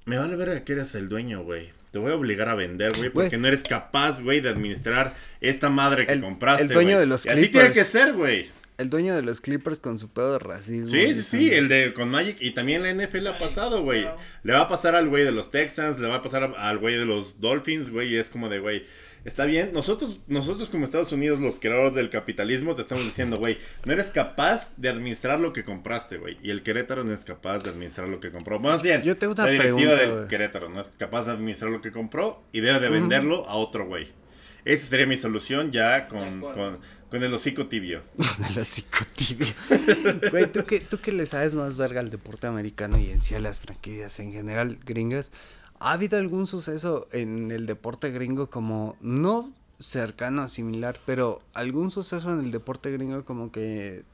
[0.04, 1.70] me vale ver que eres el dueño, güey.
[1.90, 5.68] Te voy a obligar a vender, güey, porque no eres capaz, güey, de administrar esta
[5.68, 7.42] madre que compraste, El dueño de los Clippers.
[7.42, 8.48] así tiene que ser, güey.
[8.78, 10.90] El dueño de los Clippers con su pedo de racismo.
[10.90, 14.08] Sí, sí, sí, el de con Magic y también la NFL ha pasado, güey.
[14.42, 16.96] Le va a pasar al güey de los Texans, le va a pasar al güey
[16.96, 18.86] de los Dolphins, güey, y es como de, güey,
[19.24, 23.58] Está bien, nosotros, nosotros como Estados Unidos, los creadores del capitalismo, te estamos diciendo, güey,
[23.84, 26.38] no eres capaz de administrar lo que compraste, güey.
[26.42, 28.58] Y el Querétaro no es capaz de administrar lo que compró.
[28.58, 31.80] Más bien, Yo tengo una la directiva del Querétaro no es capaz de administrar lo
[31.80, 34.08] que compró y debe de venderlo a otro güey.
[34.64, 36.78] Esa sería mi solución ya con, con,
[37.08, 38.02] con el hocico tibio.
[38.50, 39.52] el hocico tibio.
[40.30, 43.34] Güey, ¿tú que, tú que le sabes más verga al deporte americano y en sí
[43.34, 45.30] a las franquicias en general gringas.
[45.82, 52.30] ¿Ha habido algún suceso en el deporte gringo como no cercano, similar, pero algún suceso
[52.30, 54.04] en el deporte gringo como que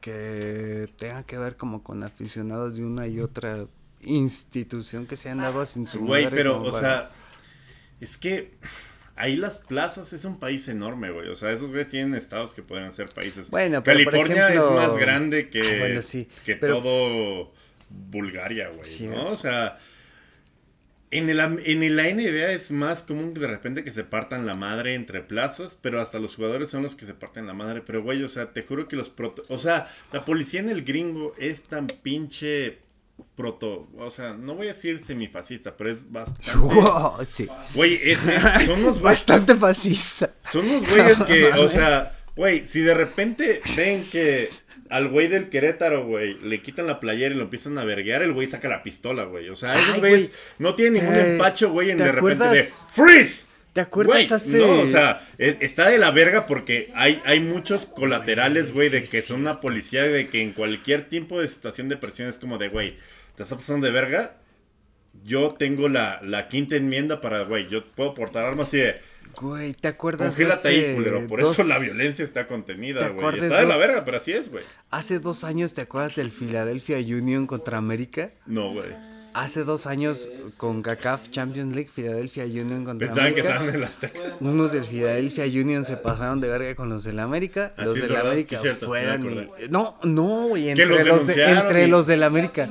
[0.00, 3.66] que tenga que ver como con aficionados de una y otra
[4.00, 7.10] institución que se han dado sin su Güey, pero, o sea,
[8.00, 8.52] es que
[9.16, 11.28] ahí las plazas es un país enorme, güey.
[11.28, 13.50] O sea, esos güeyes tienen estados que pueden ser países.
[13.50, 17.52] Bueno, pero California es más grande que, ah, que todo
[17.90, 19.30] Bulgaria, güey, ¿no?
[19.30, 19.78] O sea,
[21.12, 24.54] en, el, en la NBA es más común que de repente que se partan la
[24.54, 27.82] madre entre plazas, pero hasta los jugadores son los que se parten la madre.
[27.86, 29.42] Pero, güey, o sea, te juro que los proto...
[29.48, 32.78] O sea, la policía en el gringo es tan pinche
[33.36, 33.88] proto...
[33.98, 36.50] O sea, no voy a decir semifascista, pero es bastante...
[37.26, 37.46] sí.
[37.74, 38.30] Güey, es, son
[38.80, 39.02] unos güeyes...
[39.02, 40.34] Bastante fascista.
[40.50, 42.18] Son unos güeyes que, o sea...
[42.34, 44.48] Güey, si de repente ven que
[44.92, 48.34] al güey del Querétaro, güey, le quitan la playera y lo empiezan a verguear, el
[48.34, 49.48] güey saca la pistola, güey.
[49.48, 53.46] O sea, esos güeyes no tienen ningún empacho, güey, en de repente de ¡Freeze!
[53.72, 54.58] ¿Te acuerdas hace...
[54.58, 59.02] No, o sea, e, está de la verga porque hay, hay muchos colaterales, güey, de
[59.02, 62.58] que son una policía, de que en cualquier tipo de situación de presión es como
[62.58, 62.98] de, güey,
[63.34, 64.36] ¿te está pasando de verga?
[65.24, 69.00] Yo tengo la, la quinta enmienda para, güey, yo puedo portar armas y de
[69.40, 70.28] Güey, ¿te acuerdas?
[70.28, 71.26] Congélate ahí, culero.
[71.26, 73.40] Por eso la violencia está contenida, güey.
[73.40, 74.64] Está de la verga, pero así es, güey.
[74.90, 78.32] Hace dos años, ¿te acuerdas del Philadelphia Union contra América?
[78.46, 79.11] No, güey.
[79.34, 80.28] Hace dos años
[80.58, 84.20] con CACAF Champions League, Philadelphia Union contra Pensaban que estaban en Azteca.
[84.40, 87.72] Unos del Philadelphia Union se pasaron de verga con los del América.
[87.78, 89.48] los del América fueran y...
[89.70, 90.70] No, no, güey.
[90.70, 92.70] Entre, los, de, entre los del América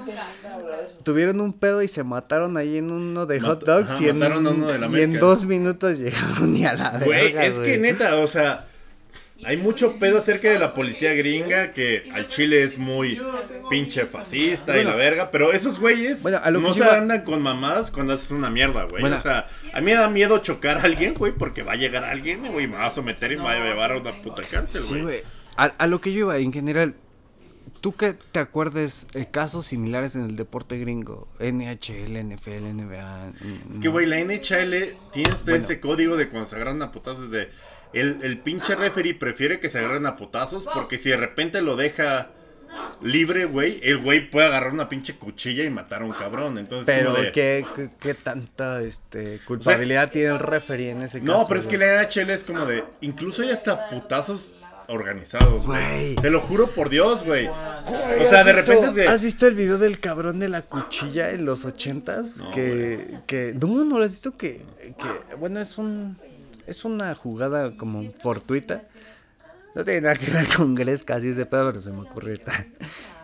[1.03, 5.01] tuvieron un pedo y se mataron ahí en uno de hot dogs y, en, y
[5.01, 8.67] en dos minutos llegaron y a la Güey, es que neta, o sea,
[9.43, 13.19] hay mucho pedo acerca de la policía gringa que al chile es muy
[13.69, 18.31] pinche fascista y la verga, pero esos güeyes no se andan con mamadas cuando haces
[18.31, 19.03] una mierda, güey.
[19.03, 22.03] O sea, a mí me da miedo chocar a alguien, güey, porque va a llegar
[22.03, 24.81] alguien, güey, me va a someter y me va a llevar a una puta cárcel,
[24.89, 24.99] güey.
[24.99, 25.19] Sí, güey.
[25.57, 26.95] A, a lo que yo iba, en general,
[27.81, 31.27] ¿Tú qué te acuerdes de casos similares en el deporte gringo?
[31.39, 33.31] NHL, NFL, NBA.
[33.71, 37.49] Es que, güey, la NHL tiene ese código de cuando se agarran a putazos de...
[37.93, 41.75] El, el pinche referee prefiere que se agarren a putazos porque si de repente lo
[41.75, 42.31] deja
[43.01, 46.57] libre, güey, el güey puede agarrar una pinche cuchilla y matar a un cabrón.
[46.57, 47.65] Entonces, pero ¿qué,
[47.99, 51.31] qué, tanta este, culpabilidad tiene el referee en ese caso?
[51.31, 54.55] No, pero es que la NHL es como de, incluso hay hasta putazos
[54.87, 56.15] organizados, güey.
[56.15, 57.47] Te lo juro por Dios, güey.
[57.47, 61.65] O sea, de repente ¿Has visto el video del cabrón de la cuchilla en los
[61.65, 62.43] ochentas?
[62.53, 63.53] que, que...
[63.59, 64.61] No, no lo has visto que...
[64.81, 65.35] que...
[65.37, 66.17] Bueno, es un...
[66.71, 68.83] Es una jugada como fortuita.
[69.75, 72.33] no tiene nada que ver con Gresca, así ese pedo, pero se me ocurrió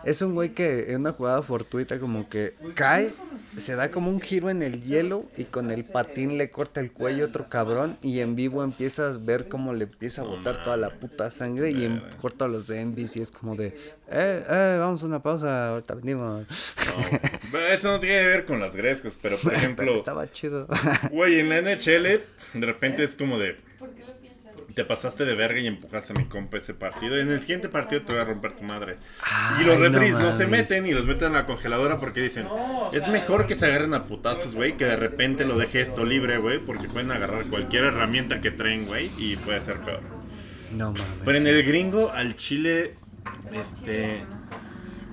[0.08, 3.12] Es un güey que en una jugada fortuita como que cae,
[3.58, 6.92] se da como un giro en el hielo y con el patín le corta el
[6.92, 10.64] cuello a otro cabrón y en vivo empiezas a ver cómo le empieza a botar
[10.64, 13.66] toda la puta sangre y en corto a los de NBC es como de,
[14.10, 16.46] eh, eh, vamos a una pausa, ahorita venimos.
[17.70, 19.94] eso no tiene que ver con las Grescas, pero por ejemplo...
[19.94, 20.68] estaba chido.
[21.10, 22.22] Güey, en la NHL
[22.54, 23.67] de repente es como de
[24.78, 27.18] te pasaste de verga y empujaste a mi compa ese partido.
[27.18, 28.96] En el siguiente partido te voy a romper tu madre.
[29.60, 32.46] y los referees no, se meten y los meten a la congeladora porque dicen,
[32.92, 36.38] es mejor que se agarren a putazos, güey, que de repente lo deje esto libre,
[36.38, 39.98] güey, porque pueden agarrar cualquier herramienta que traen, güey, y puede ser peor.
[40.70, 41.02] No mames.
[41.24, 42.94] Pero en el gringo, al chile,
[43.52, 44.20] este,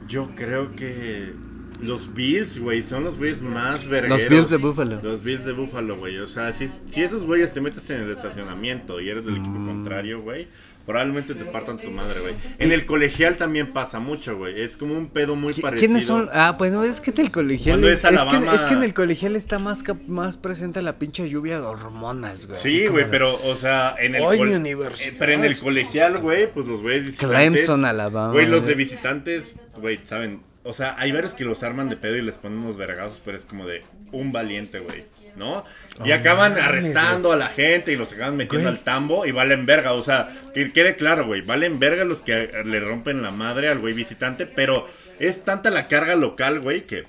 [0.07, 1.33] yo creo que
[1.81, 4.21] los Bills, güey, son los güeyes más vergueros.
[4.21, 4.99] Los Bills de Buffalo.
[5.01, 6.17] Los Bills de Buffalo, güey.
[6.17, 9.51] O sea, si, si esos güeyes te metes en el estacionamiento y eres del equipo
[9.51, 9.65] mm.
[9.65, 10.47] contrario, güey,
[10.85, 12.35] probablemente te partan tu madre, güey.
[12.59, 14.61] En el colegial también pasa mucho, güey.
[14.61, 15.87] Es como un pedo muy parecido.
[15.87, 16.29] ¿Quiénes son?
[16.33, 17.83] Ah, pues no, es que en el colegial.
[17.83, 21.59] Es, es, que, es, que, en el colegial está más, más presente la pinche lluvia
[21.59, 22.57] de hormonas, güey.
[22.57, 24.21] Sí, güey, pero, o sea, en el.
[24.21, 25.13] Hoy mi universidad.
[25.13, 27.37] Eh, pero en el colegial, güey, pues los güeyes visitantes.
[27.37, 28.33] Clemson, Alabama.
[28.33, 32.17] Güey, los de visitantes, güey, saben o sea, hay varios que los arman de pedo
[32.17, 35.05] y les ponen unos vergazos, pero es como de un valiente, güey.
[35.35, 35.65] ¿No?
[36.05, 39.91] Y acaban arrestando a la gente y los acaban metiendo al tambo y valen verga.
[39.91, 41.41] O sea, que quede claro, güey.
[41.41, 44.87] Valen verga los que le rompen la madre al güey visitante, pero
[45.19, 47.03] es tanta la carga local, güey, que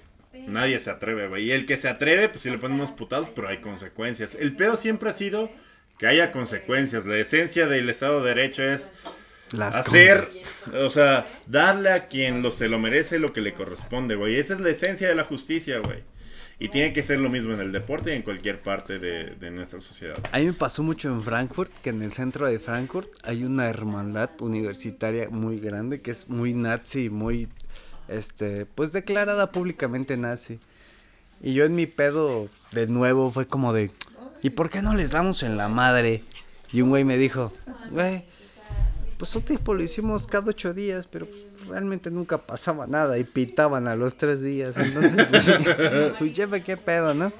[0.48, 1.44] nadie se atreve, güey.
[1.44, 4.34] Y el que se atreve, pues sí le ponen unos putados, pero hay consecuencias.
[4.34, 5.48] El pedo siempre ha sido
[5.98, 7.06] que haya consecuencias.
[7.06, 8.90] La esencia del Estado de Derecho es
[9.62, 10.28] hacer,
[10.74, 14.36] o sea, darle a quien lo, se lo merece lo que le corresponde, güey.
[14.36, 16.02] Esa es la esencia de la justicia, güey.
[16.58, 19.80] Y tiene que ser lo mismo en el deporte y en cualquier parte de, nuestra
[19.80, 20.16] sociedad.
[20.32, 23.66] A mí me pasó mucho en Frankfurt, que en el centro de Frankfurt hay una
[23.68, 27.48] hermandad universitaria muy grande, que es muy nazi, muy,
[28.08, 30.58] este, pues declarada públicamente nazi.
[31.42, 33.90] Y yo en mi pedo, de nuevo, fue como de,
[34.42, 36.24] ¿y por qué no les damos en la madre?
[36.72, 37.52] Y un güey me dijo,
[37.90, 38.24] güey,
[39.16, 43.24] pues un tiempo lo hicimos cada ocho días, pero pues, realmente nunca pasaba nada y
[43.24, 44.76] pitaban a los tres días.
[44.76, 45.51] Entonces, pues,
[46.18, 47.32] pues jefe, qué pedo, ¿no?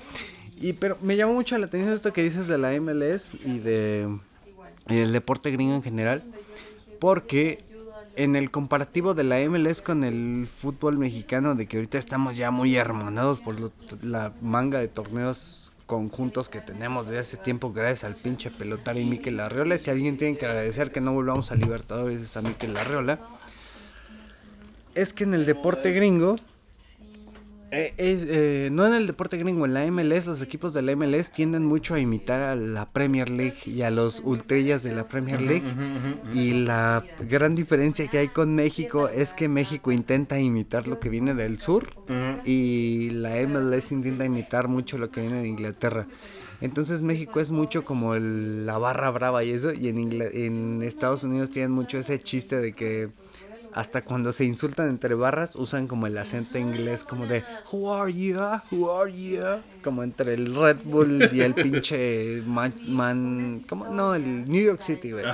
[0.59, 4.09] Y pero me llamó mucho la atención esto que dices de la MLS y de
[4.89, 6.23] el deporte gringo en general,
[6.99, 7.59] porque
[8.17, 12.51] en el comparativo de la MLS con el fútbol mexicano, de que ahorita estamos ya
[12.51, 13.57] muy hermanados por
[14.03, 19.07] la manga de torneos conjuntos que tenemos desde hace tiempo gracias al pinche pelotario y
[19.07, 19.79] Miquel Larreola.
[19.79, 23.21] Si alguien tiene que agradecer que no volvamos a Libertadores es a Miquel Larreola.
[24.95, 26.37] Es que en el deporte gringo
[27.73, 31.33] eh, eh, no en el deporte gringo, en la MLS, los equipos de la MLS
[31.33, 35.41] tienden mucho a imitar a la Premier League y a los ultrillas de la Premier
[35.41, 35.65] League.
[36.33, 41.09] Y la gran diferencia que hay con México es que México intenta imitar lo que
[41.09, 41.89] viene del sur
[42.45, 46.07] y la MLS intenta imitar mucho lo que viene de Inglaterra.
[46.61, 51.51] Entonces México es mucho como la barra brava y eso, y en, en Estados Unidos
[51.51, 53.11] tienen mucho ese chiste de que
[53.77, 58.11] hasta cuando se insultan entre barras usan como el acento inglés como de Who are
[58.11, 58.39] you?
[58.71, 59.43] Who are you?
[59.85, 63.87] Como entre el Red Bull y el pinche man, man ¿cómo?
[63.89, 65.27] No, el New York City, güey.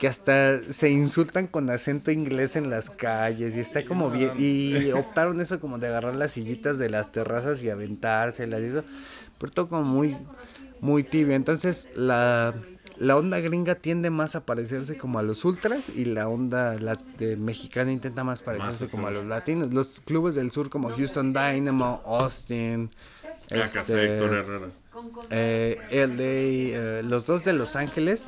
[0.00, 4.90] Que hasta se insultan con acento inglés en las calles y está como bien y
[4.94, 8.82] optaron eso como de agarrar las sillitas de las terrazas y aventárselas y eso,
[9.38, 10.16] pero todo como muy
[10.80, 11.36] muy tibio.
[11.36, 12.54] Entonces la
[12.98, 16.98] la onda gringa tiende más a parecerse como a los ultras y la onda la,
[17.38, 19.72] mexicana intenta más parecerse como a los latinos.
[19.72, 22.90] Los clubes del sur como Houston Dynamo, Austin,
[23.50, 24.18] este,
[25.30, 28.24] eh, LA, eh, los dos de Los Ángeles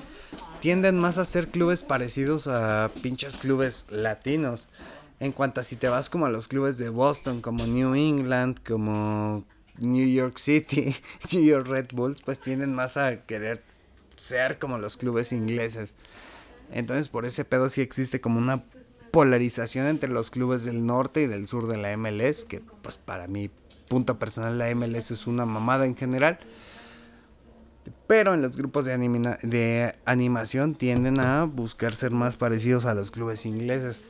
[0.61, 4.69] tienden más a ser clubes parecidos a pinches clubes latinos.
[5.21, 8.59] En cuanto a si te vas como a los clubes de Boston, como New England,
[8.67, 9.45] como
[9.79, 10.95] New York City,
[11.33, 13.63] New York Red Bulls, pues tienden más a querer
[14.17, 15.95] ser como los clubes ingleses.
[16.73, 18.65] Entonces por ese pedo sí existe como una
[19.11, 23.29] polarización entre los clubes del norte y del sur de la MLS, que pues para
[23.29, 23.51] mi
[23.89, 26.39] punto personal la MLS es una mamada en general.
[28.07, 28.97] Pero en los grupos de,
[29.43, 34.05] de animación tienden a buscar ser más parecidos a los clubes ingleses.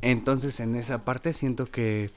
[0.00, 2.10] Entonces en esa parte siento que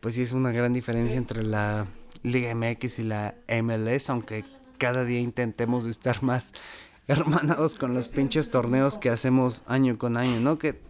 [0.00, 1.86] pues sí es una gran diferencia entre la
[2.22, 4.44] Liga MX y la MLS, aunque
[4.82, 6.54] cada día intentemos estar más
[7.06, 10.58] hermanados con los pinches torneos que hacemos año con año, ¿no?
[10.58, 10.80] Que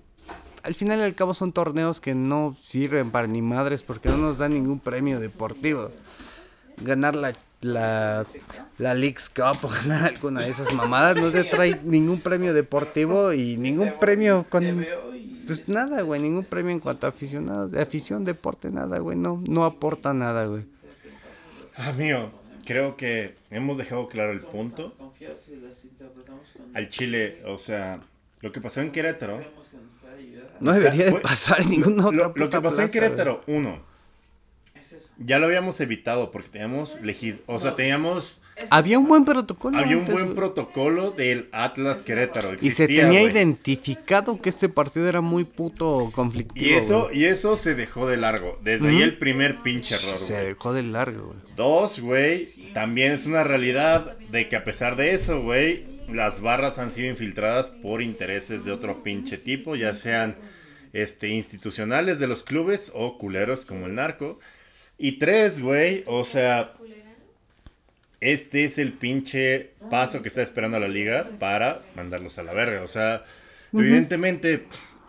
[0.63, 4.17] al final y al cabo son torneos que no sirven para ni madres porque no
[4.17, 5.91] nos dan ningún premio deportivo.
[6.79, 8.25] Ganar la, la,
[8.79, 13.35] la League's Cup o ganar alguna de esas mamadas no te trae ningún premio deportivo
[13.35, 14.87] y ningún premio con...
[15.47, 19.67] Pues nada, güey, ningún premio en cuanto a aficionados, afición, deporte, nada, güey, no, no
[19.67, 20.65] aporta nada, güey.
[21.77, 22.31] Amigo,
[22.65, 24.93] creo que hemos dejado claro el punto.
[26.75, 28.01] Al Chile, o sea,
[28.41, 29.41] lo que pasó en Querétaro
[30.61, 33.92] no debería de pasar en ninguna otra Lo, lo que pasó en Querétaro, uno.
[35.19, 39.79] Ya lo habíamos evitado porque teníamos legis o sea, teníamos había un buen protocolo.
[39.79, 42.51] Había un buen protocolo del Atlas Querétaro.
[42.61, 46.67] y se tenía identificado que este partido era muy puto conflictivo.
[46.67, 48.59] Y eso, y eso se dejó de largo.
[48.63, 50.17] Desde ahí el primer pinche error.
[50.17, 51.39] Se dejó de largo, güey.
[51.57, 52.73] Dos, güey.
[52.73, 57.09] También es una realidad de que a pesar de eso, güey, las barras han sido
[57.09, 60.37] infiltradas por intereses de otro pinche tipo, ya sean
[60.93, 64.39] este, institucionales de los clubes o culeros como el narco.
[65.05, 66.75] Y tres, güey, o sea,
[68.21, 72.83] este es el pinche paso que está esperando la liga para mandarlos a la verga.
[72.83, 73.25] O sea,
[73.73, 74.69] evidentemente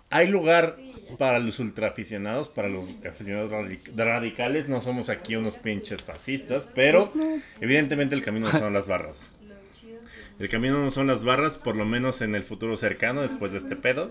[0.10, 0.74] hay lugar
[1.20, 3.52] para los ultraaficionados, para los aficionados
[3.96, 4.68] radicales.
[4.68, 7.14] No somos aquí unos pinches fascistas, pero
[7.62, 9.30] evidentemente el camino no son las barras.
[10.40, 13.60] El camino no son las barras, por lo menos en el futuro cercano, después de
[13.60, 14.10] este pedo.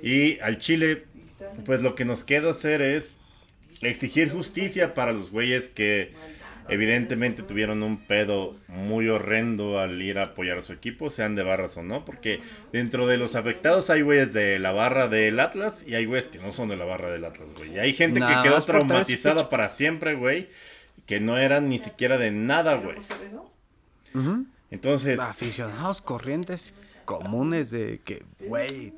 [0.00, 1.02] Y al Chile,
[1.64, 3.18] pues lo que nos queda hacer es
[3.82, 6.14] exigir justicia para los güeyes que
[6.68, 11.42] evidentemente tuvieron un pedo muy horrendo al ir a apoyar a su equipo, sean de
[11.42, 12.40] barras o no, porque
[12.72, 16.38] dentro de los afectados hay güeyes de la barra del Atlas y hay güeyes que
[16.38, 17.74] no son de la barra del Atlas, güey.
[17.74, 20.48] Y hay gente que quedó traumatizada para siempre, güey,
[21.06, 22.96] que no eran ni siquiera de nada, güey.
[24.70, 25.20] Entonces...
[25.20, 26.74] Aficionados corrientes
[27.04, 28.92] comunes de que, güey,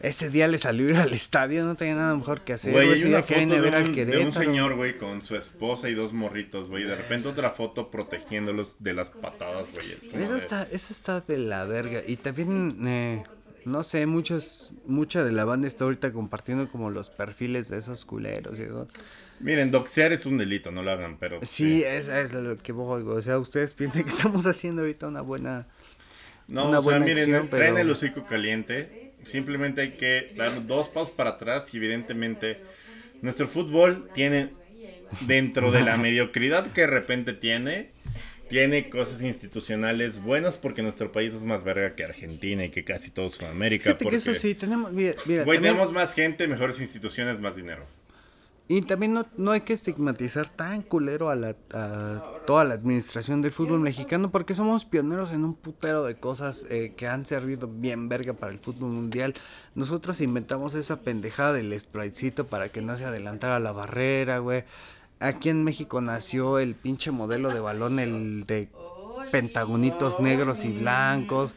[0.00, 2.72] ese día le salió ir al estadio, no tenía nada mejor que hacer.
[2.72, 6.84] Güey, hay una foto de un, señor, güey, con su esposa y dos morritos, güey.
[6.84, 10.22] De repente otra foto protegiéndolos de las patadas, güey.
[10.24, 12.00] Eso está, eso está de la verga.
[12.06, 13.24] Y también, eh,
[13.66, 18.06] no sé, muchos, mucha de la banda está ahorita compartiendo como los perfiles de esos
[18.06, 18.88] culeros y eso.
[19.38, 21.40] Miren, doxear es un delito, no lo hagan, pero...
[21.42, 25.20] Sí, Es, es lo que voy, o sea, ustedes piensan que estamos haciendo ahorita una
[25.20, 25.66] buena...
[26.48, 31.12] No, una o sea, miren, traen el hocico caliente Simplemente hay que dar dos pasos
[31.12, 32.58] para atrás y evidentemente
[33.22, 34.50] nuestro fútbol tiene,
[35.26, 37.90] dentro de la mediocridad que de repente tiene,
[38.48, 43.10] tiene cosas institucionales buenas porque nuestro país es más verga que Argentina y que casi
[43.10, 43.96] todo Sudamérica.
[43.96, 47.86] porque, eso sí, tenemos, mira, tenemos más gente, mejores instituciones, más dinero.
[48.72, 51.54] Y también no, no hay que estigmatizar tan culero a, la,
[52.46, 56.94] toda la administración del fútbol mexicano porque somos pioneros en un putero de cosas eh,
[56.96, 59.34] que han servido bien verga para el fútbol mundial.
[59.74, 64.62] Nosotros inventamos esa pendejada del spritecito para que no se adelantara la barrera, güey.
[65.18, 68.68] Aquí en México nació el pinche modelo de balón, el de
[69.32, 71.56] pentagonitos negros y blancos.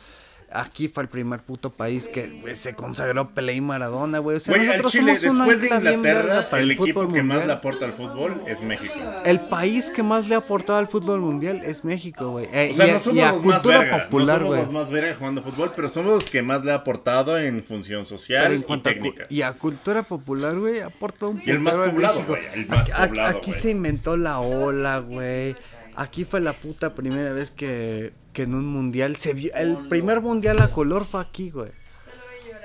[0.54, 4.38] Aquí fue el primer puto país que se consagró Pelé y Maradona, güey.
[4.38, 7.94] O sea, nosotros Chile, somos después de Inglaterra, el, equipo que más le aporta al
[7.94, 8.94] fútbol es México.
[9.26, 12.48] El país que más le ha aportado al fútbol mundial es México, güey.
[12.54, 14.92] Eh, o sea, y, no somos los cultura más verga, popular, no somos los más
[14.92, 18.82] verga jugando fútbol, pero somos los que más le ha aportado en función social y
[18.82, 19.26] técnica.
[19.30, 22.44] y a cultura popular, güey, aporta un Y el más poblado, güey.
[22.68, 25.56] Poblado, aquí se inventó la ola, güey.
[25.96, 29.54] Aquí fue la puta primera vez que, que en un mundial se vio.
[29.54, 31.72] El primer mundial a color fue aquí, güey.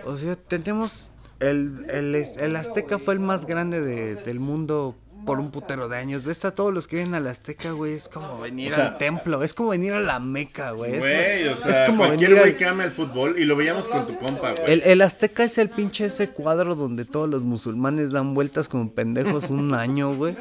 [0.05, 1.13] O sea, tenemos.
[1.41, 5.97] El, el, el Azteca fue el más grande de, del mundo por un putero de
[5.97, 6.25] años.
[6.25, 7.93] Ves a todos los que vienen al Azteca, güey.
[7.93, 9.43] Es como venir al templo.
[9.45, 10.99] Es como venir a la Meca, güey.
[10.99, 14.07] Güey, o sea, es como cualquier güey que ama el fútbol y lo veíamos con
[14.07, 14.73] tu compa, güey.
[14.73, 18.91] El, el, Azteca es el pinche ese cuadro donde todos los musulmanes dan vueltas como
[18.91, 20.37] pendejos un año, güey.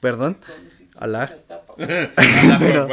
[0.00, 0.36] Perdón.
[0.96, 1.34] Alá.
[2.58, 2.88] pero,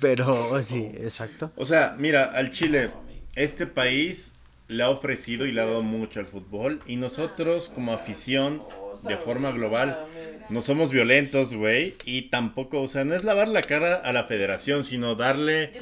[0.00, 1.50] pero sí, exacto.
[1.56, 2.90] O sea, mira, al Chile,
[3.34, 4.34] este país
[4.70, 6.78] le ha ofrecido y le ha dado mucho al fútbol.
[6.86, 8.62] Y nosotros, como afición,
[9.06, 9.98] de forma global,
[10.48, 11.96] no somos violentos, güey.
[12.04, 15.72] Y tampoco, o sea, no es lavar la cara a la federación, sino darle,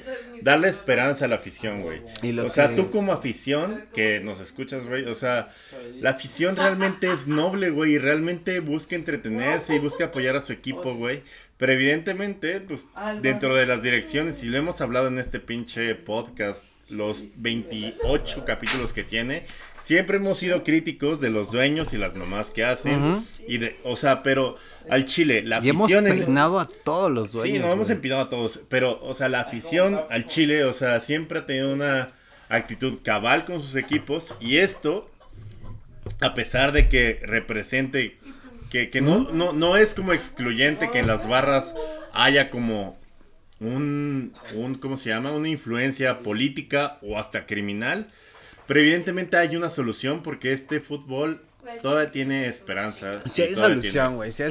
[0.41, 2.01] darle esperanza a la afición, güey.
[2.39, 5.53] O sea, tú como afición, que nos escuchas, güey, o sea,
[6.01, 7.95] la afición realmente es noble, güey.
[7.95, 11.23] Y realmente busca entretenerse y busca apoyar a su equipo, güey.
[11.59, 12.87] Pero evidentemente, pues,
[13.21, 18.93] dentro de las direcciones, y lo hemos hablado en este pinche podcast, los 28 capítulos
[18.93, 19.45] que tiene,
[19.89, 23.27] siempre hemos sido críticos de los dueños y las mamás que hacen.
[23.47, 24.57] Y de, o sea, pero
[24.91, 26.07] al Chile, la y afición.
[26.07, 27.57] hemos empinado a todos los dueños.
[27.57, 28.63] Sí, no hemos empinado a todos.
[28.69, 32.13] Pero, o sea, la afición al Chile, o sea, siempre ha tenido una
[32.49, 34.35] actitud cabal con sus equipos.
[34.41, 35.11] Y esto,
[36.21, 38.19] a pesar de que represente
[38.71, 41.75] que, que no, no, no es como excluyente que en las barras
[42.13, 42.99] haya como
[43.61, 45.33] un, un, ¿cómo se llama?
[45.33, 48.07] Una influencia política o hasta criminal.
[48.67, 51.43] Pero evidentemente hay una solución porque este fútbol
[51.83, 53.13] todavía tiene esperanza.
[53.27, 54.31] Si hay solución, güey.
[54.31, 54.43] Si,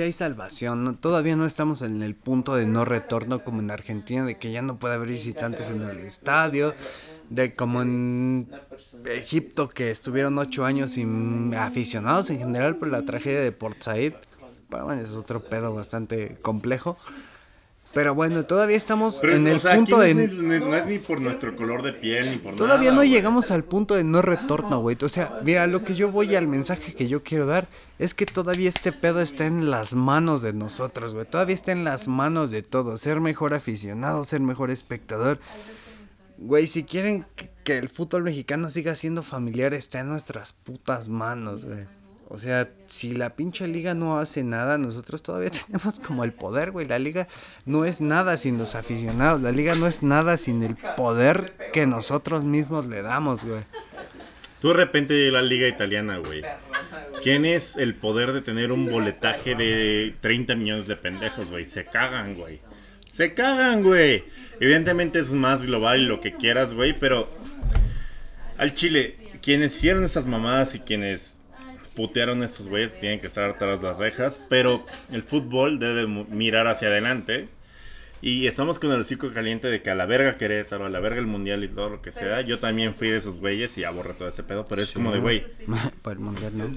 [0.00, 0.96] hay, salvación.
[0.96, 4.62] todavía no estamos en el punto de no retorno como en Argentina, de que ya
[4.62, 6.74] no puede haber visitantes en el estadio
[7.30, 8.48] de como en
[9.06, 14.14] Egipto que estuvieron ocho años sin aficionados en general por la tragedia de Port Said.
[14.68, 16.98] Bueno, es otro pedo bastante complejo.
[17.96, 20.12] Pero bueno, todavía estamos en el punto de...
[20.12, 23.94] No es, ni, por nuestro color de piel ni por Todavía no llegamos al punto
[23.94, 24.98] de no retorno, güey.
[25.00, 27.68] O sea, mira, lo que yo voy al mensaje que yo quiero dar
[27.98, 31.24] es que todavía este pedo está en las manos de nosotros, güey.
[31.24, 33.00] Todavía está en las manos de todos.
[33.00, 35.40] Ser mejor aficionado, ser mejor espectador.
[36.36, 37.24] Güey, si quieren
[37.64, 41.86] que, el fútbol mexicano siga siendo familiar, está en nuestras putas manos, güey.
[42.28, 46.72] O sea, si la pinche liga no hace nada, nosotros todavía tenemos como el poder,
[46.72, 46.86] güey.
[46.86, 47.28] La liga
[47.64, 49.40] no es nada sin los aficionados.
[49.42, 53.62] La liga no es nada sin el poder que nosotros mismos le damos, güey.
[54.60, 56.42] Tú de repente la liga italiana, güey.
[57.22, 61.64] Tienes el poder de tener un boletaje de 30 millones de pendejos, güey.
[61.64, 62.60] Se cagan, güey.
[63.06, 64.24] Se cagan, güey.
[64.60, 67.30] Evidentemente es más global y lo que quieras, güey, pero
[68.58, 71.38] al Chile, quienes hicieron esas mamadas y quienes
[71.96, 76.68] putearon a estos güeyes tienen que estar tras las rejas, pero el fútbol debe mirar
[76.68, 77.48] hacia adelante.
[78.22, 81.20] Y estamos con el hocico caliente de que a la verga Querétaro, a la verga
[81.20, 82.40] el mundial y todo lo que sea.
[82.40, 85.18] Yo también fui de esos güeyes y aborré todo ese pedo, pero es como de
[85.18, 85.44] güey.
[86.02, 86.70] Para el mundial, ¿no?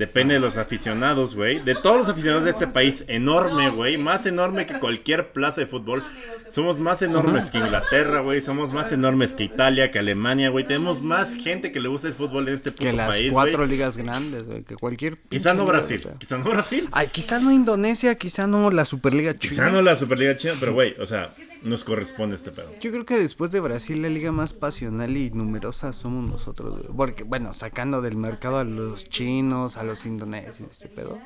[0.00, 1.60] Depende de los aficionados, güey.
[1.60, 3.98] De todos los aficionados de este país, enorme, güey.
[3.98, 6.02] Más enorme que cualquier plaza de fútbol.
[6.48, 8.40] Somos más enormes que Inglaterra, güey.
[8.40, 10.64] Somos más enormes que Italia, que Alemania, güey.
[10.64, 14.44] Tenemos más gente que le gusta el fútbol en este que las cuatro ligas grandes,
[14.44, 14.62] güey.
[14.62, 15.16] Que cualquier.
[15.28, 16.02] Quizá no Brasil.
[16.18, 16.88] Quizá no Brasil.
[16.92, 19.50] Ay, quizá no Indonesia, quizá no la Superliga China.
[19.50, 21.28] Quizá no la Superliga China, pero, güey, o sea,
[21.62, 22.70] nos corresponde este pedo.
[22.80, 27.24] Yo creo que después de Brasil, la liga más pasional y numerosa somos nosotros, Porque,
[27.24, 31.18] bueno, sacando del mercado a los chinos, a los indonesios, ese pedo.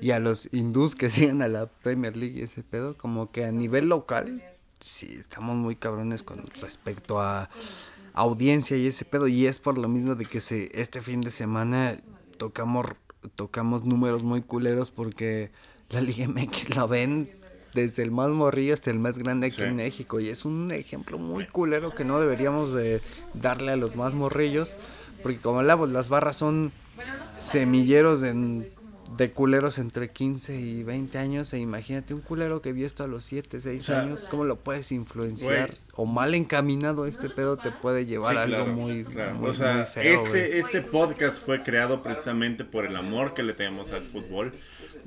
[0.00, 2.96] Y a los hindús que siguen a la Premier League y ese pedo.
[2.96, 4.42] Como que a nivel local,
[4.80, 7.50] sí, estamos muy cabrones con respecto a
[8.12, 9.28] audiencia y ese pedo.
[9.28, 11.96] Y es por lo mismo de que se, este fin de semana
[12.38, 12.86] tocamos,
[13.36, 15.50] tocamos números muy culeros porque
[15.90, 17.39] la Liga MX lo ven
[17.74, 20.20] desde el más morrillo hasta el más grande aquí en México.
[20.20, 23.00] Y es un ejemplo muy culero que no deberíamos de
[23.34, 24.76] darle a los más morrillos.
[25.22, 26.72] Porque como hablamos, las barras son
[27.36, 28.70] semilleros de,
[29.16, 31.52] de culeros entre 15 y 20 años.
[31.52, 34.92] E imagínate un culero que vio esto a los 7, 6 años, ¿cómo lo puedes
[34.92, 35.74] influenciar?
[35.94, 39.04] O mal encaminado este pedo te puede llevar a algo muy,
[39.34, 39.84] muy, feo.
[39.96, 44.52] Este, este podcast fue creado precisamente por el amor que le tenemos al fútbol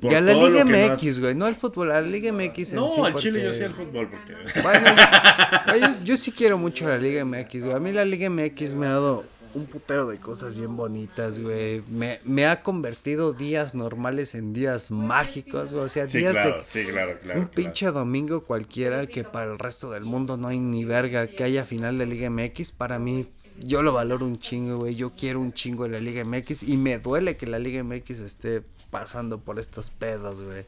[0.00, 3.42] ya la Liga MX, güey, no el fútbol, la Liga MX en No, al Chile
[3.42, 4.34] yo sí el fútbol, porque...
[4.62, 7.74] Bueno, yo, sí quiero mucho la Liga MX, güey.
[7.74, 9.24] A mí la Liga MX me ha dado
[9.54, 11.82] un putero de cosas bien bonitas, güey.
[11.88, 15.84] Me, me ha convertido días normales en días mágicos, güey.
[15.84, 17.40] O sea, días claro, Sí, claro, claro.
[17.40, 21.44] Un pinche domingo cualquiera que para el resto del mundo no hay ni verga que
[21.44, 22.72] haya final de Liga MX.
[22.72, 23.28] Para mí,
[23.60, 24.94] yo lo valoro un chingo, güey.
[24.96, 28.20] Yo quiero un chingo de la Liga MX y me duele que la Liga MX
[28.20, 30.64] esté pasando por estos pedos, güey.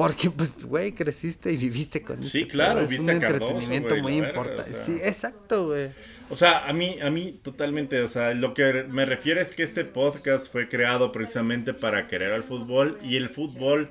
[0.00, 4.72] Porque, pues, güey, creciste y viviste con Sí, este claro, Es un entretenimiento muy importante.
[4.72, 5.90] Sí, exacto, güey.
[6.30, 9.62] O sea, a mí, a mí totalmente, o sea, lo que me refiere es que
[9.62, 13.90] este podcast fue creado precisamente para querer al fútbol y el fútbol,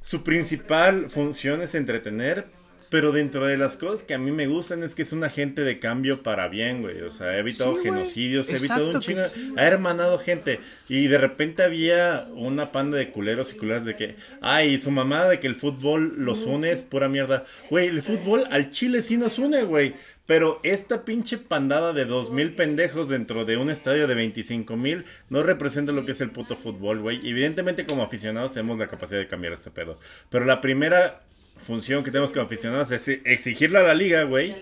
[0.00, 2.46] su principal función es entretener,
[2.90, 5.62] pero dentro de las cosas que a mí me gustan es que es un agente
[5.62, 7.02] de cambio para bien, güey.
[7.02, 9.20] O sea, ha evitado genocidios, ha evitado un chingo,
[9.56, 10.60] ha hermanado gente.
[10.88, 15.26] Y de repente había una panda de culeros y culeras de que, ay, su mamá
[15.26, 17.44] de que el fútbol los une es pura mierda.
[17.70, 19.94] Güey, el fútbol al Chile sí nos une, güey.
[20.26, 25.04] Pero esta pinche pandada de dos mil pendejos dentro de un estadio de 25 mil
[25.30, 27.20] no representa lo que es el puto fútbol, güey.
[27.22, 30.00] Evidentemente como aficionados tenemos la capacidad de cambiar este pedo.
[30.28, 31.22] Pero la primera
[31.56, 34.56] función que tenemos como aficionados es exigirle a la liga, güey,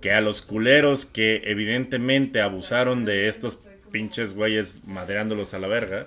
[0.00, 6.06] que a los culeros que evidentemente abusaron de estos pinches güeyes madreándolos a la verga,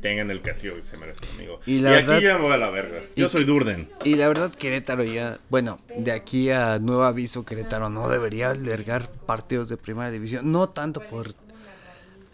[0.00, 1.60] tengan el castigo que se merecen, amigo.
[1.64, 3.00] Y, aquí ya me voy a la verga.
[3.16, 3.88] Yo soy Durden.
[4.04, 9.10] Y la verdad, Querétaro ya, bueno, de aquí a nuevo aviso, Querétaro no debería albergar
[9.10, 10.52] partidos de primera división.
[10.52, 11.34] No tanto por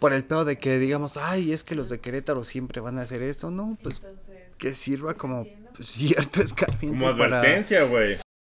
[0.01, 3.03] por el pedo de que digamos, ay, es que los de Querétaro siempre van a
[3.03, 4.01] hacer esto, no, pues
[4.57, 5.45] que sirva como
[5.85, 7.05] cierto escarmiento.
[7.05, 8.09] Como advertencia, güey.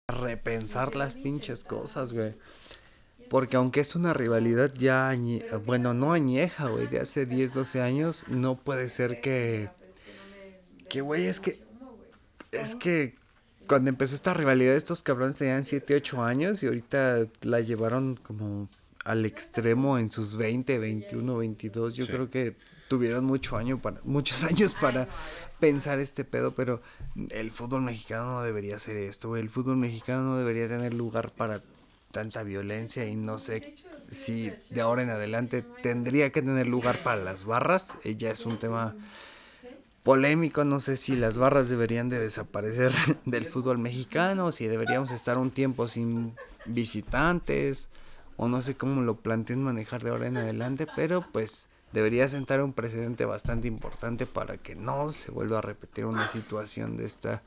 [0.09, 2.35] Repensar las pinches cosas, güey.
[3.29, 5.17] Porque aunque es una rivalidad ya,
[5.65, 9.71] bueno, no añeja, güey, de hace 10, 12 años, no puede ser que...
[10.89, 11.61] Que, güey, es que...
[12.51, 13.15] Es que
[13.69, 18.69] cuando empezó esta rivalidad, estos cabrones tenían 7, 8 años y ahorita la llevaron como
[19.05, 21.95] al extremo en sus 20, 21, 22.
[21.95, 22.57] Yo creo que
[22.91, 25.07] tuvieron mucho año para, muchos años para
[25.61, 26.83] pensar este pedo, pero
[27.31, 31.63] el fútbol mexicano no debería hacer esto, El fútbol mexicano no debería tener lugar para
[32.11, 33.77] tanta violencia y no sé
[34.11, 37.95] si de ahora en adelante tendría que tener lugar para las barras.
[38.03, 38.97] Ya es un tema
[40.03, 42.91] polémico, no sé si las barras deberían de desaparecer
[43.25, 46.35] del fútbol mexicano, si deberíamos estar un tiempo sin
[46.67, 47.89] visitantes
[48.37, 52.63] o no sé cómo lo planteen manejar de ahora en adelante, pero pues debería sentar
[52.63, 57.43] un precedente bastante importante para que no se vuelva a repetir una situación de esta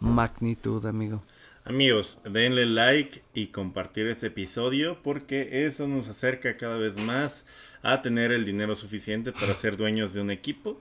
[0.00, 1.22] magnitud, amigo.
[1.64, 7.44] Amigos, denle like y compartir este episodio porque eso nos acerca cada vez más
[7.82, 10.80] a tener el dinero suficiente para ser dueños de un equipo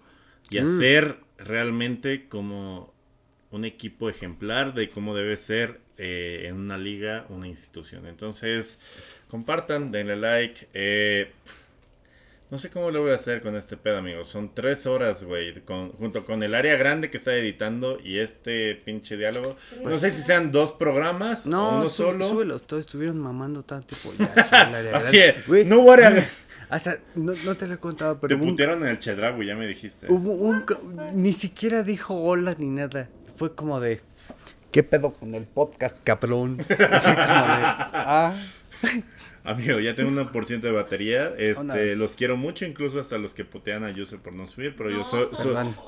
[0.50, 0.66] y mm.
[0.66, 2.94] hacer realmente como
[3.52, 8.08] un equipo ejemplar de cómo debe ser eh, en una liga, una institución.
[8.08, 8.80] Entonces,
[9.30, 10.68] compartan, denle like.
[10.74, 11.32] Eh,
[12.50, 14.30] no sé cómo lo voy a hacer con este pedo, amigos.
[14.30, 15.54] Son tres horas, güey.
[15.98, 19.58] junto con el área grande que está editando y este pinche diálogo.
[19.84, 22.26] no sé si sean dos programas no, o uno solo.
[22.26, 24.24] Súbelos, todos estuvieron mamando tanto tiempo.
[24.24, 25.48] Ya, el área Así es.
[25.66, 26.26] No voy a...
[26.70, 28.38] Hasta, no, no, te lo he contado, pero.
[28.38, 30.12] Te putearon en el Chedrago, ya me dijiste.
[30.12, 30.66] Hubo un.
[31.14, 33.08] Ni siquiera dijo hola ni nada.
[33.36, 34.02] Fue como de.
[34.72, 36.58] ¿Qué pedo con el podcast, cabrón?
[36.68, 37.64] Fue como de.
[37.94, 38.34] Ah.
[39.44, 41.34] Amigo, ya tengo un por ciento de batería.
[41.38, 44.90] Este, los quiero mucho, incluso hasta los que putean a User por no subir, pero
[44.90, 45.28] yo soy,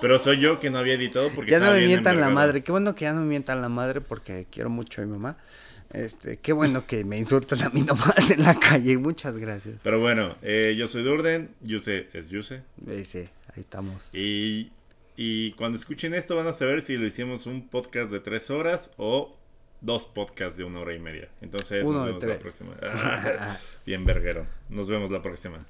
[0.01, 2.63] pero soy yo que no había editado porque ya no me mientan la madre.
[2.63, 5.37] Qué bueno que ya no me mientan la madre porque quiero mucho a mi mamá.
[5.91, 8.97] Este, qué bueno que me insultan a mí nomás en la calle.
[8.97, 9.75] Muchas gracias.
[9.83, 12.61] Pero bueno, eh, yo soy Durden, Yuse es Yuse.
[13.03, 14.13] Sí, ahí estamos.
[14.13, 14.71] Y,
[15.17, 18.91] y cuando escuchen esto van a saber si lo hicimos un podcast de tres horas
[18.97, 19.35] o
[19.81, 21.29] dos podcasts de una hora y media.
[21.41, 22.75] Entonces, nos vemos la próxima.
[23.85, 24.47] Bien, verguero.
[24.69, 25.65] Nos vemos la próxima.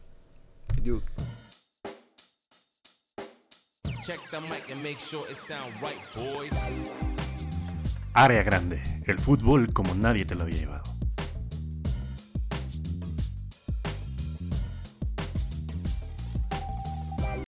[8.13, 8.81] Área grande.
[9.05, 10.98] El fútbol como nadie te lo había llevado.